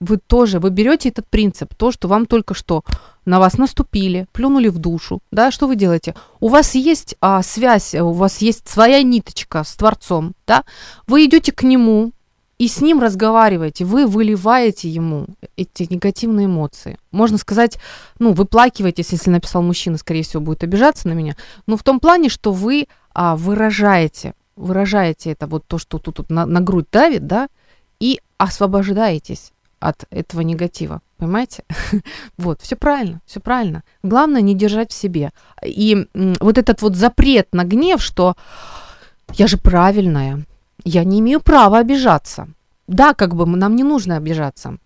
вы 0.00 0.18
тоже, 0.18 0.60
вы 0.60 0.70
берете 0.70 1.08
этот 1.08 1.26
принцип, 1.28 1.74
то, 1.74 1.90
что 1.90 2.08
вам 2.08 2.26
только 2.26 2.54
что 2.54 2.84
на 3.24 3.38
вас 3.38 3.58
наступили, 3.58 4.26
плюнули 4.32 4.68
в 4.68 4.78
душу, 4.78 5.20
да, 5.30 5.50
что 5.50 5.66
вы 5.66 5.76
делаете? 5.76 6.14
У 6.40 6.48
вас 6.48 6.74
есть 6.74 7.16
а, 7.20 7.42
связь, 7.42 7.94
у 7.94 8.12
вас 8.12 8.38
есть 8.38 8.68
своя 8.68 9.02
ниточка 9.02 9.64
с 9.64 9.74
Творцом, 9.74 10.34
да, 10.46 10.64
вы 11.06 11.24
идете 11.24 11.52
к 11.52 11.62
Нему 11.62 12.12
и 12.58 12.68
с 12.68 12.80
Ним 12.80 13.00
разговариваете, 13.00 13.84
вы 13.84 14.06
выливаете 14.06 14.88
Ему 14.88 15.26
эти 15.56 15.86
негативные 15.90 16.46
эмоции. 16.46 16.98
Можно 17.10 17.38
сказать, 17.38 17.78
ну, 18.18 18.32
вы 18.32 18.44
плакиваетесь, 18.44 19.10
если 19.10 19.30
написал 19.30 19.62
мужчина, 19.62 19.98
скорее 19.98 20.22
всего, 20.22 20.42
будет 20.42 20.62
обижаться 20.62 21.08
на 21.08 21.12
меня, 21.12 21.36
но 21.66 21.76
в 21.76 21.82
том 21.82 22.00
плане, 22.00 22.28
что 22.28 22.52
вы 22.52 22.86
а, 23.14 23.36
выражаете, 23.36 24.34
выражаете 24.56 25.32
это, 25.32 25.46
вот 25.46 25.66
то, 25.66 25.78
что 25.78 25.98
тут, 25.98 26.16
тут 26.16 26.30
на, 26.30 26.46
на 26.46 26.60
грудь 26.60 26.86
давит, 26.90 27.26
да, 27.26 27.48
и 28.00 28.20
освобождаетесь 28.38 29.52
от 29.80 30.04
этого 30.10 30.42
негатива. 30.42 31.00
Понимаете? 31.18 31.64
вот, 32.38 32.60
все 32.62 32.76
правильно, 32.76 33.20
все 33.26 33.40
правильно. 33.40 33.82
Главное 34.02 34.40
не 34.40 34.54
держать 34.54 34.92
в 34.92 34.96
себе. 34.96 35.32
И 35.64 36.06
вот 36.14 36.58
этот 36.58 36.82
вот 36.82 36.96
запрет 36.96 37.48
на 37.52 37.64
гнев, 37.64 38.02
что 38.02 38.36
я 39.34 39.46
же 39.46 39.58
правильная, 39.58 40.44
я 40.84 41.04
не 41.04 41.20
имею 41.20 41.40
права 41.40 41.78
обижаться. 41.78 42.48
Да, 42.86 43.14
как 43.14 43.34
бы 43.34 43.46
нам 43.46 43.76
не 43.76 43.82
нужно 43.82 44.16
обижаться, 44.16 44.78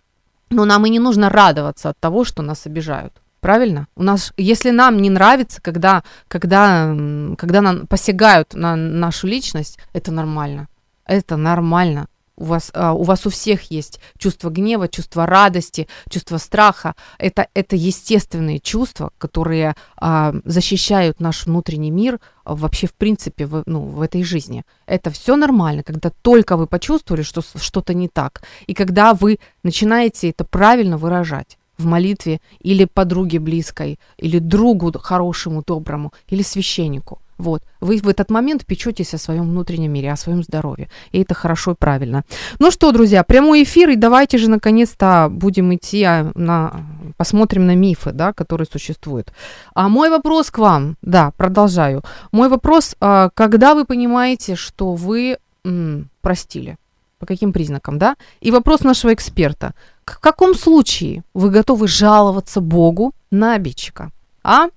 но 0.49 0.65
нам 0.65 0.85
и 0.85 0.89
не 0.89 0.99
нужно 0.99 1.29
радоваться 1.29 1.89
от 1.89 1.99
того, 1.99 2.25
что 2.25 2.41
нас 2.41 2.65
обижают. 2.65 3.13
Правильно? 3.39 3.87
У 3.95 4.03
нас, 4.03 4.33
если 4.37 4.71
нам 4.71 4.97
не 4.97 5.09
нравится, 5.09 5.61
когда, 5.61 6.03
когда, 6.27 6.95
когда 7.37 7.61
нам 7.61 7.87
посягают 7.87 8.53
на 8.53 8.75
нашу 8.75 9.27
личность, 9.27 9.79
это 9.93 10.11
нормально. 10.11 10.67
Это 11.05 11.35
нормально 11.35 12.07
у 12.35 12.45
вас, 12.45 12.71
а, 12.73 12.93
у 12.93 13.03
вас 13.03 13.25
у 13.25 13.29
всех 13.29 13.71
есть 13.71 13.99
чувство 14.17 14.49
гнева, 14.49 14.87
чувство 14.87 15.25
радости, 15.25 15.87
чувство 16.09 16.37
страха. 16.37 16.95
Это, 17.17 17.47
это 17.53 17.75
естественные 17.75 18.59
чувства, 18.59 19.11
которые 19.17 19.75
а, 19.97 20.33
защищают 20.45 21.19
наш 21.19 21.45
внутренний 21.45 21.91
мир 21.91 22.19
а, 22.43 22.55
вообще 22.55 22.87
в 22.87 22.93
принципе 22.93 23.45
в, 23.45 23.63
ну, 23.65 23.81
в 23.81 24.01
этой 24.01 24.23
жизни. 24.23 24.63
Это 24.85 25.11
все 25.11 25.35
нормально, 25.35 25.83
когда 25.83 26.09
только 26.21 26.57
вы 26.57 26.67
почувствовали, 26.67 27.23
что 27.23 27.41
что-то 27.41 27.93
не 27.93 28.07
так, 28.07 28.43
и 28.67 28.73
когда 28.73 29.13
вы 29.13 29.39
начинаете 29.63 30.29
это 30.29 30.43
правильно 30.43 30.97
выражать 30.97 31.57
в 31.77 31.85
молитве 31.85 32.39
или 32.59 32.85
подруге 32.85 33.39
близкой, 33.39 33.99
или 34.17 34.39
другу 34.39 34.91
хорошему, 34.97 35.63
доброму, 35.65 36.13
или 36.27 36.43
священнику. 36.43 37.19
Вот. 37.37 37.63
Вы 37.81 37.97
в 37.97 38.07
этот 38.07 38.29
момент 38.29 38.65
печетесь 38.65 39.13
о 39.13 39.17
своем 39.17 39.49
внутреннем 39.49 39.91
мире, 39.91 40.11
о 40.11 40.15
своем 40.15 40.43
здоровье. 40.43 40.89
И 41.11 41.21
это 41.21 41.33
хорошо 41.33 41.71
и 41.71 41.75
правильно. 41.75 42.23
Ну 42.59 42.71
что, 42.71 42.91
друзья, 42.91 43.23
прямой 43.23 43.63
эфир, 43.63 43.89
и 43.89 43.95
давайте 43.95 44.37
же 44.37 44.49
наконец-то 44.49 45.27
будем 45.29 45.73
идти 45.73 46.03
а, 46.03 46.31
на... 46.35 46.85
Посмотрим 47.17 47.65
на 47.65 47.75
мифы, 47.75 48.11
да, 48.11 48.33
которые 48.33 48.67
существуют. 48.71 49.33
А 49.73 49.89
мой 49.89 50.09
вопрос 50.09 50.51
к 50.51 50.57
вам, 50.57 50.95
да, 51.01 51.31
продолжаю. 51.37 52.03
Мой 52.31 52.49
вопрос, 52.49 52.95
а, 52.99 53.29
когда 53.33 53.75
вы 53.75 53.85
понимаете, 53.85 54.55
что 54.55 54.93
вы 54.93 55.37
м, 55.65 56.09
простили? 56.21 56.77
По 57.19 57.25
каким 57.25 57.53
признакам, 57.53 57.97
да? 57.97 58.15
И 58.41 58.51
вопрос 58.51 58.81
нашего 58.81 59.13
эксперта. 59.13 59.73
В 60.05 60.19
каком 60.19 60.53
случае 60.53 61.23
вы 61.33 61.49
готовы 61.49 61.87
жаловаться 61.87 62.61
Богу 62.61 63.13
на 63.31 63.55
обидчика? 63.55 64.11
А? 64.43 64.67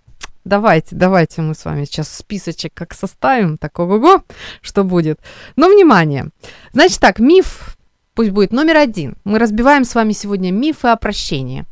Давайте, 0.44 0.94
давайте 0.94 1.42
мы 1.42 1.54
с 1.54 1.64
вами 1.64 1.84
сейчас 1.84 2.08
списочек 2.08 2.72
как 2.72 2.94
составим, 2.94 3.58
так 3.58 3.78
ого-го, 3.80 4.22
что 4.60 4.84
будет. 4.84 5.18
Но 5.56 5.68
внимание. 5.68 6.28
Значит 6.72 7.00
так, 7.00 7.18
миф, 7.18 7.76
пусть 8.14 8.30
будет 8.30 8.52
номер 8.52 8.76
один. 8.76 9.16
Мы 9.24 9.40
разбиваем 9.40 9.84
с 9.84 9.94
вами 9.94 10.12
сегодня 10.12 10.52
мифы 10.52 10.88
о 10.88 10.96
прощении. 10.96 11.64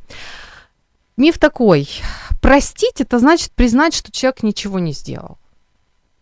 Миф 1.16 1.38
такой. 1.38 1.88
Простить 2.42 3.00
это 3.00 3.20
значит 3.20 3.52
признать, 3.52 3.94
что 3.94 4.10
человек 4.10 4.42
ничего 4.42 4.80
не 4.80 4.92
сделал. 4.92 5.38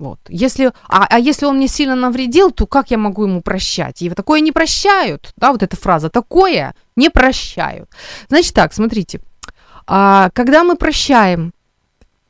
Вот. 0.03 0.18
Если, 0.28 0.72
а, 0.88 1.07
а 1.09 1.20
если 1.20 1.46
он 1.46 1.59
мне 1.59 1.68
сильно 1.68 1.94
навредил, 1.94 2.50
то 2.50 2.66
как 2.66 2.90
я 2.90 2.98
могу 2.98 3.22
ему 3.22 3.40
прощать? 3.40 4.03
И 4.03 4.11
такое 4.11 4.40
не 4.40 4.50
прощают, 4.50 5.32
да, 5.36 5.53
вот 5.53 5.62
эта 5.62 5.76
фраза, 5.76 6.11
такое 6.11 6.74
не 6.96 7.09
прощают. 7.09 7.88
Значит 8.28 8.53
так, 8.53 8.74
смотрите, 8.74 9.20
а, 9.86 10.30
когда 10.34 10.64
мы 10.64 10.74
прощаем, 10.74 11.53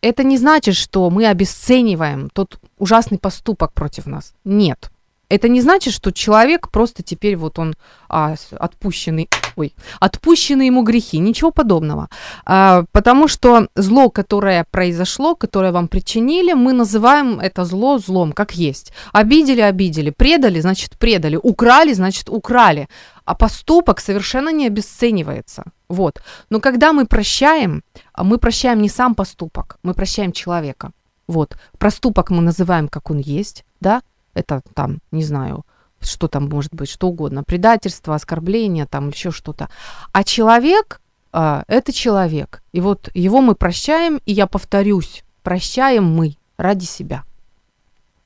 это 0.03 0.23
не 0.23 0.37
значит, 0.37 0.77
что 0.77 1.09
мы 1.09 1.25
обесцениваем 1.25 2.29
тот 2.29 2.59
ужасный 2.77 3.19
поступок 3.19 3.73
против 3.73 4.05
нас. 4.05 4.35
Нет. 4.45 4.91
Это 5.33 5.49
не 5.49 5.63
значит, 5.63 5.95
что 5.95 6.13
человек 6.13 6.69
просто 6.69 7.03
теперь 7.03 7.37
вот 7.37 7.59
он 7.59 7.75
а, 8.09 8.35
отпущенный, 8.61 9.29
ой, 9.57 9.75
отпущены 9.99 10.67
ему 10.67 10.83
грехи, 10.83 11.21
ничего 11.21 11.51
подобного. 11.51 12.09
А, 12.45 12.85
потому 12.93 13.29
что 13.29 13.69
зло, 13.75 14.11
которое 14.11 14.67
произошло, 14.71 15.35
которое 15.35 15.73
вам 15.73 15.89
причинили, 15.89 16.53
мы 16.53 16.75
называем 16.75 17.41
это 17.41 17.65
зло 17.65 17.99
злом, 17.99 18.33
как 18.33 18.53
есть. 18.53 18.93
Обидели, 19.15 19.63
обидели, 19.63 20.11
предали, 20.11 20.61
значит 20.61 20.99
предали, 20.99 21.39
украли, 21.43 21.95
значит 21.95 22.29
украли. 22.29 22.89
А 23.25 23.35
поступок 23.35 24.01
совершенно 24.01 24.53
не 24.53 24.67
обесценивается. 24.67 25.63
Вот. 25.89 26.23
Но 26.51 26.61
когда 26.61 26.93
мы 26.93 27.07
прощаем, 27.07 27.83
мы 28.19 28.37
прощаем 28.37 28.83
не 28.83 28.91
сам 28.91 29.15
поступок, 29.15 29.79
мы 29.83 29.95
прощаем 29.95 30.33
человека. 30.33 30.91
Вот. 31.27 31.57
Проступок 31.79 32.31
мы 32.31 32.43
называем, 32.43 32.89
как 32.89 33.11
он 33.11 33.19
есть, 33.19 33.65
да, 33.81 34.03
это 34.35 34.63
там, 34.75 34.99
не 35.11 35.23
знаю, 35.23 35.65
что 36.01 36.29
там 36.29 36.49
может 36.49 36.75
быть, 36.75 36.91
что 36.91 37.09
угодно, 37.09 37.45
предательство, 37.45 38.15
оскорбление, 38.15 38.87
там 38.87 39.11
еще 39.11 39.31
что-то. 39.31 39.69
А 40.13 40.25
человек 40.25 41.01
а, 41.33 41.65
это 41.67 41.93
человек. 41.93 42.63
И 42.73 42.81
вот 42.81 43.11
его 43.15 43.41
мы 43.41 43.55
прощаем, 43.55 44.21
и 44.27 44.33
я 44.33 44.47
повторюсь, 44.47 45.25
прощаем 45.43 46.05
мы 46.05 46.37
ради 46.59 46.85
себя. 46.85 47.25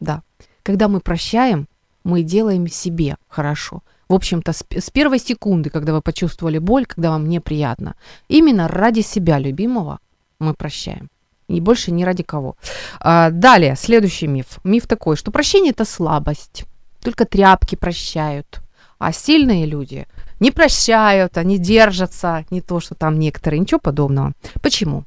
Да. 0.01 0.23
Когда 0.63 0.89
мы 0.89 1.01
прощаем, 1.01 1.69
мы 2.03 2.23
делаем 2.23 2.67
себе 2.67 3.17
хорошо. 3.29 3.83
В 4.09 4.15
общем-то, 4.15 4.53
с, 4.53 4.65
с 4.71 4.91
первой 4.91 5.19
секунды, 5.19 5.71
когда 5.71 5.93
вы 5.93 6.01
почувствовали 6.01 6.59
боль, 6.59 6.87
когда 6.87 7.11
вам 7.11 7.29
неприятно, 7.29 7.97
именно 8.29 8.69
ради 8.69 9.01
себя 9.01 9.39
любимого 9.39 10.01
мы 10.39 10.55
прощаем. 10.55 11.09
И 11.49 11.61
больше 11.61 11.93
ни 11.93 12.05
ради 12.05 12.23
кого. 12.23 12.57
А, 13.01 13.31
далее, 13.31 13.77
следующий 13.77 14.27
миф. 14.27 14.59
Миф 14.65 14.87
такой, 14.87 15.17
что 15.17 15.31
прощение 15.31 15.71
это 15.71 15.85
слабость. 15.85 16.65
Только 17.03 17.25
тряпки 17.25 17.77
прощают. 17.77 18.61
А 18.99 19.13
сильные 19.13 19.67
люди 19.67 20.07
не 20.41 20.51
прощают, 20.51 21.39
они 21.39 21.59
держатся, 21.59 22.45
не 22.51 22.61
то, 22.61 22.81
что 22.81 22.95
там 22.95 23.19
некоторые, 23.19 23.61
ничего 23.61 23.79
подобного. 23.79 24.33
Почему? 24.63 25.05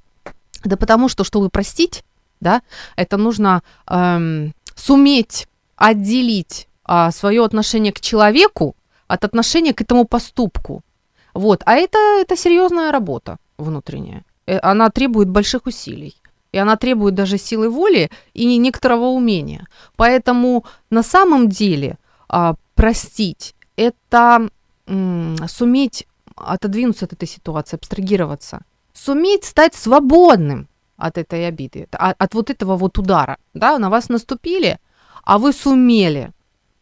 Да 0.64 0.78
потому 0.78 1.10
что, 1.10 1.24
чтобы 1.24 1.50
простить, 1.50 2.04
да, 2.40 2.62
это 2.96 3.18
нужно 3.18 3.62
эм, 3.88 4.54
суметь 4.76 5.48
отделить 5.76 6.68
а, 6.84 7.12
свое 7.12 7.44
отношение 7.44 7.92
к 7.92 8.00
человеку 8.00 8.76
от 9.08 9.24
отношения 9.24 9.74
к 9.74 9.82
этому 9.82 10.06
поступку. 10.06 10.82
Вот. 11.34 11.62
А 11.66 11.76
это, 11.76 11.98
это 12.22 12.36
серьезная 12.36 12.92
работа 12.92 13.38
внутренняя. 13.58 14.24
Э, 14.46 14.60
она 14.62 14.90
требует 14.90 15.30
больших 15.30 15.68
усилий. 15.68 16.16
И 16.52 16.58
она 16.58 16.76
требует 16.78 17.16
даже 17.16 17.38
силы 17.38 17.70
воли 17.70 18.10
и 18.34 18.58
некоторого 18.58 19.06
умения. 19.08 19.68
Поэтому 19.96 20.66
на 20.90 21.04
самом 21.04 21.50
деле 21.50 21.98
а, 22.28 22.56
простить 22.76 23.56
это 23.76 24.50
м, 24.88 25.38
суметь 25.48 26.08
отодвинуться 26.36 27.06
от 27.06 27.14
этой 27.14 27.28
ситуации, 27.28 27.76
абстрагироваться, 27.76 28.62
суметь 28.94 29.46
стать 29.46 29.76
свободным 29.76 30.68
от 30.98 31.18
этой 31.18 31.48
обиды, 31.48 31.88
от, 31.92 32.16
от 32.18 32.34
вот 32.34 32.50
этого 32.50 32.76
вот 32.78 32.98
удара, 32.98 33.38
да, 33.54 33.78
на 33.80 33.90
вас 33.90 34.10
наступили, 34.10 34.80
а 35.24 35.38
вы 35.38 35.54
сумели, 35.54 36.32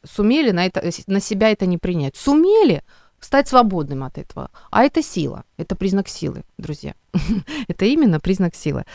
сумели 0.04 0.52
на, 0.52 0.66
это, 0.66 0.84
на 1.08 1.20
себя 1.20 1.52
это 1.52 1.66
не 1.66 1.78
принять, 1.78 2.16
сумели 2.16 2.84
стать 3.20 3.48
свободным 3.48 4.04
от 4.04 4.18
этого. 4.18 4.50
А 4.72 4.84
это 4.84 5.02
сила, 5.04 5.44
это 5.58 5.76
признак 5.76 6.08
силы, 6.08 6.44
друзья. 6.58 6.96
это 7.68 7.86
именно 7.86 8.20
признак 8.20 8.56
силы. 8.56 8.86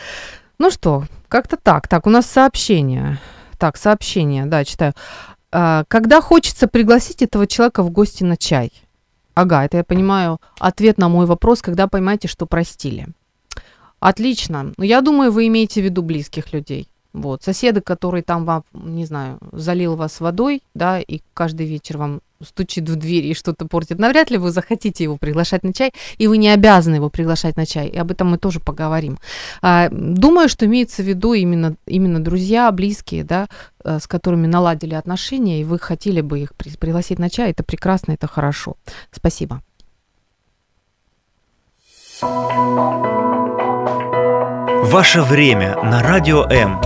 Ну 0.58 0.70
что, 0.70 1.04
как-то 1.28 1.56
так. 1.56 1.88
Так, 1.88 2.06
у 2.06 2.10
нас 2.10 2.26
сообщение. 2.26 3.18
Так, 3.58 3.76
сообщение, 3.76 4.46
да, 4.46 4.64
читаю. 4.64 4.92
А, 5.50 5.84
когда 5.88 6.20
хочется 6.20 6.68
пригласить 6.68 7.22
этого 7.22 7.46
человека 7.46 7.82
в 7.82 7.90
гости 7.90 8.24
на 8.24 8.36
чай? 8.36 8.72
Ага, 9.34 9.64
это 9.64 9.78
я 9.78 9.84
понимаю 9.84 10.40
ответ 10.58 10.98
на 10.98 11.08
мой 11.08 11.26
вопрос, 11.26 11.62
когда 11.62 11.88
поймаете, 11.88 12.28
что 12.28 12.46
простили. 12.46 13.08
Отлично. 14.00 14.72
Ну, 14.76 14.84
я 14.84 15.00
думаю, 15.00 15.30
вы 15.30 15.46
имеете 15.46 15.80
в 15.80 15.84
виду 15.84 16.02
близких 16.02 16.52
людей. 16.52 16.88
Вот, 17.12 17.42
соседы, 17.42 17.82
который 17.82 18.22
там 18.22 18.44
вам, 18.44 18.64
не 18.72 19.04
знаю, 19.04 19.38
залил 19.52 19.96
вас 19.96 20.18
водой, 20.20 20.62
да, 20.74 20.98
и 20.98 21.20
каждый 21.34 21.66
вечер 21.66 21.98
вам 21.98 22.22
стучит 22.44 22.88
в 22.88 22.96
дверь 22.96 23.26
и 23.26 23.34
что-то 23.34 23.66
портит, 23.66 23.98
навряд 23.98 24.30
ли 24.30 24.38
вы 24.38 24.50
захотите 24.50 25.04
его 25.04 25.16
приглашать 25.16 25.62
на 25.62 25.72
чай, 25.72 25.92
и 26.18 26.26
вы 26.26 26.38
не 26.38 26.48
обязаны 26.48 26.96
его 26.96 27.10
приглашать 27.10 27.56
на 27.56 27.66
чай, 27.66 27.88
и 27.88 27.98
об 27.98 28.10
этом 28.10 28.30
мы 28.30 28.38
тоже 28.38 28.60
поговорим. 28.60 29.18
А, 29.60 29.88
думаю, 29.90 30.48
что 30.48 30.66
имеется 30.66 31.02
в 31.02 31.06
виду 31.06 31.32
именно, 31.34 31.76
именно 31.86 32.20
друзья, 32.20 32.70
близкие, 32.72 33.24
да, 33.24 33.48
э, 33.84 33.98
с 33.98 34.06
которыми 34.06 34.46
наладили 34.46 34.94
отношения, 34.94 35.60
и 35.60 35.64
вы 35.64 35.78
хотели 35.78 36.20
бы 36.20 36.40
их 36.40 36.54
пригласить 36.54 37.18
на 37.18 37.30
чай, 37.30 37.50
это 37.50 37.62
прекрасно, 37.62 38.12
это 38.12 38.26
хорошо. 38.26 38.76
Спасибо. 39.10 39.62
Ваше 44.92 45.22
время 45.22 45.76
на 45.82 46.02
Радио 46.02 46.44
М. 46.44 46.80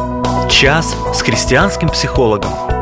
Час 0.48 0.96
с 1.14 1.22
христианским 1.22 1.88
психологом. 1.88 2.75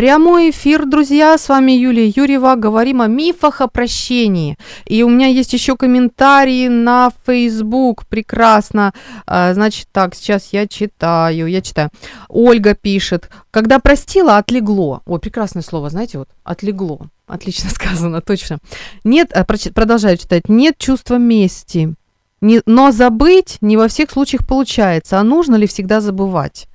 Прямой 0.00 0.48
эфир, 0.48 0.86
друзья, 0.86 1.36
с 1.36 1.50
вами 1.50 1.72
Юлия 1.72 2.08
Юрьева. 2.08 2.54
Говорим 2.54 3.02
о 3.02 3.06
мифах 3.06 3.60
о 3.60 3.68
прощении. 3.68 4.56
И 4.86 5.02
у 5.02 5.10
меня 5.10 5.26
есть 5.26 5.52
еще 5.52 5.76
комментарии 5.76 6.68
на 6.68 7.12
Facebook. 7.26 8.06
Прекрасно. 8.06 8.94
А, 9.26 9.52
значит, 9.52 9.88
так, 9.92 10.14
сейчас 10.14 10.54
я 10.54 10.66
читаю, 10.66 11.48
я 11.48 11.60
читаю. 11.60 11.90
Ольга 12.30 12.74
пишет. 12.74 13.28
Когда 13.50 13.78
простила, 13.78 14.38
отлегло. 14.38 15.02
О, 15.04 15.18
прекрасное 15.18 15.62
слово, 15.62 15.90
знаете, 15.90 16.16
вот, 16.16 16.30
отлегло. 16.44 17.00
Отлично 17.26 17.68
сказано, 17.74 18.22
точно. 18.22 18.56
Нет, 19.04 19.32
э, 19.34 19.44
продолжаю 19.44 20.16
читать. 20.16 20.48
Нет 20.48 20.78
чувства 20.78 21.16
мести. 21.16 21.94
Не, 22.40 22.62
но 22.64 22.90
забыть 22.90 23.58
не 23.60 23.76
во 23.76 23.86
всех 23.88 24.10
случаях 24.10 24.46
получается. 24.46 25.20
А 25.20 25.24
нужно 25.24 25.56
ли 25.56 25.66
всегда 25.66 26.00
забывать? 26.00 26.68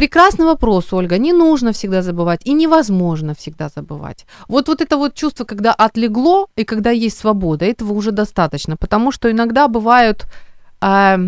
Прекрасный 0.00 0.46
вопрос, 0.46 0.94
Ольга. 0.94 1.18
Не 1.18 1.34
нужно 1.34 1.72
всегда 1.72 2.00
забывать 2.00 2.40
и 2.46 2.54
невозможно 2.54 3.34
всегда 3.34 3.68
забывать. 3.68 4.24
Вот, 4.48 4.68
вот 4.68 4.80
это 4.80 4.96
вот 4.96 5.14
чувство, 5.14 5.44
когда 5.44 5.74
отлегло 5.74 6.46
и 6.56 6.64
когда 6.64 6.90
есть 6.90 7.18
свобода, 7.18 7.66
этого 7.66 7.92
уже 7.92 8.10
достаточно, 8.10 8.78
потому 8.78 9.12
что 9.12 9.30
иногда 9.30 9.68
бывают 9.68 10.24
э, 10.80 11.18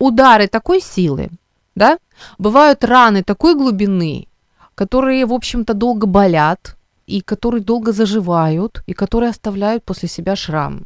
удары 0.00 0.48
такой 0.48 0.80
силы, 0.80 1.28
да, 1.76 1.98
бывают 2.36 2.84
раны 2.84 3.22
такой 3.22 3.54
глубины, 3.54 4.26
которые, 4.74 5.24
в 5.24 5.32
общем-то, 5.32 5.74
долго 5.74 6.08
болят, 6.08 6.76
и 7.06 7.20
которые 7.20 7.62
долго 7.62 7.92
заживают, 7.92 8.82
и 8.88 8.92
которые 8.92 9.30
оставляют 9.30 9.84
после 9.84 10.08
себя 10.08 10.34
шрам. 10.34 10.84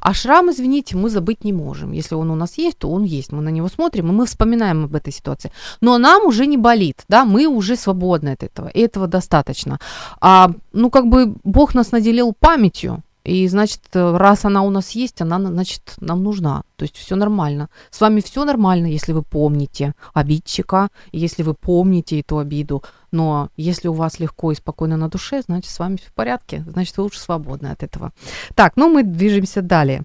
А 0.00 0.14
шрам, 0.14 0.50
извините, 0.50 0.96
мы 0.96 1.10
забыть 1.10 1.44
не 1.44 1.52
можем. 1.52 1.92
Если 1.92 2.14
он 2.14 2.30
у 2.30 2.34
нас 2.34 2.58
есть, 2.58 2.78
то 2.78 2.90
он 2.90 3.04
есть. 3.04 3.32
Мы 3.32 3.42
на 3.42 3.50
него 3.50 3.68
смотрим, 3.68 4.08
и 4.08 4.12
мы 4.12 4.26
вспоминаем 4.26 4.84
об 4.84 4.94
этой 4.94 5.12
ситуации. 5.12 5.52
Но 5.80 5.98
нам 5.98 6.26
уже 6.26 6.46
не 6.46 6.56
болит, 6.56 7.04
да, 7.08 7.24
мы 7.24 7.46
уже 7.46 7.76
свободны 7.76 8.30
от 8.30 8.42
этого, 8.42 8.68
и 8.68 8.80
этого 8.80 9.06
достаточно. 9.06 9.78
А, 10.20 10.50
ну, 10.72 10.90
как 10.90 11.06
бы 11.06 11.34
Бог 11.44 11.74
нас 11.74 11.92
наделил 11.92 12.34
памятью, 12.38 13.02
и 13.24 13.48
значит, 13.48 13.80
раз 13.92 14.44
она 14.44 14.62
у 14.62 14.70
нас 14.70 14.90
есть, 14.90 15.20
она, 15.20 15.38
значит, 15.38 15.94
нам 16.00 16.22
нужна. 16.22 16.62
То 16.76 16.84
есть 16.84 16.96
все 16.96 17.14
нормально. 17.14 17.68
С 17.90 18.00
вами 18.00 18.20
все 18.20 18.44
нормально, 18.44 18.86
если 18.86 19.12
вы 19.12 19.22
помните 19.22 19.94
обидчика, 20.12 20.88
если 21.12 21.44
вы 21.44 21.54
помните 21.54 22.20
эту 22.20 22.38
обиду. 22.38 22.82
Но 23.12 23.50
если 23.56 23.88
у 23.88 23.92
вас 23.92 24.18
легко 24.18 24.50
и 24.50 24.56
спокойно 24.56 24.96
на 24.96 25.08
душе, 25.08 25.42
значит, 25.42 25.70
с 25.70 25.78
вами 25.78 25.96
все 25.96 26.08
в 26.08 26.14
порядке. 26.14 26.64
Значит, 26.66 26.96
вы 26.96 27.04
лучше 27.04 27.20
свободны 27.20 27.68
от 27.68 27.82
этого. 27.82 28.12
Так, 28.54 28.72
ну 28.76 28.88
мы 28.88 29.04
движемся 29.04 29.62
далее. 29.62 30.02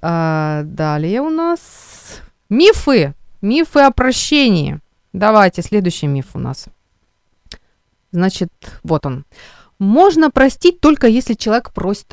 А, 0.00 0.62
далее 0.64 1.20
у 1.20 1.28
нас 1.28 2.22
мифы. 2.48 3.14
Мифы 3.42 3.80
о 3.80 3.90
прощении. 3.90 4.80
Давайте, 5.12 5.62
следующий 5.62 6.06
миф 6.06 6.30
у 6.34 6.38
нас. 6.38 6.66
Значит, 8.10 8.50
вот 8.82 9.06
он. 9.06 9.24
Можно 9.78 10.30
простить 10.30 10.80
только 10.80 11.06
если 11.06 11.34
человек 11.34 11.72
просит, 11.72 12.06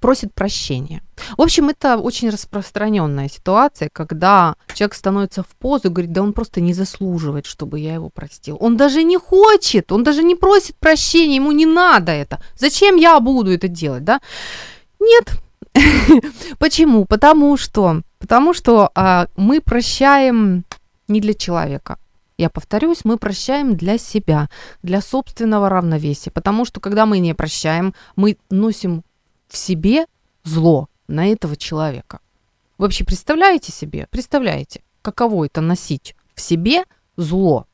просит 0.00 0.34
прощения. 0.34 1.02
В 1.36 1.42
общем, 1.42 1.68
это 1.68 1.96
очень 1.96 2.30
распространенная 2.30 3.28
ситуация, 3.28 3.88
когда 3.92 4.56
человек 4.74 4.94
становится 4.94 5.42
в 5.42 5.48
позу 5.58 5.88
и 5.88 5.90
говорит, 5.90 6.12
да 6.12 6.22
он 6.22 6.32
просто 6.32 6.60
не 6.60 6.74
заслуживает, 6.74 7.46
чтобы 7.46 7.78
я 7.78 7.94
его 7.94 8.08
простил. 8.08 8.56
Он 8.60 8.76
даже 8.76 9.04
не 9.04 9.16
хочет, 9.16 9.92
он 9.92 10.02
даже 10.02 10.24
не 10.24 10.34
просит 10.34 10.76
прощения, 10.76 11.36
ему 11.36 11.52
не 11.52 11.66
надо 11.66 12.10
это. 12.10 12.40
Зачем 12.56 12.96
я 12.96 13.20
буду 13.20 13.52
это 13.52 13.68
делать, 13.68 14.02
да? 14.02 14.20
Нет. 15.00 15.30
Почему? 16.58 17.04
Потому 17.04 17.56
что, 17.56 18.02
потому 18.18 18.54
что 18.54 18.90
а, 18.94 19.28
мы 19.36 19.60
прощаем 19.60 20.64
не 21.06 21.20
для 21.20 21.34
человека, 21.34 21.98
я 22.38 22.48
повторюсь, 22.48 23.04
мы 23.04 23.18
прощаем 23.18 23.76
для 23.76 23.98
себя, 23.98 24.48
для 24.82 25.00
собственного 25.00 25.68
равновесия, 25.68 26.30
потому 26.30 26.64
что 26.64 26.80
когда 26.80 27.04
мы 27.04 27.18
не 27.18 27.34
прощаем, 27.34 27.94
мы 28.14 28.38
носим 28.48 29.02
в 29.48 29.56
себе 29.56 30.06
зло 30.44 30.88
на 31.08 31.26
этого 31.26 31.56
человека. 31.56 32.20
Вы 32.78 32.86
вообще 32.86 33.04
представляете 33.04 33.72
себе, 33.72 34.06
представляете, 34.10 34.82
каково 35.02 35.46
это 35.46 35.60
носить 35.60 36.14
в 36.34 36.40
себе 36.40 36.84
зло? 37.16 37.66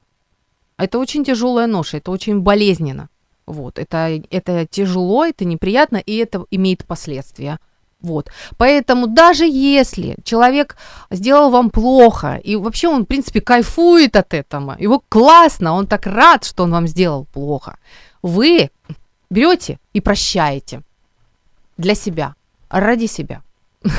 Это 0.78 0.98
очень 0.98 1.24
тяжелая 1.24 1.66
ноша, 1.66 1.98
это 1.98 2.10
очень 2.10 2.40
болезненно. 2.40 3.10
Вот, 3.46 3.78
это, 3.78 4.22
это 4.30 4.66
тяжело, 4.66 5.26
это 5.26 5.44
неприятно, 5.44 5.98
и 5.98 6.16
это 6.16 6.46
имеет 6.50 6.86
последствия. 6.86 7.60
Вот. 8.04 8.30
Поэтому 8.58 9.06
даже 9.06 9.46
если 9.46 10.16
человек 10.24 10.76
сделал 11.10 11.50
вам 11.50 11.70
плохо, 11.70 12.38
и 12.44 12.54
вообще 12.56 12.88
он, 12.88 13.02
в 13.02 13.06
принципе, 13.06 13.40
кайфует 13.40 14.14
от 14.16 14.34
этого, 14.34 14.76
его 14.78 15.02
классно, 15.08 15.72
он 15.72 15.86
так 15.86 16.06
рад, 16.06 16.44
что 16.44 16.64
он 16.64 16.70
вам 16.70 16.86
сделал 16.86 17.24
плохо, 17.32 17.78
вы 18.22 18.70
берете 19.30 19.78
и 19.94 20.00
прощаете 20.00 20.82
для 21.78 21.94
себя, 21.94 22.34
ради 22.68 23.06
себя. 23.06 23.42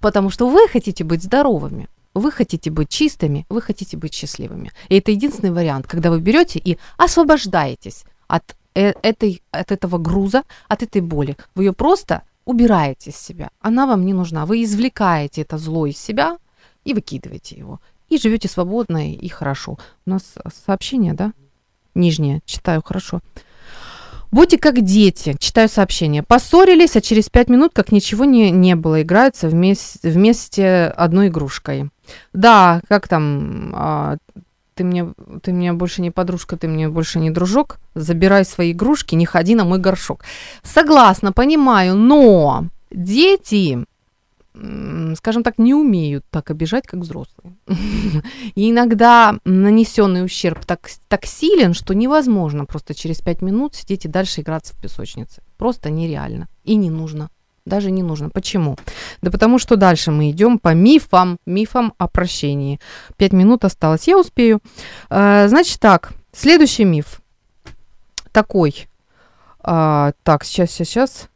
Потому 0.00 0.30
что 0.30 0.46
вы 0.46 0.68
хотите 0.68 1.02
быть 1.02 1.22
здоровыми, 1.22 1.88
вы 2.14 2.30
хотите 2.30 2.70
быть 2.70 2.90
чистыми, 2.90 3.46
вы 3.48 3.62
хотите 3.62 3.96
быть 3.96 4.12
счастливыми. 4.12 4.72
И 4.90 4.98
это 4.98 5.10
единственный 5.10 5.52
вариант, 5.52 5.86
когда 5.86 6.10
вы 6.10 6.20
берете 6.20 6.58
и 6.58 6.76
освобождаетесь 6.98 8.04
от, 8.28 8.56
э, 8.74 8.92
этой, 9.02 9.42
от 9.52 9.72
этого 9.72 9.96
груза, 9.96 10.42
от 10.68 10.82
этой 10.82 11.00
боли. 11.00 11.36
Вы 11.54 11.64
ее 11.64 11.72
просто 11.72 12.22
убираете 12.44 13.10
из 13.10 13.16
себя. 13.16 13.50
Она 13.60 13.86
вам 13.86 14.04
не 14.04 14.12
нужна. 14.12 14.46
Вы 14.46 14.62
извлекаете 14.64 15.42
это 15.42 15.58
зло 15.58 15.86
из 15.86 15.98
себя 15.98 16.38
и 16.84 16.94
выкидываете 16.94 17.56
его. 17.56 17.80
И 18.08 18.18
живете 18.18 18.48
свободно 18.48 19.12
и 19.12 19.28
хорошо. 19.28 19.78
У 20.06 20.10
нас 20.10 20.34
сообщение, 20.66 21.14
да? 21.14 21.32
Нижнее. 21.94 22.40
Читаю 22.44 22.82
хорошо. 22.84 23.20
Будьте 24.34 24.58
как 24.58 24.82
дети, 24.82 25.36
читаю 25.38 25.68
сообщение. 25.68 26.24
Поссорились, 26.24 26.96
а 26.96 27.00
через 27.00 27.28
пять 27.28 27.48
минут, 27.48 27.70
как 27.72 27.92
ничего 27.92 28.24
не, 28.24 28.50
не 28.50 28.74
было, 28.74 29.00
играются 29.02 29.48
вместе, 29.48 30.10
вместе 30.10 30.86
одной 30.86 31.28
игрушкой. 31.28 31.90
Да, 32.32 32.80
как 32.88 33.06
там, 33.06 33.70
а, 33.76 34.16
ты 34.74 34.84
мне, 34.84 35.12
ты 35.42 35.52
мне 35.52 35.72
больше 35.72 36.02
не 36.02 36.10
подружка, 36.10 36.56
ты 36.56 36.68
мне 36.68 36.88
больше 36.88 37.18
не 37.18 37.30
дружок, 37.30 37.78
забирай 37.94 38.44
свои 38.44 38.72
игрушки, 38.72 39.14
не 39.14 39.26
ходи 39.26 39.54
на 39.54 39.64
мой 39.64 39.78
горшок. 39.78 40.24
Согласна, 40.62 41.32
понимаю, 41.32 41.96
но 41.96 42.66
дети, 42.90 43.84
скажем 45.16 45.42
так, 45.42 45.58
не 45.58 45.74
умеют 45.74 46.24
так 46.30 46.50
обижать, 46.50 46.86
как 46.86 47.00
взрослые. 47.00 47.54
И 48.54 48.70
иногда 48.70 49.38
нанесенный 49.44 50.24
ущерб 50.24 50.64
так, 50.64 50.88
так 51.08 51.26
силен, 51.26 51.74
что 51.74 51.94
невозможно 51.94 52.64
просто 52.64 52.94
через 52.94 53.20
пять 53.20 53.42
минут 53.42 53.74
сидеть 53.74 54.04
и 54.04 54.08
дальше 54.08 54.40
играться 54.40 54.74
в 54.74 54.80
песочнице. 54.80 55.42
Просто 55.56 55.90
нереально 55.90 56.48
и 56.64 56.76
не 56.76 56.90
нужно 56.90 57.30
даже 57.66 57.90
не 57.90 58.02
нужно. 58.02 58.30
Почему? 58.30 58.76
Да 59.22 59.30
потому 59.30 59.58
что 59.58 59.76
дальше 59.76 60.10
мы 60.10 60.30
идем 60.30 60.58
по 60.58 60.74
мифам, 60.74 61.38
мифам 61.46 61.94
о 61.98 62.08
прощении. 62.08 62.80
Пять 63.16 63.32
минут 63.32 63.64
осталось, 63.64 64.06
я 64.06 64.18
успею. 64.18 64.60
А, 65.08 65.48
значит 65.48 65.80
так, 65.80 66.12
следующий 66.32 66.84
миф 66.84 67.22
такой. 68.32 68.88
А, 69.60 70.12
так, 70.22 70.44
сейчас, 70.44 70.70
сейчас, 70.70 70.88
сейчас. 70.88 71.28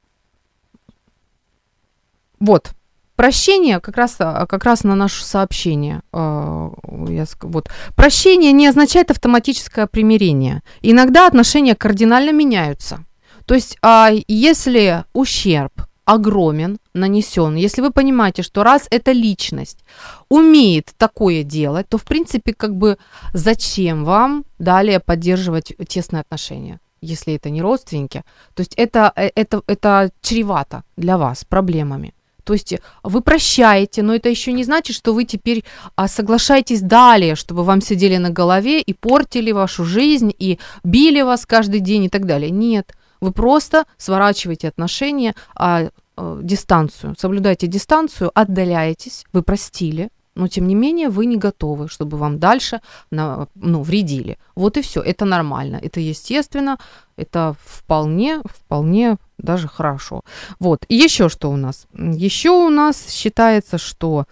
Вот, 2.39 2.73
Прощение 3.19 3.81
как 3.81 3.97
раз, 3.97 4.15
как 4.15 4.63
раз 4.63 4.85
на 4.85 4.95
наше 4.95 5.25
сообщение. 5.25 6.03
А, 6.13 6.71
я, 7.09 7.25
вот. 7.41 7.69
Прощение 7.97 8.53
не 8.53 8.69
означает 8.69 9.11
автоматическое 9.11 9.89
примирение. 9.89 10.63
Иногда 10.83 11.27
отношения 11.27 11.75
кардинально 11.75 12.31
меняются. 12.31 13.01
То 13.45 13.57
есть, 13.57 13.77
а 13.83 14.11
если 14.29 15.05
ущерб 15.15 15.88
огромен, 16.09 16.79
нанесен, 16.95 17.55
если 17.55 17.83
вы 17.83 17.91
понимаете, 17.91 18.43
что 18.43 18.63
раз 18.63 18.89
эта 18.91 19.13
личность 19.13 19.85
умеет 20.31 20.93
такое 20.97 21.43
делать, 21.43 21.89
то 21.89 21.99
в 21.99 22.05
принципе 22.05 22.55
как 22.55 22.75
бы 22.75 22.97
зачем 23.35 24.05
вам 24.05 24.45
далее 24.59 25.01
поддерживать 25.01 25.75
тесные 25.87 26.23
отношения? 26.23 26.81
если 27.01 27.35
это 27.35 27.49
не 27.49 27.63
родственники, 27.63 28.25
то 28.55 28.61
есть 28.61 28.75
это, 28.77 29.13
э, 29.15 29.31
это, 29.37 29.63
это 29.69 30.11
чревато 30.21 30.83
для 30.97 31.17
вас 31.17 31.45
проблемами. 31.45 32.13
То 32.43 32.55
есть 32.55 32.75
вы 33.05 33.21
прощаете, 33.21 34.03
но 34.03 34.15
это 34.15 34.29
еще 34.31 34.53
не 34.53 34.65
значит, 34.65 34.97
что 34.97 35.13
вы 35.15 35.25
теперь 35.25 35.65
а, 35.95 36.09
соглашаетесь 36.09 36.81
далее, 36.81 37.37
чтобы 37.37 37.63
вам 37.63 37.81
сидели 37.81 38.17
на 38.17 38.31
голове 38.31 38.81
и 38.81 38.95
портили 38.95 39.53
вашу 39.53 39.85
жизнь, 39.85 40.33
и 40.37 40.59
били 40.83 41.23
вас 41.23 41.47
каждый 41.47 41.81
день 41.81 42.05
и 42.05 42.09
так 42.09 42.27
далее. 42.27 42.51
Нет, 42.51 42.97
вы 43.21 43.33
просто 43.33 43.85
сворачиваете 43.97 44.69
отношения, 44.69 45.35
а, 45.55 45.89
а, 46.17 46.39
дистанцию, 46.43 47.15
соблюдайте 47.19 47.67
дистанцию, 47.67 48.31
отдаляетесь, 48.35 49.25
вы 49.33 49.43
простили, 49.43 50.11
но 50.35 50.47
тем 50.47 50.69
не 50.69 50.77
менее 50.77 51.09
вы 51.09 51.27
не 51.27 51.37
готовы, 51.37 51.89
чтобы 51.89 52.17
вам 52.17 52.39
дальше 52.39 52.81
ну, 53.11 53.83
вредили. 53.83 54.39
Вот 54.55 54.77
и 54.77 54.83
все, 54.83 55.01
это 55.03 55.25
нормально, 55.25 55.81
это 55.83 55.99
естественно, 55.99 56.79
это 57.17 57.57
вполне, 57.65 58.41
вполне 58.45 59.17
даже 59.37 59.67
хорошо. 59.67 60.23
Вот, 60.61 60.85
и 60.89 60.95
еще 60.95 61.29
что 61.29 61.51
у 61.51 61.57
нас? 61.57 61.87
Еще 61.93 62.51
у 62.51 62.71
нас 62.71 63.11
считается, 63.11 63.79
что 63.79 64.27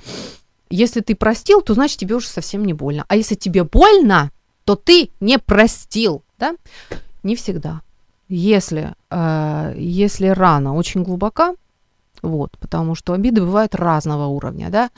если 0.71 1.01
ты 1.01 1.17
простил, 1.17 1.61
то 1.61 1.75
значит 1.75 1.99
тебе 1.99 2.15
уже 2.15 2.29
совсем 2.29 2.65
не 2.65 2.73
больно. 2.73 3.05
А 3.09 3.17
если 3.17 3.35
тебе 3.35 3.65
больно, 3.65 4.31
то 4.65 4.77
ты 4.77 5.11
не 5.21 5.39
простил, 5.39 6.23
да? 6.39 6.55
Не 7.25 7.35
всегда. 7.35 7.83
Если, 8.29 8.95
э, 9.11 9.75
если 9.77 10.27
рана 10.29 10.75
очень 10.75 11.03
глубока, 11.05 11.55
вот, 12.23 12.57
потому 12.59 12.95
что 12.95 13.13
обиды 13.13 13.41
бывают 13.41 13.75
разного 13.75 14.27
уровня, 14.27 14.71
да, 14.71 14.91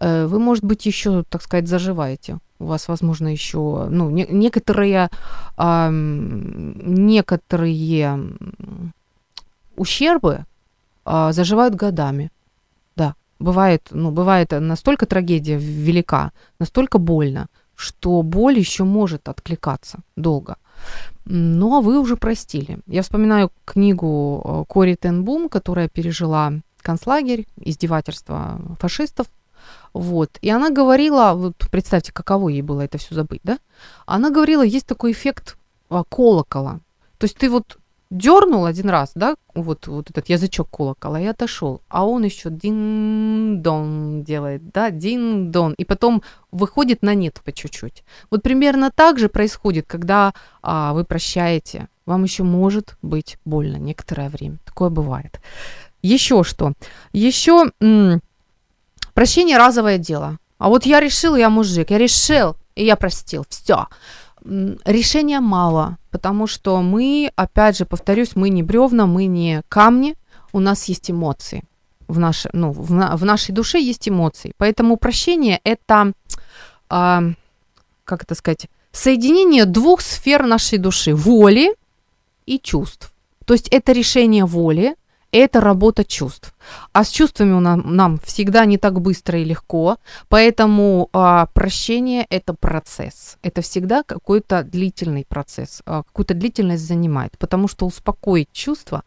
э, 0.00 0.26
вы, 0.26 0.38
может 0.38 0.64
быть, 0.64 0.86
еще, 0.86 1.22
так 1.28 1.42
сказать, 1.42 1.68
заживаете. 1.68 2.38
У 2.58 2.64
вас, 2.64 2.88
возможно, 2.88 3.28
еще, 3.28 3.86
ну, 3.90 4.10
не, 4.10 4.26
некоторые, 4.30 5.10
э, 5.58 5.88
некоторые 6.82 8.18
ущербы 9.76 10.44
э, 11.04 11.32
заживают 11.32 11.74
годами. 11.74 12.30
Да, 12.96 13.14
бывает, 13.38 13.88
ну, 13.90 14.10
бывает 14.10 14.52
настолько 14.52 15.06
трагедия 15.06 15.56
велика, 15.56 16.32
настолько 16.58 16.98
больно, 16.98 17.46
что 17.76 18.22
боль 18.22 18.58
еще 18.58 18.84
может 18.84 19.28
откликаться 19.28 20.00
долго. 20.16 20.56
Но 21.24 21.80
вы 21.80 22.00
уже 22.00 22.16
простили. 22.16 22.78
Я 22.86 23.02
вспоминаю 23.02 23.52
книгу 23.64 24.42
э, 24.44 24.64
Кори 24.68 24.94
Тенбум, 24.94 25.48
которая 25.48 25.88
пережила 25.88 26.52
концлагерь, 26.82 27.46
издевательства 27.56 28.60
фашистов. 28.78 29.26
Вот. 29.92 30.38
И 30.40 30.50
она 30.50 30.70
говорила, 30.70 31.34
вот 31.34 31.56
представьте, 31.70 32.12
каково 32.12 32.48
ей 32.48 32.62
было 32.62 32.80
это 32.80 32.98
все 32.98 33.14
забыть, 33.14 33.40
да? 33.44 33.58
Она 34.06 34.30
говорила, 34.30 34.62
есть 34.62 34.86
такой 34.86 35.12
эффект 35.12 35.56
а, 35.90 36.02
колокола. 36.04 36.80
То 37.18 37.24
есть 37.24 37.36
ты 37.36 37.48
вот 37.48 37.78
дернул 38.12 38.66
один 38.66 38.90
раз, 38.90 39.12
да, 39.14 39.36
вот, 39.54 39.86
вот 39.86 40.10
этот 40.10 40.28
язычок 40.28 40.68
колокола, 40.70 41.18
и 41.20 41.24
отошел, 41.24 41.80
а 41.88 42.06
он 42.06 42.24
еще 42.24 42.50
дин-дон 42.50 44.22
делает, 44.22 44.70
да, 44.70 44.90
дин-дон, 44.90 45.72
и 45.78 45.84
потом 45.84 46.22
выходит 46.50 47.02
на 47.02 47.14
нет 47.14 47.40
по 47.42 47.52
чуть-чуть. 47.52 48.04
Вот 48.30 48.42
примерно 48.42 48.90
так 48.90 49.18
же 49.18 49.28
происходит, 49.28 49.86
когда 49.86 50.34
а, 50.62 50.92
вы 50.92 51.04
прощаете, 51.04 51.88
вам 52.04 52.24
еще 52.24 52.42
может 52.42 52.96
быть 53.00 53.38
больно 53.46 53.76
некоторое 53.76 54.28
время, 54.28 54.58
такое 54.64 54.90
бывает. 54.90 55.40
Еще 56.02 56.44
что? 56.44 56.74
Еще 57.14 57.70
м- 57.80 58.20
прощение 59.14 59.56
разовое 59.56 59.96
дело. 59.96 60.38
А 60.58 60.68
вот 60.68 60.84
я 60.84 61.00
решил, 61.00 61.34
я 61.34 61.48
мужик, 61.48 61.90
я 61.90 61.98
решил, 61.98 62.56
и 62.74 62.84
я 62.84 62.96
простил, 62.96 63.46
все. 63.48 63.86
Решения 64.44 65.40
мало, 65.40 65.96
потому 66.12 66.46
что 66.46 66.80
мы, 66.82 67.32
опять 67.34 67.78
же, 67.78 67.86
повторюсь, 67.86 68.36
мы 68.36 68.50
не 68.50 68.62
бревна, 68.62 69.06
мы 69.06 69.24
не 69.24 69.62
камни, 69.68 70.14
у 70.52 70.60
нас 70.60 70.84
есть 70.84 71.10
эмоции. 71.10 71.64
В, 72.06 72.18
наше, 72.18 72.50
ну, 72.52 72.70
в, 72.70 72.92
на, 72.92 73.16
в 73.16 73.24
нашей 73.24 73.52
душе 73.52 73.80
есть 73.80 74.08
эмоции. 74.08 74.52
Поэтому 74.58 74.96
прощение– 74.98 75.60
это, 75.64 76.12
э, 76.90 77.20
как 78.04 78.22
это 78.22 78.34
сказать, 78.34 78.68
соединение 78.92 79.64
двух 79.64 80.02
сфер 80.02 80.46
нашей 80.46 80.78
души– 80.78 81.14
воли 81.16 81.74
и 82.44 82.58
чувств. 82.58 83.12
То 83.46 83.54
есть 83.54 83.68
это 83.68 83.92
решение 83.92 84.44
воли, 84.44 84.94
это 85.32 85.60
работа 85.60 86.04
чувств. 86.04 86.54
А 86.92 87.04
с 87.04 87.08
чувствами 87.08 87.58
нам, 87.58 87.96
нам 87.96 88.18
всегда 88.18 88.66
не 88.66 88.78
так 88.78 89.00
быстро 89.00 89.40
и 89.40 89.44
легко, 89.44 89.96
поэтому 90.28 91.08
а, 91.12 91.46
прощение 91.46 92.26
это 92.30 92.54
процесс. 92.54 93.38
Это 93.42 93.62
всегда 93.62 94.02
какой-то 94.02 94.62
длительный 94.62 95.24
процесс, 95.24 95.82
а, 95.86 96.02
какую-то 96.02 96.34
длительность 96.34 96.86
занимает, 96.86 97.36
потому 97.38 97.66
что 97.66 97.86
успокоить 97.86 98.52
чувства, 98.52 99.02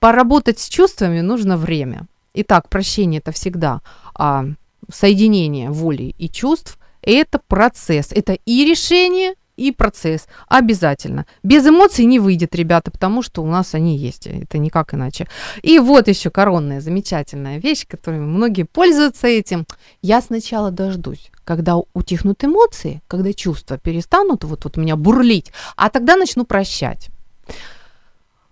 поработать 0.00 0.58
с 0.58 0.68
чувствами 0.68 1.20
нужно 1.20 1.56
время. 1.56 2.06
Итак, 2.34 2.68
прощение 2.68 3.18
это 3.18 3.32
всегда 3.32 3.82
а, 4.14 4.46
соединение 4.90 5.70
воли 5.70 6.14
и 6.18 6.28
чувств, 6.28 6.78
это 7.02 7.38
процесс, 7.46 8.12
это 8.12 8.32
и 8.32 8.64
решение, 8.64 9.34
и 9.56 9.72
процесс. 9.72 10.26
Обязательно. 10.48 11.26
Без 11.42 11.66
эмоций 11.66 12.04
не 12.04 12.18
выйдет, 12.18 12.54
ребята, 12.54 12.90
потому 12.90 13.22
что 13.22 13.42
у 13.42 13.46
нас 13.46 13.74
они 13.74 13.96
есть. 13.96 14.26
Это 14.26 14.58
никак 14.58 14.94
иначе. 14.94 15.26
И 15.62 15.78
вот 15.78 16.08
еще 16.08 16.30
коронная 16.30 16.80
замечательная 16.80 17.58
вещь, 17.58 17.86
которой 17.86 18.20
многие 18.20 18.64
пользуются 18.64 19.26
этим. 19.26 19.66
Я 20.02 20.20
сначала 20.20 20.70
дождусь, 20.70 21.30
когда 21.44 21.76
утихнут 21.94 22.44
эмоции, 22.44 23.02
когда 23.08 23.32
чувства 23.32 23.78
перестанут 23.78 24.44
вот, 24.44 24.64
вот 24.64 24.76
меня 24.76 24.96
бурлить, 24.96 25.52
а 25.76 25.90
тогда 25.90 26.16
начну 26.16 26.44
прощать. 26.44 27.08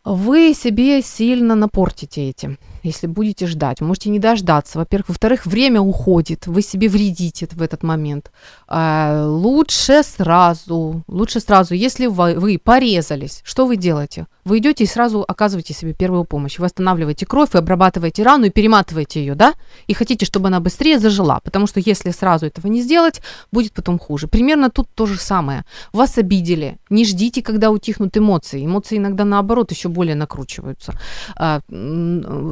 Вы 0.04 0.54
себе 0.54 1.00
сильно 1.02 1.54
напортите 1.54 2.28
этим 2.28 2.58
если 2.84 3.06
будете 3.06 3.46
ждать. 3.46 3.80
Вы 3.80 3.86
можете 3.86 4.10
не 4.10 4.18
дождаться, 4.18 4.78
во-первых. 4.78 5.08
Во-вторых, 5.08 5.46
время 5.46 5.80
уходит, 5.80 6.46
вы 6.46 6.62
себе 6.62 6.88
вредите 6.88 7.48
в 7.50 7.62
этот 7.62 7.82
момент. 7.82 8.30
А, 8.68 9.26
лучше 9.26 10.02
сразу, 10.02 11.02
лучше 11.08 11.40
сразу, 11.40 11.74
если 11.74 12.06
вы, 12.06 12.34
вы 12.34 12.58
порезались, 12.62 13.40
что 13.44 13.66
вы 13.66 13.76
делаете? 13.76 14.26
Вы 14.44 14.58
идете 14.58 14.84
и 14.84 14.86
сразу 14.86 15.24
оказываете 15.26 15.72
себе 15.72 15.94
первую 15.94 16.24
помощь. 16.24 16.58
Вы 16.58 16.66
останавливаете 16.66 17.24
кровь, 17.24 17.50
вы 17.54 17.60
обрабатываете 17.60 18.22
рану 18.22 18.44
и 18.44 18.50
перематываете 18.50 19.20
ее, 19.20 19.34
да? 19.34 19.54
И 19.86 19.94
хотите, 19.94 20.26
чтобы 20.26 20.48
она 20.48 20.60
быстрее 20.60 20.98
зажила, 20.98 21.40
потому 21.42 21.66
что 21.66 21.80
если 21.80 22.10
сразу 22.10 22.44
этого 22.44 22.66
не 22.66 22.82
сделать, 22.82 23.22
будет 23.50 23.72
потом 23.72 23.98
хуже. 23.98 24.28
Примерно 24.28 24.68
тут 24.68 24.88
то 24.94 25.06
же 25.06 25.16
самое. 25.18 25.64
Вас 25.94 26.18
обидели. 26.18 26.76
Не 26.90 27.06
ждите, 27.06 27.42
когда 27.42 27.70
утихнут 27.70 28.14
эмоции. 28.18 28.66
Эмоции 28.66 28.98
иногда 28.98 29.24
наоборот 29.24 29.70
еще 29.70 29.88
более 29.94 30.14
накручиваются. 30.14 30.92
А, 31.36 31.60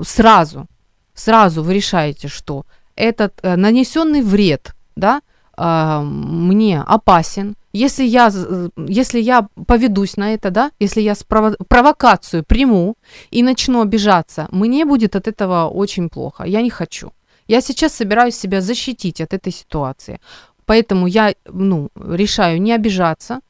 сразу, 0.04 0.66
сразу 1.14 1.62
вы 1.62 1.74
решаете, 1.74 2.28
что 2.28 2.64
этот 2.96 3.32
э, 3.42 3.56
нанесенный 3.56 4.22
вред, 4.22 4.74
да, 4.96 5.20
а, 5.56 6.02
мне 6.02 6.80
опасен, 6.80 7.54
если 7.72 8.04
я, 8.04 8.30
если 8.76 9.20
я 9.20 9.48
поведусь 9.66 10.16
на 10.16 10.34
это, 10.34 10.50
да, 10.50 10.70
если 10.80 11.02
я 11.02 11.12
спрово- 11.12 11.56
провокацию 11.68 12.44
приму 12.44 12.96
и 13.30 13.42
начну 13.42 13.80
обижаться, 13.80 14.46
мне 14.50 14.84
будет 14.84 15.16
от 15.16 15.28
этого 15.28 15.68
очень 15.68 16.08
плохо. 16.08 16.44
Я 16.44 16.62
не 16.62 16.70
хочу. 16.70 17.12
Я 17.48 17.60
сейчас 17.60 17.94
собираюсь 17.94 18.36
себя 18.36 18.60
защитить 18.60 19.20
от 19.20 19.32
этой 19.32 19.52
ситуации. 19.52 20.20
Поэтому 20.66 21.06
я 21.06 21.34
ну, 21.52 21.88
решаю 21.94 22.60
не 22.60 22.72
обижаться, 22.72 23.40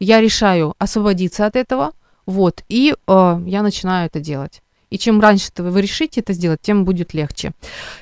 я 0.00 0.20
решаю 0.20 0.74
освободиться 0.78 1.46
от 1.46 1.56
этого, 1.56 1.92
вот, 2.26 2.62
и 2.68 2.94
э, 2.94 3.42
я 3.46 3.62
начинаю 3.62 4.06
это 4.06 4.20
делать. 4.20 4.62
И 4.90 4.98
чем 4.98 5.20
раньше 5.22 5.50
вы 5.56 5.80
решите 5.80 6.20
это 6.20 6.34
сделать, 6.34 6.60
тем 6.60 6.84
будет 6.84 7.14
легче. 7.14 7.52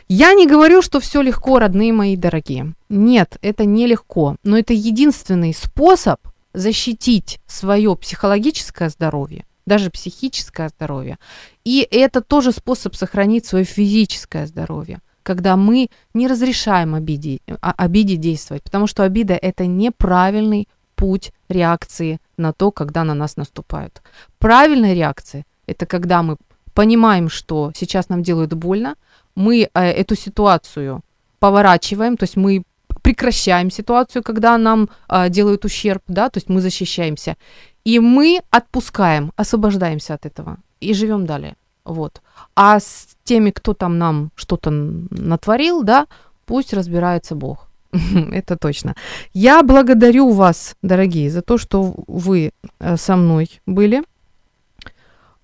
Я 0.08 0.34
не 0.34 0.48
говорю, 0.48 0.82
что 0.82 0.98
все 0.98 1.22
легко, 1.22 1.60
родные 1.60 1.92
мои 1.92 2.16
дорогие. 2.16 2.74
Нет, 2.88 3.38
это 3.42 3.64
не 3.64 3.86
легко. 3.86 4.34
Но 4.42 4.58
это 4.58 4.72
единственный 4.72 5.54
способ 5.54 6.18
защитить 6.52 7.38
свое 7.46 7.94
психологическое 7.94 8.88
здоровье, 8.88 9.44
даже 9.66 9.90
психическое 9.90 10.68
здоровье. 10.68 11.18
И 11.64 11.86
это 11.88 12.22
тоже 12.22 12.50
способ 12.50 12.96
сохранить 12.96 13.46
свое 13.46 13.64
физическое 13.64 14.46
здоровье 14.46 15.00
когда 15.22 15.54
мы 15.56 15.90
не 16.14 16.26
разрешаем 16.26 16.94
обиде, 16.94 17.40
а, 17.60 17.72
обиде 17.76 18.16
действовать, 18.16 18.62
потому 18.64 18.86
что 18.86 19.04
обида– 19.04 19.34
это 19.42 19.66
неправильный 19.66 20.66
путь 20.96 21.32
реакции 21.48 22.20
на 22.40 22.52
то, 22.52 22.70
когда 22.70 23.04
на 23.04 23.14
нас 23.14 23.36
наступают. 23.36 24.02
Правильная 24.38 24.94
реакция– 24.94 25.44
это 25.66 25.86
когда 25.86 26.22
мы 26.22 26.36
понимаем, 26.74 27.28
что 27.28 27.72
сейчас 27.74 28.08
нам 28.08 28.22
делают 28.22 28.54
больно, 28.54 28.96
мы 29.34 29.68
э, 29.74 29.80
эту 29.80 30.16
ситуацию 30.16 31.00
поворачиваем, 31.38 32.16
то 32.16 32.24
есть 32.24 32.36
мы 32.36 32.62
прекращаем 33.02 33.70
ситуацию, 33.70 34.22
когда 34.22 34.58
нам 34.58 34.88
э, 35.08 35.28
делают 35.30 35.64
ущерб, 35.64 36.02
да, 36.08 36.28
то 36.28 36.38
есть 36.38 36.50
мы 36.50 36.60
защищаемся, 36.60 37.36
и 37.84 38.00
мы 38.00 38.40
отпускаем, 38.50 39.32
освобождаемся 39.36 40.14
от 40.14 40.26
этого 40.26 40.56
и 40.80 40.94
живем 40.94 41.26
далее. 41.26 41.54
Вот. 41.84 42.20
А 42.54 42.78
с 42.78 43.08
теми, 43.24 43.50
кто 43.50 43.74
там 43.74 43.98
нам 43.98 44.30
что-то 44.34 44.70
натворил, 44.70 45.82
да, 45.82 46.06
пусть 46.46 46.74
разбирается 46.74 47.34
Бог. 47.34 47.69
Это 48.32 48.56
точно. 48.56 48.94
Я 49.32 49.62
благодарю 49.62 50.30
вас, 50.30 50.76
дорогие, 50.82 51.30
за 51.30 51.42
то, 51.42 51.58
что 51.58 51.94
вы 52.06 52.52
э, 52.78 52.96
со 52.96 53.16
мной 53.16 53.60
были. 53.66 54.02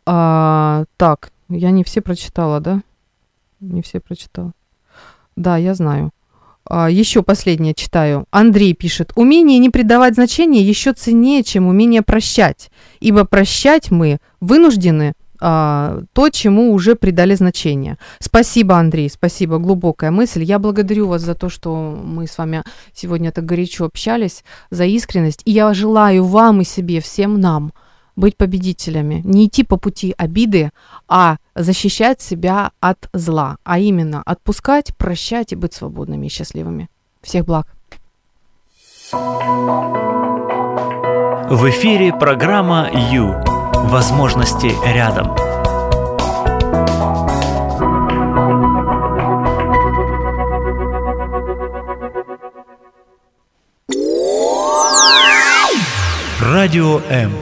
А, 0.07 0.85
так, 0.97 1.31
я 1.49 1.71
не 1.71 1.83
все 1.83 2.01
прочитала, 2.01 2.61
да? 2.61 2.83
Не 3.61 3.83
все 3.83 4.01
прочитала. 4.01 4.53
Да, 5.35 5.57
я 5.57 5.75
знаю. 5.75 6.11
А, 6.69 6.91
еще 6.91 7.23
последнее 7.23 7.75
читаю. 7.75 8.27
Андрей 8.31 8.75
пишет. 8.75 9.13
Умение 9.17 9.59
не 9.59 9.71
придавать 9.71 10.15
значения 10.15 10.63
еще 10.63 10.93
ценнее, 10.93 11.43
чем 11.43 11.67
умение 11.67 12.03
прощать. 12.03 12.71
Ибо 13.01 13.25
прощать 13.25 13.91
мы 13.91 14.19
вынуждены 14.41 15.15
а, 15.49 16.01
то, 16.13 16.29
чему 16.29 16.73
уже 16.73 16.97
придали 16.97 17.37
значение. 17.37 17.99
Спасибо, 18.19 18.79
Андрей, 18.79 19.09
спасибо, 19.09 19.59
глубокая 19.59 20.11
мысль. 20.11 20.43
Я 20.43 20.59
благодарю 20.59 21.07
вас 21.07 21.23
за 21.23 21.37
то, 21.37 21.49
что 21.49 21.77
мы 21.77 22.27
с 22.27 22.37
вами 22.37 22.65
сегодня 22.93 23.31
так 23.31 23.45
горячо 23.45 23.85
общались, 23.85 24.43
за 24.71 24.87
искренность. 24.87 25.43
И 25.45 25.53
я 25.53 25.73
желаю 25.73 26.25
вам 26.25 26.63
и 26.63 26.65
себе, 26.65 27.01
всем 27.01 27.41
нам 27.41 27.73
быть 28.17 28.37
победителями, 28.37 29.23
не 29.25 29.47
идти 29.47 29.63
по 29.63 29.77
пути 29.77 30.13
обиды, 30.19 30.71
а 31.07 31.37
защищать 31.55 32.21
себя 32.21 32.73
от 32.81 33.09
зла, 33.13 33.59
а 33.63 33.79
именно 33.79 34.23
отпускать, 34.27 34.97
прощать 34.97 35.53
и 35.53 35.57
быть 35.57 35.75
свободными 35.75 36.27
и 36.27 36.31
счастливыми. 36.31 36.89
Всех 37.23 37.45
благ. 37.45 37.69
В 41.53 41.71
эфире 41.71 42.13
программа 42.13 42.91
«Ю». 43.13 43.56
Возможности 43.89 44.75
рядом. 44.85 45.35
Радио 56.41 57.01
М. 57.09 57.33